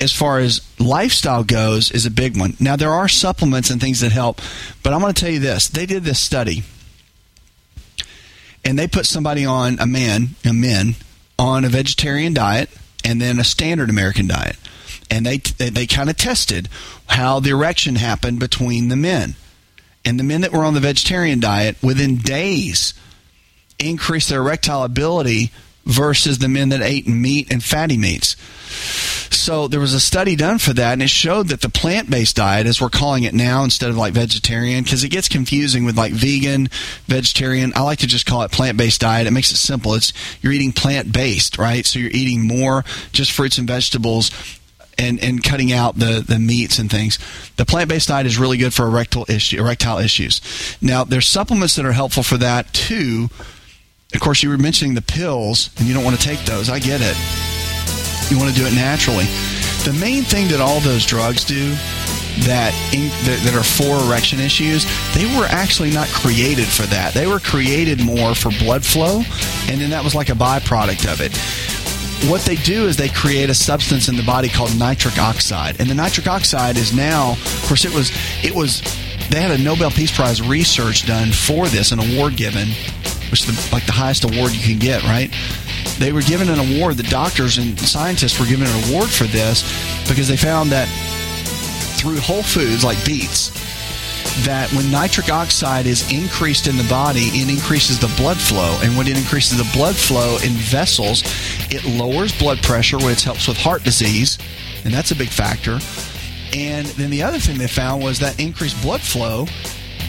as 0.02 0.12
far 0.12 0.40
as 0.40 0.62
lifestyle 0.80 1.44
goes 1.44 1.92
is 1.92 2.06
a 2.06 2.12
big 2.12 2.38
one. 2.38 2.58
Now 2.60 2.76
there 2.76 2.92
are 2.92 3.08
supplements 3.08 3.70
and 3.70 3.80
things 3.80 4.02
that 4.02 4.12
help, 4.12 4.42
but 4.82 4.94
I'm 4.94 5.00
going 5.00 5.14
to 5.14 5.22
tell 5.22 5.32
you 5.32 5.40
this. 5.40 5.70
They 5.70 5.86
did 5.86 6.04
this 6.04 6.20
study 6.20 6.64
and 8.66 8.78
they 8.78 8.88
put 8.88 9.06
somebody 9.06 9.46
on 9.46 9.80
a 9.80 9.86
man, 9.86 10.30
a 10.44 10.54
men 10.54 10.96
on 11.38 11.64
a 11.64 11.70
vegetarian 11.70 12.34
diet 12.34 12.70
and 13.06 13.22
then 13.22 13.40
a 13.40 13.44
standard 13.44 13.90
American 13.90 14.28
diet. 14.28 14.58
And 15.10 15.26
they 15.26 15.38
they, 15.38 15.70
they 15.70 15.88
kind 15.88 16.10
of 16.10 16.18
tested 16.18 16.68
how 17.08 17.40
the 17.40 17.52
erection 17.52 17.96
happened 17.96 18.40
between 18.40 18.88
the 18.88 18.96
men. 18.96 19.36
And 20.04 20.20
the 20.20 20.24
men 20.24 20.42
that 20.42 20.52
were 20.52 20.64
on 20.64 20.74
the 20.74 20.80
vegetarian 20.80 21.40
diet 21.40 21.78
within 21.84 22.18
days 22.18 22.96
increased 23.78 24.30
their 24.30 24.40
erectile 24.40 24.84
ability 24.84 25.52
versus 25.86 26.40
the 26.40 26.48
men 26.48 26.70
that 26.70 26.82
ate 26.82 27.08
meat 27.08 27.52
and 27.52 27.64
fatty 27.64 27.98
meats. 27.98 28.36
So 29.34 29.68
there 29.68 29.80
was 29.80 29.94
a 29.94 30.00
study 30.00 30.36
done 30.36 30.60
for 30.60 30.74
that, 30.74 30.94
and 30.94 31.02
it 31.02 31.10
showed 31.10 31.48
that 31.48 31.62
the 31.62 31.70
plant 31.70 32.10
based 32.10 32.36
diet, 32.36 32.68
as 32.68 32.80
we're 32.80 32.90
calling 32.90 33.24
it 33.24 33.34
now, 33.34 33.64
instead 33.64 33.90
of 33.90 33.98
like 33.98 34.14
vegetarian, 34.14 34.84
because 34.84 35.04
it 35.04 35.10
gets 35.10 35.28
confusing 35.28 35.84
with 35.84 35.98
like 35.98 36.14
vegan, 36.14 36.68
vegetarian. 37.06 37.74
I 37.76 37.82
like 37.82 38.00
to 38.00 38.08
just 38.08 38.26
call 38.26 38.44
it 38.44 38.52
plant 38.52 38.78
based 38.78 39.02
diet. 39.02 39.28
It 39.28 39.32
makes 39.32 39.52
it 39.52 39.58
simple. 39.58 39.96
It's 39.96 40.14
you're 40.42 40.54
eating 40.54 40.72
plant 40.72 41.12
based, 41.12 41.58
right? 41.58 41.86
So 41.86 42.00
you're 42.00 42.12
eating 42.12 42.46
more 42.46 42.86
just 43.14 43.32
fruits 43.32 43.58
and 43.58 43.68
vegetables 43.68 44.32
and, 44.98 45.22
and 45.24 45.44
cutting 45.44 45.72
out 45.72 45.98
the, 45.98 46.24
the 46.26 46.38
meats 46.38 46.78
and 46.78 46.90
things. 46.90 47.18
The 47.58 47.66
plant 47.66 47.90
based 47.90 48.10
diet 48.10 48.28
is 48.28 48.38
really 48.38 48.58
good 48.58 48.74
for 48.74 48.86
erectile 48.86 49.26
issue, 49.28 49.60
erectile 49.60 49.98
issues. 49.98 50.42
Now, 50.82 51.04
there's 51.04 51.28
supplements 51.28 51.76
that 51.76 51.86
are 51.86 51.94
helpful 51.94 52.24
for 52.24 52.38
that 52.38 52.72
too. 52.74 53.30
Of 54.14 54.20
course, 54.20 54.44
you 54.44 54.50
were 54.50 54.58
mentioning 54.58 54.94
the 54.94 55.02
pills, 55.02 55.70
and 55.78 55.88
you 55.88 55.94
don't 55.94 56.04
want 56.04 56.20
to 56.20 56.22
take 56.22 56.40
those. 56.46 56.70
I 56.70 56.80
get 56.80 57.02
it. 57.02 57.16
You 58.30 58.38
want 58.38 58.54
to 58.54 58.60
do 58.60 58.66
it 58.66 58.74
naturally. 58.74 59.26
The 59.84 59.98
main 60.00 60.24
thing 60.24 60.48
that 60.50 60.62
all 60.62 60.80
those 60.80 61.06
drugs 61.06 61.44
do 61.44 61.76
that 62.46 62.72
that 63.26 63.56
are 63.56 63.64
for 63.64 64.08
erection 64.08 64.40
issues, 64.40 64.86
they 65.14 65.26
were 65.38 65.46
actually 65.46 65.92
not 65.92 66.08
created 66.08 66.68
for 66.68 66.84
that. 66.84 67.14
They 67.14 67.28
were 67.28 67.40
created 67.40 68.04
more 68.04 68.36
for 68.36 68.50
blood 68.60 68.86
flow, 68.86 69.24
and 69.70 69.82
then 69.82 69.90
that 69.90 70.04
was 70.04 70.16
like 70.16 70.30
a 70.30 70.34
byproduct 70.34 71.12
of 71.12 71.22
it 71.22 71.32
what 72.30 72.42
they 72.42 72.56
do 72.56 72.86
is 72.86 72.98
they 72.98 73.10
create 73.10 73.50
a 73.50 73.54
substance 73.54 74.08
in 74.08 74.16
the 74.16 74.24
body 74.24 74.48
called 74.48 74.78
nitric 74.78 75.18
oxide 75.18 75.80
and 75.80 75.90
the 75.90 75.96
nitric 75.96 76.28
oxide 76.28 76.78
is 76.78 76.94
now 76.94 77.32
of 77.32 77.64
course 77.66 77.84
it 77.84 77.94
was 77.94 78.12
it 78.44 78.54
was 78.54 78.82
they 79.32 79.42
had 79.42 79.52
a 79.52 79.58
nobel 79.58 79.90
peace 79.90 80.16
prize 80.16 80.42
research 80.42 81.08
done 81.08 81.32
for 81.32 81.68
this 81.68 81.92
an 81.92 82.00
award 82.00 82.36
given 82.36 82.68
which 83.32 83.48
is 83.48 83.48
the, 83.48 83.74
like 83.74 83.86
the 83.86 83.92
highest 83.92 84.24
award 84.24 84.52
you 84.52 84.62
can 84.62 84.78
get 84.78 85.04
right 85.04 85.34
they 85.98 86.12
were 86.12 86.22
given 86.22 86.50
an 86.50 86.60
award 86.60 86.98
the 86.98 87.04
doctors 87.04 87.58
and 87.58 87.80
scientists 87.80 88.40
were 88.40 88.46
given 88.46 88.68
an 88.68 88.90
award 88.90 89.10
for 89.10 89.26
this 89.26 89.64
because 90.08 90.28
they 90.28 90.38
found 90.38 90.70
that 90.70 90.88
through 91.98 92.20
whole 92.20 92.44
foods 92.44 92.84
like 92.84 93.04
beets 93.06 93.52
that 94.46 94.72
when 94.74 94.90
nitric 94.90 95.30
oxide 95.30 95.86
is 95.86 96.10
increased 96.12 96.68
in 96.68 96.78
the 96.78 96.88
body, 96.90 97.28
it 97.34 97.50
increases 97.50 98.00
the 98.00 98.12
blood 98.18 98.38
flow. 98.38 98.80
And 98.82 98.98
when 98.98 99.08
it 99.08 99.18
increases 99.18 99.58
the 99.58 99.70
blood 99.78 99.96
flow 99.96 100.38
in 100.44 100.52
vessels, 100.54 101.24
it 101.70 101.84
lowers 101.86 102.38
blood 102.38 102.62
pressure, 102.64 102.98
which 102.98 103.24
helps 103.24 103.48
with 103.48 103.58
heart 103.58 103.84
disease. 103.84 104.38
And 104.84 104.94
that's 104.94 105.12
a 105.12 105.16
big 105.16 105.30
factor. 105.30 105.80
And 106.54 106.88
then 106.88 107.10
the 107.10 107.24
other 107.24 107.40
thing 107.40 107.58
they 107.58 107.68
found 107.68 108.04
was 108.04 108.20
that 108.20 108.40
increased 108.40 108.82
blood 108.82 109.02
flow. 109.02 109.46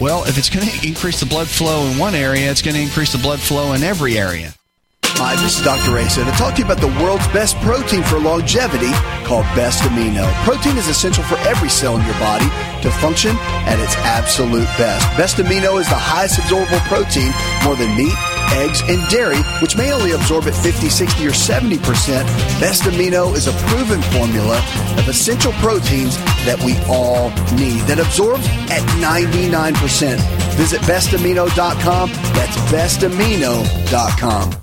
Well, 0.03 0.25
if 0.25 0.37
it's 0.37 0.51
going 0.51 0.67
to 0.67 0.85
increase 0.85 1.21
the 1.21 1.27
blood 1.27 1.47
flow 1.47 1.87
in 1.87 1.97
one 1.97 2.17
area, 2.17 2.51
it's 2.51 2.61
going 2.61 2.75
to 2.75 2.83
increase 2.83 3.13
the 3.13 3.23
blood 3.23 3.39
flow 3.39 3.73
in 3.73 3.85
every 3.85 4.19
area. 4.19 4.53
Hi, 5.23 5.41
this 5.41 5.57
is 5.57 5.65
Dr. 5.65 5.97
Asa 5.97 6.25
to 6.25 6.33
talk 6.33 6.55
to 6.55 6.59
you 6.59 6.65
about 6.65 6.83
the 6.83 6.91
world's 6.99 7.29
best 7.29 7.55
protein 7.63 8.03
for 8.03 8.19
longevity 8.19 8.91
called 9.23 9.47
Best 9.55 9.85
Amino. 9.85 10.27
Protein 10.43 10.77
is 10.77 10.89
essential 10.89 11.23
for 11.23 11.39
every 11.47 11.69
cell 11.69 11.95
in 11.95 12.05
your 12.05 12.19
body 12.19 12.51
to 12.83 12.91
function 12.99 13.37
at 13.71 13.79
its 13.79 13.95
absolute 14.03 14.67
best. 14.75 15.07
Best 15.17 15.37
Amino 15.37 15.79
is 15.79 15.87
the 15.87 15.95
highest 15.95 16.41
absorbable 16.41 16.83
protein, 16.91 17.31
more 17.63 17.77
than 17.77 17.95
meat, 17.95 18.19
eggs, 18.53 18.83
and 18.89 19.07
dairy, 19.09 19.39
which 19.61 19.77
may 19.77 19.93
only 19.93 20.13
absorb 20.13 20.45
at 20.45 20.55
50, 20.55 20.89
60, 20.89 21.27
or 21.27 21.31
70%. 21.31 21.79
Best 22.61 22.83
Amino 22.83 23.35
is 23.35 23.47
a 23.47 23.53
proven 23.69 24.03
formula 24.13 24.59
of 24.99 25.09
essential 25.09 25.53
proteins 25.55 26.17
that 26.45 26.63
we 26.65 26.77
all 26.89 27.31
need 27.57 27.81
that 27.83 27.99
absorbs 27.99 28.47
at 28.71 28.83
99%. 29.01 30.19
Visit 30.57 30.81
bestamino.com. 30.83 32.11
That's 32.11 32.57
bestamino.com. 32.73 34.63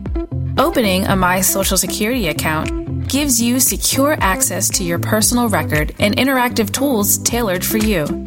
Opening 0.56 1.04
a 1.06 1.16
My 1.16 1.40
Social 1.40 1.76
Security 1.76 2.28
account 2.28 3.08
gives 3.08 3.42
you 3.42 3.58
secure 3.58 4.16
access 4.20 4.70
to 4.70 4.84
your 4.84 5.00
personal 5.00 5.48
record 5.48 5.96
and 5.98 6.16
interactive 6.16 6.70
tools 6.70 7.18
tailored 7.18 7.64
for 7.64 7.78
you. 7.78 8.25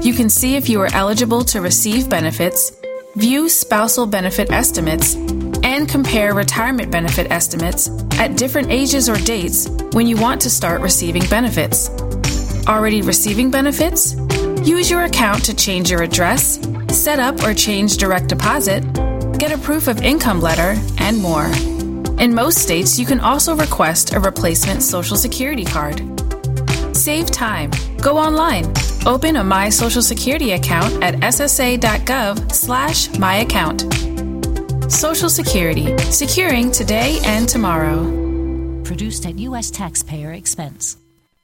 You 0.00 0.14
can 0.14 0.30
see 0.30 0.54
if 0.54 0.68
you 0.68 0.80
are 0.80 0.94
eligible 0.94 1.44
to 1.46 1.60
receive 1.60 2.08
benefits, 2.08 2.72
view 3.16 3.48
spousal 3.48 4.06
benefit 4.06 4.50
estimates, 4.52 5.16
and 5.64 5.88
compare 5.88 6.34
retirement 6.34 6.90
benefit 6.90 7.30
estimates 7.32 7.90
at 8.12 8.36
different 8.36 8.70
ages 8.70 9.08
or 9.08 9.16
dates 9.16 9.68
when 9.92 10.06
you 10.06 10.16
want 10.16 10.40
to 10.42 10.50
start 10.50 10.82
receiving 10.82 11.22
benefits. 11.28 11.90
Already 12.68 13.02
receiving 13.02 13.50
benefits? 13.50 14.14
Use 14.62 14.88
your 14.88 15.02
account 15.02 15.44
to 15.44 15.54
change 15.54 15.90
your 15.90 16.02
address, 16.02 16.60
set 16.90 17.18
up 17.18 17.42
or 17.42 17.52
change 17.52 17.96
direct 17.96 18.28
deposit, 18.28 18.80
get 19.38 19.52
a 19.52 19.58
proof 19.58 19.88
of 19.88 20.00
income 20.02 20.40
letter, 20.40 20.80
and 20.98 21.18
more. 21.18 21.46
In 22.20 22.34
most 22.34 22.58
states, 22.58 22.98
you 22.98 23.06
can 23.06 23.18
also 23.20 23.56
request 23.56 24.14
a 24.14 24.20
replacement 24.20 24.82
Social 24.82 25.16
Security 25.16 25.64
card. 25.64 26.02
Save 26.96 27.30
time. 27.32 27.70
Go 28.02 28.16
online. 28.16 28.72
Open 29.06 29.36
a 29.36 29.44
My 29.44 29.68
Social 29.68 30.02
Security 30.02 30.52
account 30.52 31.02
at 31.02 31.14
ssa.gov 31.16 32.52
slash 32.52 33.08
myaccount. 33.08 33.82
Social 34.90 35.28
Security. 35.28 35.96
Securing 36.10 36.70
today 36.70 37.18
and 37.24 37.48
tomorrow. 37.48 38.02
Produced 38.84 39.26
at 39.26 39.38
U.S. 39.38 39.70
taxpayer 39.70 40.32
expense. 40.32 40.96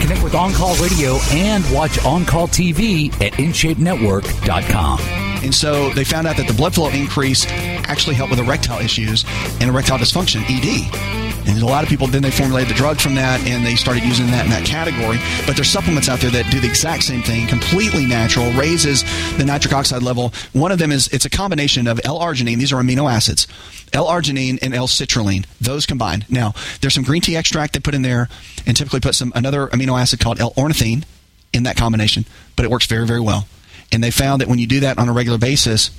Connect 0.00 0.22
with 0.22 0.34
On 0.34 0.52
Call 0.52 0.74
Radio 0.76 1.18
and 1.32 1.64
watch 1.72 2.04
On 2.04 2.24
Call 2.24 2.48
TV 2.48 3.12
at 3.22 3.32
InShapeNetwork.com. 3.34 5.00
And 5.42 5.54
so 5.54 5.88
they 5.90 6.04
found 6.04 6.26
out 6.26 6.36
that 6.36 6.46
the 6.46 6.54
blood 6.54 6.74
flow 6.74 6.90
increase 6.90 7.46
actually 7.48 8.14
helped 8.14 8.30
with 8.30 8.40
erectile 8.40 8.78
issues 8.78 9.24
and 9.60 9.70
erectile 9.70 9.98
dysfunction, 9.98 10.42
ED. 10.48 11.29
And 11.50 11.60
a 11.60 11.66
lot 11.66 11.82
of 11.82 11.90
people 11.90 12.06
then 12.06 12.22
they 12.22 12.30
formulated 12.30 12.70
the 12.70 12.78
drug 12.78 13.00
from 13.00 13.16
that 13.16 13.40
and 13.44 13.66
they 13.66 13.74
started 13.74 14.04
using 14.04 14.26
that 14.28 14.44
in 14.44 14.50
that 14.50 14.64
category. 14.64 15.18
But 15.46 15.56
there's 15.56 15.68
supplements 15.68 16.08
out 16.08 16.20
there 16.20 16.30
that 16.30 16.50
do 16.50 16.60
the 16.60 16.68
exact 16.68 17.02
same 17.02 17.22
thing, 17.22 17.48
completely 17.48 18.06
natural, 18.06 18.50
raises 18.52 19.02
the 19.36 19.44
nitric 19.44 19.74
oxide 19.74 20.02
level. 20.02 20.32
One 20.52 20.70
of 20.70 20.78
them 20.78 20.92
is 20.92 21.08
it's 21.08 21.24
a 21.24 21.30
combination 21.30 21.88
of 21.88 22.00
L-arginine. 22.04 22.58
These 22.58 22.72
are 22.72 22.80
amino 22.80 23.10
acids. 23.10 23.48
L-arginine 23.92 24.60
and 24.62 24.72
L-citrulline. 24.74 25.44
Those 25.60 25.86
combined. 25.86 26.24
Now 26.30 26.54
there's 26.80 26.94
some 26.94 27.02
green 27.02 27.20
tea 27.20 27.36
extract 27.36 27.74
they 27.74 27.80
put 27.80 27.94
in 27.94 28.02
there, 28.02 28.28
and 28.64 28.76
typically 28.76 29.00
put 29.00 29.16
some 29.16 29.32
another 29.34 29.66
amino 29.68 30.00
acid 30.00 30.20
called 30.20 30.40
L-ornithine 30.40 31.04
in 31.52 31.64
that 31.64 31.76
combination. 31.76 32.26
But 32.54 32.64
it 32.64 32.70
works 32.70 32.86
very 32.86 33.06
very 33.06 33.20
well. 33.20 33.48
And 33.92 34.04
they 34.04 34.12
found 34.12 34.40
that 34.40 34.48
when 34.48 34.60
you 34.60 34.68
do 34.68 34.80
that 34.80 34.98
on 34.98 35.08
a 35.08 35.12
regular 35.12 35.38
basis, 35.38 35.90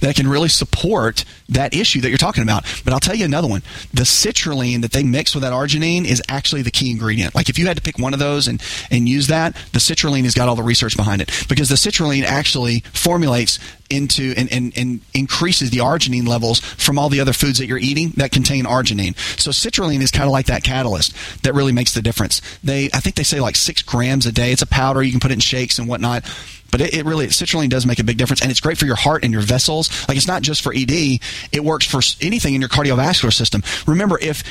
that 0.00 0.16
can 0.16 0.28
really 0.28 0.48
support 0.48 1.24
that 1.48 1.74
issue 1.74 2.00
that 2.00 2.08
you're 2.08 2.18
talking 2.18 2.42
about. 2.42 2.64
But 2.84 2.92
I'll 2.92 3.00
tell 3.00 3.14
you 3.14 3.24
another 3.24 3.48
one. 3.48 3.62
The 3.92 4.02
citrulline 4.02 4.82
that 4.82 4.92
they 4.92 5.02
mix 5.02 5.34
with 5.34 5.42
that 5.42 5.52
arginine 5.52 6.04
is 6.04 6.22
actually 6.28 6.62
the 6.62 6.70
key 6.70 6.90
ingredient. 6.90 7.34
Like 7.34 7.48
if 7.48 7.58
you 7.58 7.66
had 7.66 7.76
to 7.76 7.82
pick 7.82 7.98
one 7.98 8.12
of 8.12 8.18
those 8.18 8.48
and, 8.48 8.62
and 8.90 9.08
use 9.08 9.28
that, 9.28 9.54
the 9.72 9.78
citrulline 9.78 10.24
has 10.24 10.34
got 10.34 10.48
all 10.48 10.56
the 10.56 10.62
research 10.62 10.96
behind 10.96 11.22
it. 11.22 11.30
Because 11.48 11.68
the 11.68 11.76
citrulline 11.76 12.24
actually 12.24 12.80
formulates 12.92 13.58
into 13.90 14.34
and, 14.36 14.52
and, 14.52 14.76
and 14.76 15.00
increases 15.14 15.70
the 15.70 15.78
arginine 15.78 16.28
levels 16.28 16.60
from 16.60 16.98
all 16.98 17.08
the 17.08 17.20
other 17.20 17.32
foods 17.32 17.58
that 17.58 17.66
you're 17.66 17.78
eating 17.78 18.10
that 18.10 18.32
contain 18.32 18.64
arginine. 18.64 19.16
So 19.40 19.50
citrulline 19.50 20.02
is 20.02 20.10
kind 20.10 20.26
of 20.26 20.32
like 20.32 20.46
that 20.46 20.62
catalyst 20.62 21.14
that 21.42 21.54
really 21.54 21.72
makes 21.72 21.94
the 21.94 22.02
difference. 22.02 22.42
They 22.62 22.86
I 22.92 23.00
think 23.00 23.16
they 23.16 23.22
say 23.22 23.40
like 23.40 23.56
six 23.56 23.82
grams 23.82 24.26
a 24.26 24.32
day. 24.32 24.52
It's 24.52 24.62
a 24.62 24.66
powder, 24.66 25.02
you 25.02 25.10
can 25.10 25.20
put 25.20 25.30
it 25.30 25.34
in 25.34 25.40
shakes 25.40 25.78
and 25.78 25.88
whatnot. 25.88 26.24
But 26.70 26.82
it, 26.82 26.94
it, 26.94 27.04
really, 27.06 27.28
citrulline 27.28 27.70
does 27.70 27.86
make 27.86 27.98
a 27.98 28.04
big 28.04 28.18
difference, 28.18 28.42
and 28.42 28.50
it's 28.50 28.60
great 28.60 28.76
for 28.76 28.84
your 28.84 28.96
heart 28.96 29.24
and 29.24 29.32
your 29.32 29.42
vessels. 29.42 29.88
Like 30.08 30.16
it's 30.16 30.26
not 30.26 30.42
just 30.42 30.62
for 30.62 30.72
ED; 30.74 31.20
it 31.52 31.64
works 31.64 31.86
for 31.86 32.00
anything 32.20 32.54
in 32.54 32.60
your 32.60 32.68
cardiovascular 32.68 33.32
system. 33.32 33.62
Remember, 33.86 34.18
if 34.20 34.42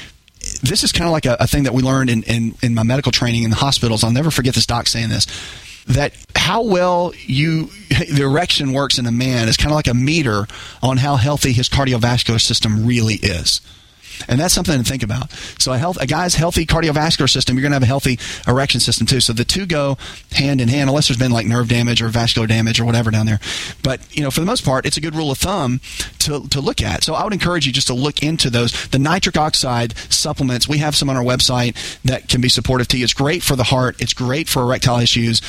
this 0.61 0.83
is 0.83 0.91
kind 0.91 1.05
of 1.05 1.11
like 1.11 1.25
a, 1.25 1.37
a 1.39 1.47
thing 1.47 1.63
that 1.63 1.73
we 1.73 1.81
learned 1.81 2.09
in, 2.09 2.23
in, 2.23 2.55
in 2.61 2.73
my 2.73 2.83
medical 2.83 3.11
training 3.11 3.43
in 3.43 3.49
the 3.49 3.55
hospitals. 3.55 4.03
I'll 4.03 4.11
never 4.11 4.31
forget 4.31 4.55
this 4.55 4.65
doc 4.65 4.87
saying 4.87 5.09
this 5.09 5.27
that 5.87 6.13
how 6.35 6.63
well 6.63 7.13
you 7.25 7.65
the 7.89 8.23
erection 8.23 8.73
works 8.73 8.97
in 8.97 9.05
a 9.05 9.11
man 9.11 9.47
is 9.47 9.57
kind 9.57 9.71
of 9.71 9.75
like 9.75 9.87
a 9.87 9.93
meter 9.93 10.45
on 10.83 10.97
how 10.97 11.15
healthy 11.15 11.53
his 11.53 11.69
cardiovascular 11.69 12.41
system 12.41 12.85
really 12.85 13.15
is. 13.15 13.61
And 14.27 14.39
that's 14.39 14.53
something 14.53 14.77
to 14.77 14.83
think 14.83 15.03
about. 15.03 15.31
So 15.59 15.73
a 15.73 15.77
health, 15.77 15.97
a 16.01 16.07
guy's 16.07 16.35
healthy 16.35 16.65
cardiovascular 16.65 17.29
system, 17.29 17.55
you're 17.55 17.61
going 17.61 17.71
to 17.71 17.75
have 17.75 17.83
a 17.83 17.87
healthy 17.87 18.19
erection 18.47 18.79
system 18.79 19.07
too. 19.07 19.19
So 19.19 19.33
the 19.33 19.45
two 19.45 19.65
go 19.65 19.97
hand 20.31 20.61
in 20.61 20.67
hand, 20.67 20.89
unless 20.89 21.07
there's 21.07 21.17
been 21.17 21.31
like 21.31 21.45
nerve 21.45 21.67
damage 21.67 22.01
or 22.01 22.09
vascular 22.09 22.47
damage 22.47 22.79
or 22.79 22.85
whatever 22.85 23.11
down 23.11 23.25
there. 23.25 23.39
But 23.83 24.01
you 24.15 24.23
know, 24.23 24.31
for 24.31 24.39
the 24.39 24.45
most 24.45 24.65
part, 24.65 24.85
it's 24.85 24.97
a 24.97 25.01
good 25.01 25.15
rule 25.15 25.31
of 25.31 25.37
thumb 25.37 25.81
to, 26.19 26.47
to 26.49 26.61
look 26.61 26.81
at. 26.81 27.03
So 27.03 27.13
I 27.13 27.23
would 27.23 27.33
encourage 27.33 27.65
you 27.65 27.73
just 27.73 27.87
to 27.87 27.93
look 27.93 28.23
into 28.23 28.49
those. 28.49 28.87
The 28.89 28.99
nitric 28.99 29.37
oxide 29.37 29.97
supplements, 30.11 30.67
we 30.67 30.79
have 30.79 30.95
some 30.95 31.09
on 31.09 31.17
our 31.17 31.23
website 31.23 31.75
that 32.03 32.29
can 32.29 32.41
be 32.41 32.49
supportive 32.49 32.87
to 32.89 32.97
you. 32.97 33.03
It's 33.03 33.13
great 33.13 33.43
for 33.43 33.55
the 33.55 33.63
heart. 33.63 34.01
It's 34.01 34.13
great 34.13 34.47
for 34.49 34.61
erectile 34.61 34.99
issues 34.99 35.41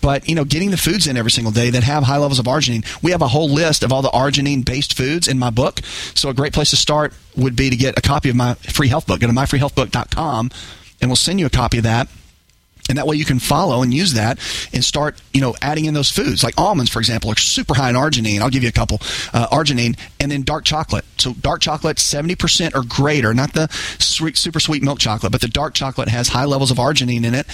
but 0.00 0.28
you 0.28 0.34
know 0.34 0.44
getting 0.44 0.70
the 0.70 0.76
foods 0.76 1.06
in 1.06 1.16
every 1.16 1.30
single 1.30 1.52
day 1.52 1.70
that 1.70 1.82
have 1.82 2.04
high 2.04 2.16
levels 2.16 2.38
of 2.38 2.46
arginine 2.46 2.84
we 3.02 3.10
have 3.10 3.22
a 3.22 3.28
whole 3.28 3.48
list 3.48 3.82
of 3.82 3.92
all 3.92 4.02
the 4.02 4.10
arginine 4.10 4.64
based 4.64 4.96
foods 4.96 5.28
in 5.28 5.38
my 5.38 5.50
book 5.50 5.80
so 6.14 6.28
a 6.28 6.34
great 6.34 6.52
place 6.52 6.70
to 6.70 6.76
start 6.76 7.12
would 7.36 7.56
be 7.56 7.70
to 7.70 7.76
get 7.76 7.98
a 7.98 8.02
copy 8.02 8.28
of 8.28 8.36
my 8.36 8.54
free 8.54 8.88
health 8.88 9.06
book 9.06 9.20
go 9.20 9.26
to 9.26 9.32
myfreehealthbook.com 9.32 10.50
and 11.00 11.10
we'll 11.10 11.16
send 11.16 11.40
you 11.40 11.46
a 11.46 11.50
copy 11.50 11.78
of 11.78 11.84
that 11.84 12.08
and 12.88 12.98
that 12.98 13.06
way 13.06 13.16
you 13.16 13.24
can 13.24 13.38
follow 13.38 13.82
and 13.82 13.94
use 13.94 14.14
that 14.14 14.38
and 14.72 14.84
start, 14.84 15.20
you 15.32 15.40
know, 15.40 15.54
adding 15.62 15.84
in 15.84 15.94
those 15.94 16.10
foods. 16.10 16.42
Like 16.42 16.54
almonds, 16.58 16.90
for 16.90 16.98
example, 16.98 17.30
are 17.30 17.36
super 17.36 17.74
high 17.74 17.90
in 17.90 17.94
arginine. 17.94 18.40
I'll 18.40 18.50
give 18.50 18.64
you 18.64 18.68
a 18.68 18.72
couple. 18.72 18.98
Uh, 19.32 19.46
arginine 19.48 19.96
and 20.18 20.32
then 20.32 20.42
dark 20.42 20.64
chocolate. 20.64 21.04
So 21.18 21.32
dark 21.34 21.60
chocolate, 21.60 21.98
70% 21.98 22.74
or 22.74 22.82
greater, 22.82 23.32
not 23.34 23.52
the 23.52 23.68
sweet, 23.98 24.36
super 24.36 24.58
sweet 24.58 24.82
milk 24.82 24.98
chocolate, 24.98 25.30
but 25.30 25.40
the 25.40 25.48
dark 25.48 25.74
chocolate 25.74 26.08
has 26.08 26.28
high 26.28 26.44
levels 26.44 26.70
of 26.70 26.78
arginine 26.78 27.24
in 27.24 27.34
it 27.34 27.46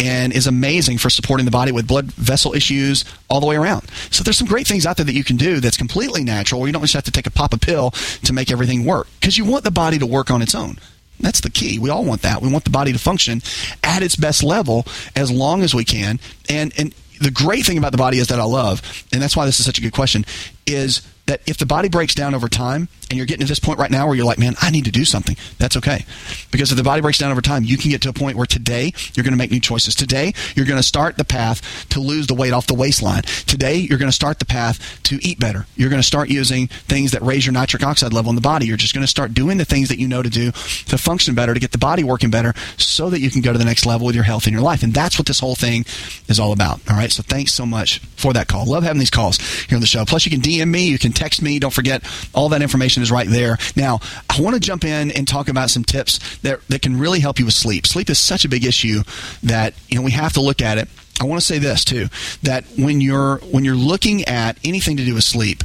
and 0.00 0.32
is 0.32 0.46
amazing 0.46 0.98
for 0.98 1.10
supporting 1.10 1.44
the 1.44 1.50
body 1.50 1.72
with 1.72 1.86
blood 1.86 2.06
vessel 2.12 2.54
issues 2.54 3.04
all 3.28 3.40
the 3.40 3.46
way 3.46 3.56
around. 3.56 3.88
So 4.10 4.22
there's 4.22 4.38
some 4.38 4.48
great 4.48 4.66
things 4.66 4.86
out 4.86 4.96
there 4.96 5.06
that 5.06 5.14
you 5.14 5.24
can 5.24 5.36
do 5.36 5.60
that's 5.60 5.76
completely 5.76 6.24
natural 6.24 6.60
where 6.60 6.68
you 6.68 6.72
don't 6.72 6.82
just 6.82 6.94
have 6.94 7.04
to 7.04 7.10
take 7.10 7.26
a 7.26 7.30
pop 7.30 7.52
a 7.52 7.58
pill 7.58 7.90
to 8.24 8.32
make 8.32 8.50
everything 8.50 8.84
work 8.84 9.06
because 9.20 9.38
you 9.38 9.44
want 9.44 9.64
the 9.64 9.70
body 9.70 9.98
to 9.98 10.06
work 10.06 10.30
on 10.30 10.42
its 10.42 10.54
own. 10.54 10.78
That's 11.20 11.40
the 11.40 11.50
key. 11.50 11.78
We 11.78 11.90
all 11.90 12.04
want 12.04 12.22
that. 12.22 12.42
We 12.42 12.50
want 12.50 12.64
the 12.64 12.70
body 12.70 12.92
to 12.92 12.98
function 12.98 13.40
at 13.82 14.02
its 14.02 14.16
best 14.16 14.42
level 14.42 14.84
as 15.14 15.30
long 15.30 15.62
as 15.62 15.74
we 15.74 15.84
can. 15.84 16.18
And 16.48 16.72
and 16.76 16.94
the 17.20 17.30
great 17.30 17.64
thing 17.64 17.78
about 17.78 17.92
the 17.92 17.98
body 17.98 18.18
is 18.18 18.28
that 18.28 18.40
I 18.40 18.44
love, 18.44 18.82
and 19.12 19.22
that's 19.22 19.36
why 19.36 19.46
this 19.46 19.60
is 19.60 19.64
such 19.64 19.78
a 19.78 19.80
good 19.80 19.92
question, 19.92 20.24
is 20.66 21.02
that 21.26 21.40
if 21.46 21.56
the 21.58 21.66
body 21.66 21.88
breaks 21.88 22.14
down 22.14 22.34
over 22.34 22.48
time 22.48 22.88
and 23.14 23.18
you're 23.18 23.26
getting 23.26 23.46
to 23.46 23.50
this 23.50 23.60
point 23.60 23.78
right 23.78 23.92
now 23.92 24.06
where 24.06 24.16
you're 24.16 24.26
like, 24.26 24.40
man, 24.40 24.56
I 24.60 24.70
need 24.70 24.86
to 24.86 24.90
do 24.90 25.04
something, 25.04 25.36
that's 25.58 25.76
okay. 25.76 26.04
Because 26.50 26.72
if 26.72 26.76
the 26.76 26.82
body 26.82 27.00
breaks 27.00 27.18
down 27.18 27.30
over 27.30 27.40
time, 27.40 27.62
you 27.62 27.76
can 27.76 27.92
get 27.92 28.02
to 28.02 28.08
a 28.08 28.12
point 28.12 28.36
where 28.36 28.44
today 28.44 28.92
you're 29.14 29.22
going 29.22 29.32
to 29.32 29.38
make 29.38 29.52
new 29.52 29.60
choices. 29.60 29.94
Today, 29.94 30.34
you're 30.56 30.66
going 30.66 30.78
to 30.78 30.82
start 30.82 31.16
the 31.16 31.24
path 31.24 31.88
to 31.90 32.00
lose 32.00 32.26
the 32.26 32.34
weight 32.34 32.52
off 32.52 32.66
the 32.66 32.74
waistline. 32.74 33.22
Today, 33.46 33.76
you're 33.76 33.98
going 33.98 34.10
to 34.10 34.14
start 34.14 34.40
the 34.40 34.44
path 34.44 35.00
to 35.04 35.18
eat 35.22 35.38
better. 35.38 35.64
You're 35.76 35.90
going 35.90 36.02
to 36.02 36.06
start 36.06 36.28
using 36.28 36.66
things 36.66 37.12
that 37.12 37.22
raise 37.22 37.46
your 37.46 37.52
nitric 37.52 37.84
oxide 37.84 38.12
level 38.12 38.30
in 38.30 38.34
the 38.34 38.40
body. 38.40 38.66
You're 38.66 38.76
just 38.76 38.94
going 38.94 39.04
to 39.04 39.08
start 39.08 39.32
doing 39.32 39.58
the 39.58 39.64
things 39.64 39.90
that 39.90 40.00
you 40.00 40.08
know 40.08 40.22
to 40.22 40.30
do 40.30 40.50
to 40.50 40.98
function 40.98 41.36
better, 41.36 41.54
to 41.54 41.60
get 41.60 41.70
the 41.70 41.78
body 41.78 42.02
working 42.02 42.30
better, 42.30 42.52
so 42.76 43.10
that 43.10 43.20
you 43.20 43.30
can 43.30 43.42
go 43.42 43.52
to 43.52 43.58
the 43.58 43.64
next 43.64 43.86
level 43.86 44.06
with 44.06 44.16
your 44.16 44.24
health 44.24 44.46
and 44.46 44.52
your 44.52 44.62
life. 44.62 44.82
And 44.82 44.92
that's 44.92 45.18
what 45.18 45.28
this 45.28 45.38
whole 45.38 45.54
thing 45.54 45.84
is 46.26 46.40
all 46.40 46.52
about. 46.52 46.80
All 46.90 46.96
right. 46.96 47.12
So 47.12 47.22
thanks 47.22 47.52
so 47.52 47.64
much 47.64 48.00
for 48.16 48.32
that 48.32 48.48
call. 48.48 48.66
Love 48.66 48.82
having 48.82 48.98
these 48.98 49.10
calls 49.10 49.38
here 49.38 49.76
on 49.76 49.80
the 49.80 49.86
show. 49.86 50.04
Plus, 50.04 50.24
you 50.26 50.32
can 50.32 50.40
DM 50.40 50.68
me, 50.68 50.88
you 50.88 50.98
can 50.98 51.12
text 51.12 51.42
me. 51.42 51.60
Don't 51.60 51.72
forget, 51.72 52.02
all 52.34 52.48
that 52.48 52.62
information 52.62 53.03
is 53.04 53.12
right 53.12 53.28
there. 53.28 53.56
Now, 53.76 54.00
I 54.28 54.40
want 54.40 54.54
to 54.54 54.60
jump 54.60 54.84
in 54.84 55.12
and 55.12 55.28
talk 55.28 55.48
about 55.48 55.70
some 55.70 55.84
tips 55.84 56.38
that, 56.38 56.66
that 56.68 56.82
can 56.82 56.98
really 56.98 57.20
help 57.20 57.38
you 57.38 57.44
with 57.44 57.54
sleep. 57.54 57.86
Sleep 57.86 58.10
is 58.10 58.18
such 58.18 58.44
a 58.44 58.48
big 58.48 58.64
issue 58.64 59.02
that 59.44 59.74
you 59.88 59.96
know 59.98 60.02
we 60.02 60.10
have 60.10 60.32
to 60.32 60.40
look 60.40 60.60
at 60.60 60.78
it 60.78 60.88
I 61.20 61.24
want 61.26 61.40
to 61.40 61.46
say 61.46 61.58
this 61.58 61.84
too 61.84 62.08
that 62.42 62.64
when 62.76 63.00
you're 63.00 63.36
when 63.38 63.64
you're 63.64 63.76
looking 63.76 64.24
at 64.24 64.58
anything 64.64 64.96
to 64.96 65.04
do 65.04 65.14
with 65.14 65.22
sleep, 65.22 65.62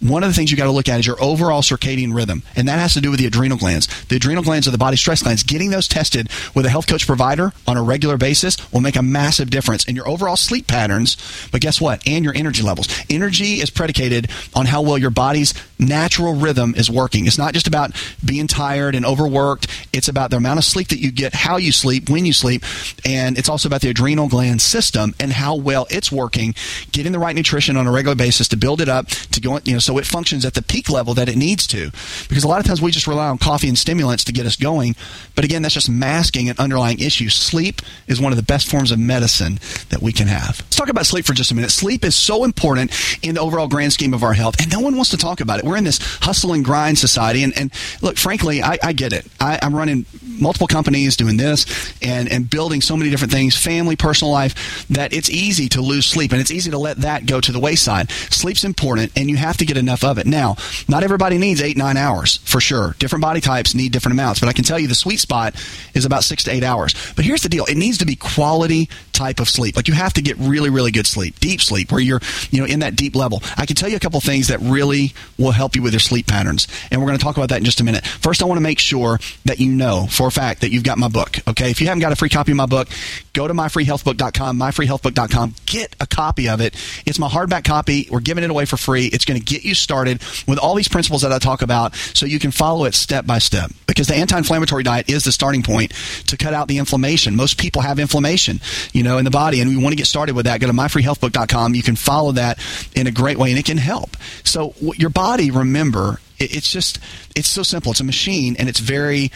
one 0.00 0.22
of 0.22 0.30
the 0.30 0.34
things 0.34 0.50
you 0.50 0.56
got 0.56 0.64
to 0.64 0.70
look 0.70 0.88
at 0.88 1.00
is 1.00 1.06
your 1.06 1.22
overall 1.22 1.60
circadian 1.60 2.14
rhythm, 2.14 2.42
and 2.54 2.68
that 2.68 2.78
has 2.78 2.94
to 2.94 3.00
do 3.00 3.10
with 3.10 3.18
the 3.18 3.26
adrenal 3.26 3.58
glands. 3.58 3.88
The 4.04 4.16
adrenal 4.16 4.44
glands 4.44 4.68
are 4.68 4.70
the 4.70 4.78
body 4.78 4.96
stress 4.96 5.22
glands. 5.22 5.42
Getting 5.42 5.70
those 5.70 5.88
tested 5.88 6.28
with 6.54 6.66
a 6.66 6.70
health 6.70 6.86
coach 6.86 7.06
provider 7.06 7.52
on 7.66 7.76
a 7.76 7.82
regular 7.82 8.16
basis 8.16 8.56
will 8.72 8.80
make 8.80 8.96
a 8.96 9.02
massive 9.02 9.50
difference 9.50 9.84
in 9.84 9.96
your 9.96 10.08
overall 10.08 10.36
sleep 10.36 10.68
patterns. 10.68 11.16
But 11.50 11.60
guess 11.60 11.80
what? 11.80 12.06
And 12.06 12.24
your 12.24 12.34
energy 12.36 12.62
levels. 12.62 12.88
Energy 13.10 13.54
is 13.54 13.70
predicated 13.70 14.30
on 14.54 14.66
how 14.66 14.82
well 14.82 14.98
your 14.98 15.10
body's 15.10 15.52
natural 15.80 16.34
rhythm 16.34 16.74
is 16.76 16.88
working. 16.88 17.26
It's 17.26 17.38
not 17.38 17.54
just 17.54 17.66
about 17.66 17.90
being 18.24 18.46
tired 18.46 18.94
and 18.94 19.04
overworked. 19.04 19.66
It's 19.92 20.08
about 20.08 20.30
the 20.30 20.38
amount 20.38 20.58
of 20.58 20.64
sleep 20.64 20.88
that 20.88 20.98
you 20.98 21.10
get, 21.10 21.34
how 21.34 21.56
you 21.56 21.72
sleep, 21.72 22.08
when 22.08 22.24
you 22.24 22.32
sleep, 22.32 22.64
and 23.04 23.36
it's 23.36 23.48
also 23.48 23.68
about 23.68 23.82
the 23.82 23.90
adrenal 23.90 24.28
gland 24.28 24.62
system 24.62 25.14
and 25.20 25.32
how 25.32 25.54
well 25.54 25.86
it's 25.90 26.10
working, 26.10 26.54
getting 26.92 27.12
the 27.12 27.18
right 27.18 27.36
nutrition 27.36 27.76
on 27.76 27.86
a 27.86 27.92
regular 27.92 28.14
basis 28.14 28.48
to 28.48 28.56
build 28.56 28.80
it 28.80 28.88
up 28.88 29.06
to 29.08 29.40
go, 29.40 29.58
you 29.64 29.74
know, 29.74 29.78
so 29.78 29.98
it 29.98 30.06
functions 30.06 30.44
at 30.44 30.54
the 30.54 30.62
peak 30.62 30.88
level 30.88 31.14
that 31.14 31.28
it 31.28 31.36
needs 31.36 31.66
to. 31.66 31.90
Because 32.28 32.44
a 32.44 32.48
lot 32.48 32.60
of 32.60 32.66
times 32.66 32.80
we 32.80 32.90
just 32.90 33.06
rely 33.06 33.28
on 33.28 33.38
coffee 33.38 33.68
and 33.68 33.78
stimulants 33.78 34.24
to 34.24 34.32
get 34.32 34.46
us 34.46 34.56
going, 34.56 34.96
but 35.34 35.44
again, 35.44 35.62
that's 35.62 35.74
just 35.74 35.90
masking 35.90 36.48
an 36.48 36.56
underlying 36.58 36.98
issue. 36.98 37.28
Sleep 37.28 37.82
is 38.06 38.20
one 38.20 38.32
of 38.32 38.36
the 38.36 38.42
best 38.42 38.70
forms 38.70 38.92
of 38.92 38.98
medicine 38.98 39.58
that 39.90 40.00
we 40.00 40.12
can 40.12 40.26
have. 40.26 40.60
Let's 40.60 40.76
talk 40.76 40.88
about 40.88 41.06
sleep 41.06 41.24
for 41.24 41.34
just 41.34 41.50
a 41.50 41.54
minute. 41.54 41.70
Sleep 41.70 42.04
is 42.04 42.16
so 42.16 42.44
important 42.44 42.92
in 43.22 43.34
the 43.34 43.40
overall 43.40 43.68
grand 43.68 43.92
scheme 43.92 44.14
of 44.14 44.22
our 44.22 44.32
health, 44.32 44.60
and 44.60 44.70
no 44.72 44.80
one 44.80 44.96
wants 44.96 45.10
to 45.10 45.16
talk 45.16 45.40
about 45.40 45.58
it. 45.58 45.64
We're 45.64 45.76
in 45.76 45.84
this 45.84 45.98
hustle 46.20 46.54
and 46.54 46.64
grind 46.64 46.98
society, 46.98 47.42
and, 47.42 47.56
and 47.58 47.72
look, 48.00 48.16
frankly, 48.16 48.62
I, 48.62 48.78
I 48.82 48.92
get 48.92 49.12
it. 49.12 49.26
I, 49.38 49.58
I'm 49.62 49.74
running 49.82 50.06
multiple 50.22 50.68
companies 50.68 51.16
doing 51.16 51.36
this 51.36 51.66
and, 52.02 52.30
and 52.30 52.48
building 52.48 52.80
so 52.80 52.96
many 52.96 53.10
different 53.10 53.32
things, 53.32 53.56
family, 53.56 53.96
personal 53.96 54.32
life, 54.32 54.86
that 54.88 55.12
it's 55.12 55.28
easy 55.28 55.68
to 55.68 55.80
lose 55.80 56.06
sleep 56.06 56.30
and 56.30 56.40
it's 56.40 56.52
easy 56.52 56.70
to 56.70 56.78
let 56.78 56.98
that 56.98 57.26
go 57.26 57.40
to 57.40 57.50
the 57.50 57.58
wayside. 57.58 58.08
Sleep's 58.10 58.62
important 58.62 59.10
and 59.16 59.28
you 59.28 59.36
have 59.36 59.56
to 59.56 59.66
get 59.66 59.76
enough 59.76 60.04
of 60.04 60.18
it. 60.18 60.26
Now, 60.26 60.56
not 60.88 61.02
everybody 61.02 61.36
needs 61.36 61.60
eight, 61.60 61.76
nine 61.76 61.96
hours 61.96 62.36
for 62.38 62.60
sure. 62.60 62.94
Different 63.00 63.22
body 63.22 63.40
types 63.40 63.74
need 63.74 63.90
different 63.90 64.14
amounts, 64.14 64.38
but 64.38 64.48
I 64.48 64.52
can 64.52 64.64
tell 64.64 64.78
you 64.78 64.86
the 64.86 64.94
sweet 64.94 65.18
spot 65.18 65.54
is 65.94 66.04
about 66.04 66.22
six 66.22 66.44
to 66.44 66.52
eight 66.52 66.62
hours. 66.62 66.94
But 67.16 67.24
here's 67.24 67.42
the 67.42 67.48
deal. 67.48 67.64
It 67.64 67.76
needs 67.76 67.98
to 67.98 68.06
be 68.06 68.14
quality 68.14 68.88
type 69.12 69.40
of 69.40 69.48
sleep. 69.48 69.74
Like 69.74 69.88
you 69.88 69.94
have 69.94 70.12
to 70.14 70.22
get 70.22 70.36
really, 70.38 70.70
really 70.70 70.92
good 70.92 71.06
sleep, 71.06 71.40
deep 71.40 71.60
sleep, 71.60 71.90
where 71.90 72.00
you're, 72.00 72.20
you 72.50 72.60
know, 72.60 72.66
in 72.66 72.80
that 72.80 72.94
deep 72.94 73.16
level. 73.16 73.42
I 73.56 73.66
can 73.66 73.74
tell 73.74 73.88
you 73.88 73.96
a 73.96 74.00
couple 74.00 74.20
things 74.20 74.48
that 74.48 74.60
really 74.60 75.12
will 75.38 75.50
help 75.50 75.74
you 75.74 75.82
with 75.82 75.92
your 75.92 76.00
sleep 76.00 76.28
patterns. 76.28 76.68
And 76.90 77.00
we're 77.00 77.08
going 77.08 77.18
to 77.18 77.24
talk 77.24 77.36
about 77.36 77.48
that 77.48 77.58
in 77.58 77.64
just 77.64 77.80
a 77.80 77.84
minute. 77.84 78.06
First, 78.06 78.42
I 78.42 78.46
want 78.46 78.58
to 78.58 78.62
make 78.62 78.78
sure 78.78 79.18
that 79.44 79.58
you 79.58 79.71
know 79.72 80.06
for 80.10 80.26
a 80.28 80.30
fact 80.30 80.60
that 80.60 80.70
you've 80.70 80.84
got 80.84 80.98
my 80.98 81.08
book. 81.08 81.38
Okay. 81.48 81.70
If 81.70 81.80
you 81.80 81.86
haven't 81.86 82.00
got 82.00 82.12
a 82.12 82.16
free 82.16 82.28
copy 82.28 82.52
of 82.52 82.56
my 82.56 82.66
book, 82.66 82.88
go 83.32 83.48
to 83.48 83.54
myfreehealthbook.com, 83.54 84.58
myfreehealthbook.com, 84.58 85.54
get 85.66 85.96
a 86.00 86.06
copy 86.06 86.48
of 86.48 86.60
it. 86.60 86.74
It's 87.06 87.18
my 87.18 87.28
hardback 87.28 87.64
copy. 87.64 88.08
We're 88.10 88.20
giving 88.20 88.44
it 88.44 88.50
away 88.50 88.64
for 88.64 88.76
free. 88.76 89.06
It's 89.06 89.24
going 89.24 89.40
to 89.40 89.44
get 89.44 89.64
you 89.64 89.74
started 89.74 90.22
with 90.46 90.58
all 90.58 90.74
these 90.74 90.88
principles 90.88 91.22
that 91.22 91.32
I 91.32 91.38
talk 91.38 91.62
about 91.62 91.94
so 91.94 92.26
you 92.26 92.38
can 92.38 92.50
follow 92.50 92.84
it 92.84 92.94
step 92.94 93.26
by 93.26 93.38
step. 93.38 93.70
Because 93.86 94.06
the 94.06 94.14
anti-inflammatory 94.14 94.82
diet 94.82 95.10
is 95.10 95.24
the 95.24 95.32
starting 95.32 95.62
point 95.62 95.92
to 96.28 96.36
cut 96.36 96.54
out 96.54 96.68
the 96.68 96.78
inflammation. 96.78 97.36
Most 97.36 97.58
people 97.58 97.82
have 97.82 97.98
inflammation, 97.98 98.60
you 98.92 99.02
know, 99.02 99.18
in 99.18 99.24
the 99.24 99.30
body, 99.30 99.60
and 99.60 99.70
we 99.70 99.76
want 99.76 99.92
to 99.92 99.96
get 99.96 100.06
started 100.06 100.34
with 100.34 100.46
that. 100.46 100.60
Go 100.60 100.66
to 100.66 100.72
myfreehealthbook.com. 100.72 101.74
You 101.74 101.82
can 101.82 101.96
follow 101.96 102.32
that 102.32 102.58
in 102.94 103.06
a 103.06 103.10
great 103.10 103.38
way, 103.38 103.50
and 103.50 103.58
it 103.58 103.64
can 103.64 103.78
help. 103.78 104.16
So 104.44 104.74
your 104.96 105.10
body, 105.10 105.50
remember, 105.50 106.20
it's 106.38 106.70
just 106.70 106.98
it's 107.36 107.48
so 107.48 107.62
simple. 107.62 107.92
It's 107.92 108.00
a 108.00 108.04
machine, 108.04 108.56
and 108.58 108.68
it's 108.68 108.80
very 108.80 109.30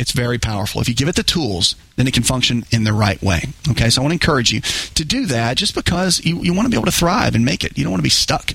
it's 0.00 0.12
very 0.12 0.38
powerful. 0.38 0.80
If 0.80 0.88
you 0.88 0.94
give 0.94 1.08
it 1.08 1.16
the 1.16 1.22
tools, 1.22 1.76
then 1.96 2.08
it 2.08 2.14
can 2.14 2.22
function 2.22 2.64
in 2.70 2.84
the 2.84 2.92
right 2.94 3.22
way. 3.22 3.42
Okay, 3.70 3.90
so 3.90 4.00
I 4.00 4.02
want 4.02 4.12
to 4.12 4.14
encourage 4.14 4.50
you 4.50 4.62
to 4.62 5.04
do 5.04 5.26
that 5.26 5.58
just 5.58 5.74
because 5.74 6.24
you, 6.24 6.38
you 6.38 6.54
want 6.54 6.64
to 6.64 6.70
be 6.70 6.76
able 6.76 6.86
to 6.86 6.92
thrive 6.92 7.34
and 7.34 7.44
make 7.44 7.64
it. 7.64 7.76
You 7.76 7.84
don't 7.84 7.90
want 7.90 8.00
to 8.00 8.04
be 8.04 8.08
stuck 8.08 8.52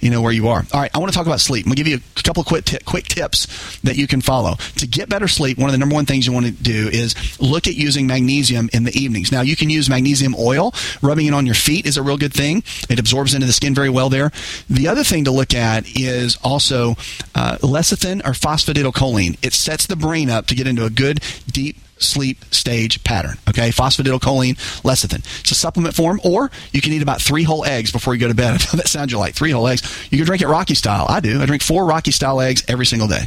you 0.00 0.10
know 0.10 0.22
where 0.22 0.32
you 0.32 0.48
are. 0.48 0.64
All 0.72 0.80
right, 0.80 0.90
I 0.94 0.98
want 0.98 1.12
to 1.12 1.16
talk 1.16 1.26
about 1.26 1.40
sleep. 1.40 1.66
I'm 1.66 1.70
going 1.70 1.76
to 1.76 1.82
give 1.84 1.92
you 1.92 2.00
a 2.16 2.22
couple 2.22 2.44
quick, 2.44 2.64
t- 2.64 2.78
quick 2.84 3.04
tips 3.06 3.78
that 3.80 3.96
you 3.96 4.06
can 4.06 4.20
follow. 4.20 4.54
To 4.76 4.86
get 4.86 5.08
better 5.08 5.28
sleep, 5.28 5.58
one 5.58 5.68
of 5.68 5.72
the 5.72 5.78
number 5.78 5.94
one 5.94 6.06
things 6.06 6.26
you 6.26 6.32
want 6.32 6.46
to 6.46 6.52
do 6.52 6.88
is 6.88 7.14
look 7.40 7.66
at 7.66 7.74
using 7.74 8.06
magnesium 8.06 8.68
in 8.72 8.84
the 8.84 8.92
evenings. 8.98 9.32
Now, 9.32 9.40
you 9.40 9.56
can 9.56 9.70
use 9.70 9.88
magnesium 9.88 10.34
oil. 10.38 10.74
Rubbing 11.02 11.26
it 11.26 11.34
on 11.34 11.46
your 11.46 11.54
feet 11.54 11.86
is 11.86 11.96
a 11.96 12.02
real 12.02 12.18
good 12.18 12.32
thing. 12.32 12.62
It 12.88 12.98
absorbs 12.98 13.34
into 13.34 13.46
the 13.46 13.52
skin 13.52 13.74
very 13.74 13.90
well 13.90 14.08
there. 14.08 14.30
The 14.70 14.88
other 14.88 15.04
thing 15.04 15.24
to 15.24 15.30
look 15.30 15.54
at 15.54 15.84
is 15.96 16.38
also 16.42 16.92
uh, 17.34 17.58
lecithin 17.62 18.20
or 18.20 18.32
phosphatidylcholine. 18.32 19.38
It 19.42 19.52
sets 19.52 19.86
the 19.86 19.96
brain 19.96 20.30
up 20.30 20.46
to 20.46 20.54
get 20.54 20.66
into 20.66 20.84
a 20.84 20.90
good, 20.90 21.20
deep 21.50 21.76
sleep 21.98 22.44
stage 22.52 23.02
pattern. 23.04 23.36
Okay, 23.48 23.70
phosphatidylcholine 23.70 24.56
lecithin. 24.82 25.24
It's 25.40 25.50
a 25.50 25.54
supplement 25.54 25.94
form, 25.94 26.20
or 26.24 26.50
you 26.72 26.80
can 26.80 26.92
eat 26.92 27.02
about 27.02 27.20
three 27.20 27.42
whole 27.42 27.64
eggs 27.64 27.92
before 27.92 28.14
you 28.14 28.20
go 28.20 28.28
to 28.28 28.34
bed. 28.34 28.60
That 28.78 28.86
sounds 28.86 29.12
like 29.12 29.34
three 29.34 29.50
whole 29.50 29.66
eggs. 29.66 29.82
You 30.10 30.18
can 30.18 30.26
drink 30.26 30.40
it 30.40 30.46
Rocky 30.46 30.74
style. 30.74 31.06
I 31.08 31.18
do. 31.18 31.42
I 31.42 31.46
drink 31.46 31.62
four 31.62 31.84
Rocky 31.84 32.12
style 32.12 32.40
eggs 32.40 32.64
every 32.68 32.86
single 32.86 33.08
day. 33.08 33.26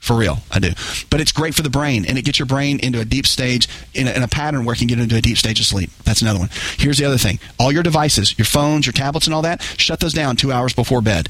For 0.00 0.16
real, 0.16 0.38
I 0.50 0.58
do. 0.58 0.70
But 1.10 1.20
it's 1.20 1.30
great 1.30 1.54
for 1.54 1.62
the 1.62 1.70
brain, 1.70 2.06
and 2.06 2.16
it 2.16 2.24
gets 2.24 2.38
your 2.38 2.46
brain 2.46 2.80
into 2.80 3.00
a 3.00 3.04
deep 3.04 3.26
stage, 3.26 3.68
in 3.92 4.08
a, 4.08 4.12
in 4.12 4.22
a, 4.22 4.28
pattern 4.28 4.64
where 4.64 4.72
it 4.72 4.78
can 4.78 4.86
get 4.86 4.98
into 4.98 5.14
a 5.14 5.20
deep 5.20 5.36
stage 5.36 5.60
of 5.60 5.66
sleep. 5.66 5.90
That's 6.04 6.22
another 6.22 6.38
one. 6.38 6.48
Here's 6.78 6.96
the 6.96 7.04
other 7.04 7.18
thing 7.18 7.38
all 7.58 7.70
your 7.70 7.82
devices, 7.82 8.36
your 8.38 8.46
phones, 8.46 8.86
your 8.86 8.94
tablets, 8.94 9.26
and 9.26 9.34
all 9.34 9.42
that, 9.42 9.62
shut 9.62 10.00
those 10.00 10.14
down 10.14 10.36
two 10.36 10.52
hours 10.52 10.72
before 10.72 11.02
bed. 11.02 11.28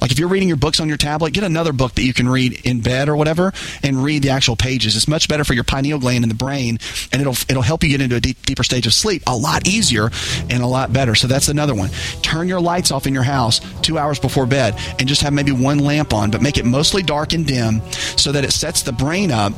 Like 0.00 0.12
if 0.12 0.18
you're 0.18 0.28
reading 0.28 0.48
your 0.48 0.56
books 0.56 0.80
on 0.80 0.88
your 0.88 0.96
tablet, 0.96 1.32
get 1.32 1.44
another 1.44 1.72
book 1.72 1.94
that 1.94 2.02
you 2.02 2.14
can 2.14 2.28
read 2.28 2.60
in 2.64 2.80
bed 2.80 3.08
or 3.08 3.16
whatever, 3.16 3.52
and 3.82 4.02
read 4.02 4.22
the 4.22 4.30
actual 4.30 4.56
pages. 4.56 4.96
It's 4.96 5.08
much 5.08 5.28
better 5.28 5.44
for 5.44 5.54
your 5.54 5.64
pineal 5.64 5.98
gland 5.98 6.24
in 6.24 6.28
the 6.28 6.34
brain, 6.34 6.78
and 7.12 7.20
it'll 7.20 7.36
it'll 7.48 7.62
help 7.62 7.82
you 7.82 7.90
get 7.90 8.00
into 8.00 8.16
a 8.16 8.20
deep, 8.20 8.44
deeper 8.44 8.64
stage 8.64 8.86
of 8.86 8.94
sleep 8.94 9.22
a 9.26 9.36
lot 9.36 9.66
easier 9.66 10.10
and 10.50 10.62
a 10.62 10.66
lot 10.66 10.92
better. 10.92 11.14
So 11.14 11.26
that's 11.26 11.48
another 11.48 11.74
one. 11.74 11.90
Turn 12.22 12.48
your 12.48 12.60
lights 12.60 12.90
off 12.90 13.06
in 13.06 13.14
your 13.14 13.22
house 13.22 13.60
two 13.82 13.98
hours 13.98 14.18
before 14.18 14.46
bed, 14.46 14.74
and 14.98 15.08
just 15.08 15.22
have 15.22 15.32
maybe 15.32 15.52
one 15.52 15.78
lamp 15.78 16.12
on, 16.12 16.30
but 16.30 16.42
make 16.42 16.58
it 16.58 16.64
mostly 16.64 17.02
dark 17.02 17.32
and 17.32 17.46
dim, 17.46 17.80
so 17.90 18.32
that 18.32 18.44
it 18.44 18.52
sets 18.52 18.82
the 18.82 18.92
brain 18.92 19.30
up 19.30 19.52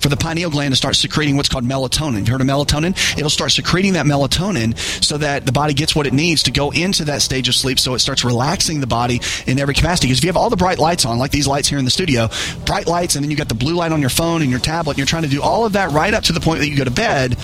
for 0.00 0.08
the 0.08 0.16
pineal 0.16 0.50
gland 0.50 0.72
to 0.72 0.76
start 0.76 0.96
secreting 0.96 1.36
what's 1.36 1.48
called 1.48 1.64
melatonin. 1.64 2.26
You 2.26 2.32
heard 2.32 2.40
of 2.40 2.46
melatonin? 2.46 2.96
It'll 3.16 3.30
start 3.30 3.52
secreting 3.52 3.94
that 3.94 4.06
melatonin 4.06 4.76
so 5.04 5.18
that 5.18 5.46
the 5.46 5.52
body 5.52 5.74
gets 5.74 5.94
what 5.94 6.06
it 6.06 6.12
needs 6.12 6.44
to 6.44 6.50
go 6.50 6.70
into 6.70 7.04
that 7.04 7.22
stage 7.22 7.48
of 7.48 7.54
sleep 7.54 7.78
so 7.78 7.94
it 7.94 8.00
starts 8.00 8.24
relaxing 8.24 8.80
the 8.80 8.86
body 8.86 9.20
in 9.46 9.58
every 9.58 9.74
capacity. 9.74 10.08
Because 10.08 10.18
if 10.18 10.24
you 10.24 10.28
have 10.28 10.36
all 10.36 10.50
the 10.50 10.56
bright 10.56 10.78
lights 10.78 11.04
on, 11.04 11.18
like 11.18 11.30
these 11.30 11.46
lights 11.46 11.68
here 11.68 11.78
in 11.78 11.84
the 11.84 11.90
studio, 11.90 12.28
bright 12.66 12.86
lights, 12.86 13.16
and 13.16 13.24
then 13.24 13.30
you 13.30 13.36
got 13.36 13.48
the 13.48 13.54
blue 13.54 13.74
light 13.74 13.92
on 13.92 14.00
your 14.00 14.10
phone 14.10 14.42
and 14.42 14.50
your 14.50 14.60
tablet, 14.60 14.92
and 14.92 14.98
you're 14.98 15.06
trying 15.06 15.24
to 15.24 15.28
do 15.28 15.42
all 15.42 15.64
of 15.64 15.72
that 15.74 15.90
right 15.90 16.14
up 16.14 16.24
to 16.24 16.32
the 16.32 16.40
point 16.40 16.60
that 16.60 16.68
you 16.68 16.76
go 16.76 16.84
to 16.84 16.90
bed, 16.90 17.36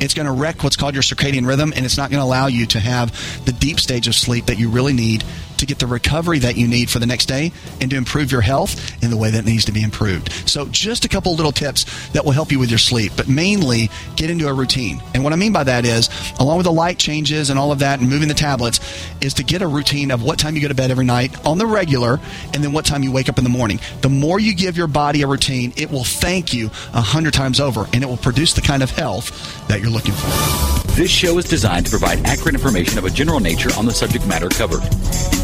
it's 0.00 0.14
going 0.14 0.26
to 0.26 0.32
wreck 0.32 0.64
what's 0.64 0.76
called 0.76 0.94
your 0.94 1.02
circadian 1.02 1.46
rhythm 1.46 1.72
and 1.76 1.84
it's 1.84 1.96
not 1.96 2.10
going 2.10 2.18
to 2.18 2.24
allow 2.24 2.48
you 2.48 2.66
to 2.66 2.80
have 2.80 3.44
the 3.44 3.52
deep 3.52 3.78
stage 3.78 4.08
of 4.08 4.14
sleep 4.16 4.46
that 4.46 4.58
you 4.58 4.68
really 4.68 4.92
need 4.92 5.22
to 5.62 5.66
get 5.66 5.78
the 5.78 5.86
recovery 5.86 6.40
that 6.40 6.56
you 6.56 6.66
need 6.66 6.90
for 6.90 6.98
the 6.98 7.06
next 7.06 7.26
day 7.26 7.52
and 7.80 7.88
to 7.88 7.96
improve 7.96 8.32
your 8.32 8.40
health 8.40 9.00
in 9.02 9.10
the 9.10 9.16
way 9.16 9.30
that 9.30 9.44
needs 9.44 9.64
to 9.64 9.72
be 9.72 9.82
improved. 9.82 10.32
So, 10.48 10.66
just 10.66 11.04
a 11.04 11.08
couple 11.08 11.34
little 11.34 11.52
tips 11.52 12.08
that 12.08 12.24
will 12.24 12.32
help 12.32 12.50
you 12.50 12.58
with 12.58 12.68
your 12.68 12.80
sleep, 12.80 13.12
but 13.16 13.28
mainly 13.28 13.88
get 14.16 14.28
into 14.28 14.48
a 14.48 14.52
routine. 14.52 15.00
And 15.14 15.22
what 15.22 15.32
I 15.32 15.36
mean 15.36 15.52
by 15.52 15.64
that 15.64 15.84
is, 15.84 16.10
along 16.40 16.56
with 16.58 16.66
the 16.66 16.72
light 16.72 16.98
changes 16.98 17.48
and 17.48 17.58
all 17.58 17.70
of 17.70 17.78
that 17.78 18.00
and 18.00 18.10
moving 18.10 18.26
the 18.26 18.34
tablets, 18.34 18.80
is 19.20 19.34
to 19.34 19.44
get 19.44 19.62
a 19.62 19.68
routine 19.68 20.10
of 20.10 20.22
what 20.22 20.38
time 20.38 20.56
you 20.56 20.62
go 20.62 20.68
to 20.68 20.74
bed 20.74 20.90
every 20.90 21.04
night 21.04 21.32
on 21.46 21.58
the 21.58 21.66
regular 21.66 22.18
and 22.52 22.64
then 22.64 22.72
what 22.72 22.84
time 22.84 23.04
you 23.04 23.12
wake 23.12 23.28
up 23.28 23.38
in 23.38 23.44
the 23.44 23.50
morning. 23.50 23.78
The 24.00 24.08
more 24.08 24.40
you 24.40 24.54
give 24.54 24.76
your 24.76 24.88
body 24.88 25.22
a 25.22 25.28
routine, 25.28 25.72
it 25.76 25.90
will 25.90 26.04
thank 26.04 26.52
you 26.52 26.66
a 26.92 27.00
hundred 27.00 27.34
times 27.34 27.60
over 27.60 27.86
and 27.92 28.02
it 28.02 28.06
will 28.06 28.16
produce 28.16 28.52
the 28.52 28.62
kind 28.62 28.82
of 28.82 28.90
health 28.90 29.68
that 29.68 29.80
you're 29.80 29.90
looking 29.90 30.14
for. 30.14 30.81
This 30.94 31.10
show 31.10 31.38
is 31.38 31.46
designed 31.46 31.86
to 31.86 31.90
provide 31.90 32.26
accurate 32.26 32.54
information 32.54 32.98
of 32.98 33.06
a 33.06 33.10
general 33.10 33.40
nature 33.40 33.70
on 33.78 33.86
the 33.86 33.92
subject 33.92 34.26
matter 34.26 34.50
covered, 34.50 34.82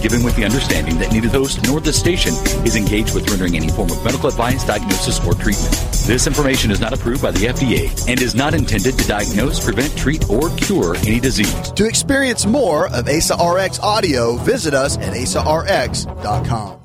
given 0.03 0.23
with 0.23 0.37
the 0.37 0.45
understanding 0.45 0.99
that 0.99 1.11
neither 1.11 1.29
the 1.29 1.39
host 1.39 1.63
nor 1.63 1.81
the 1.81 1.91
station 1.91 2.35
is 2.67 2.77
engaged 2.77 3.15
with 3.15 3.31
rendering 3.31 3.57
any 3.57 3.71
form 3.71 3.91
of 3.91 4.05
medical 4.05 4.29
advice, 4.29 4.63
diagnosis, 4.67 5.19
or 5.25 5.33
treatment. 5.33 5.73
This 6.07 6.27
information 6.27 6.71
is 6.71 6.81
not 6.81 6.93
approved 6.93 7.23
by 7.23 7.31
the 7.31 7.47
FDA 7.47 7.89
and 8.07 8.21
is 8.21 8.35
not 8.35 8.53
intended 8.53 8.99
to 8.99 9.09
diagnose, 9.09 9.65
prevent, 9.65 9.97
treat, 9.97 10.29
or 10.29 10.51
cure 10.57 10.97
any 10.97 11.19
disease. 11.19 11.73
To 11.73 11.87
experience 11.87 12.45
more 12.45 12.89
of 12.89 13.09
ASA 13.09 13.35
RX 13.35 13.81
audio, 13.81 14.37
visit 14.37 14.75
us 14.75 14.99
at 14.99 15.15
asarx.com. 15.15 16.81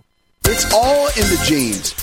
It's 0.45 0.73
all 0.73 1.07
in 1.07 1.27
the 1.27 1.43
genes. 1.45 2.02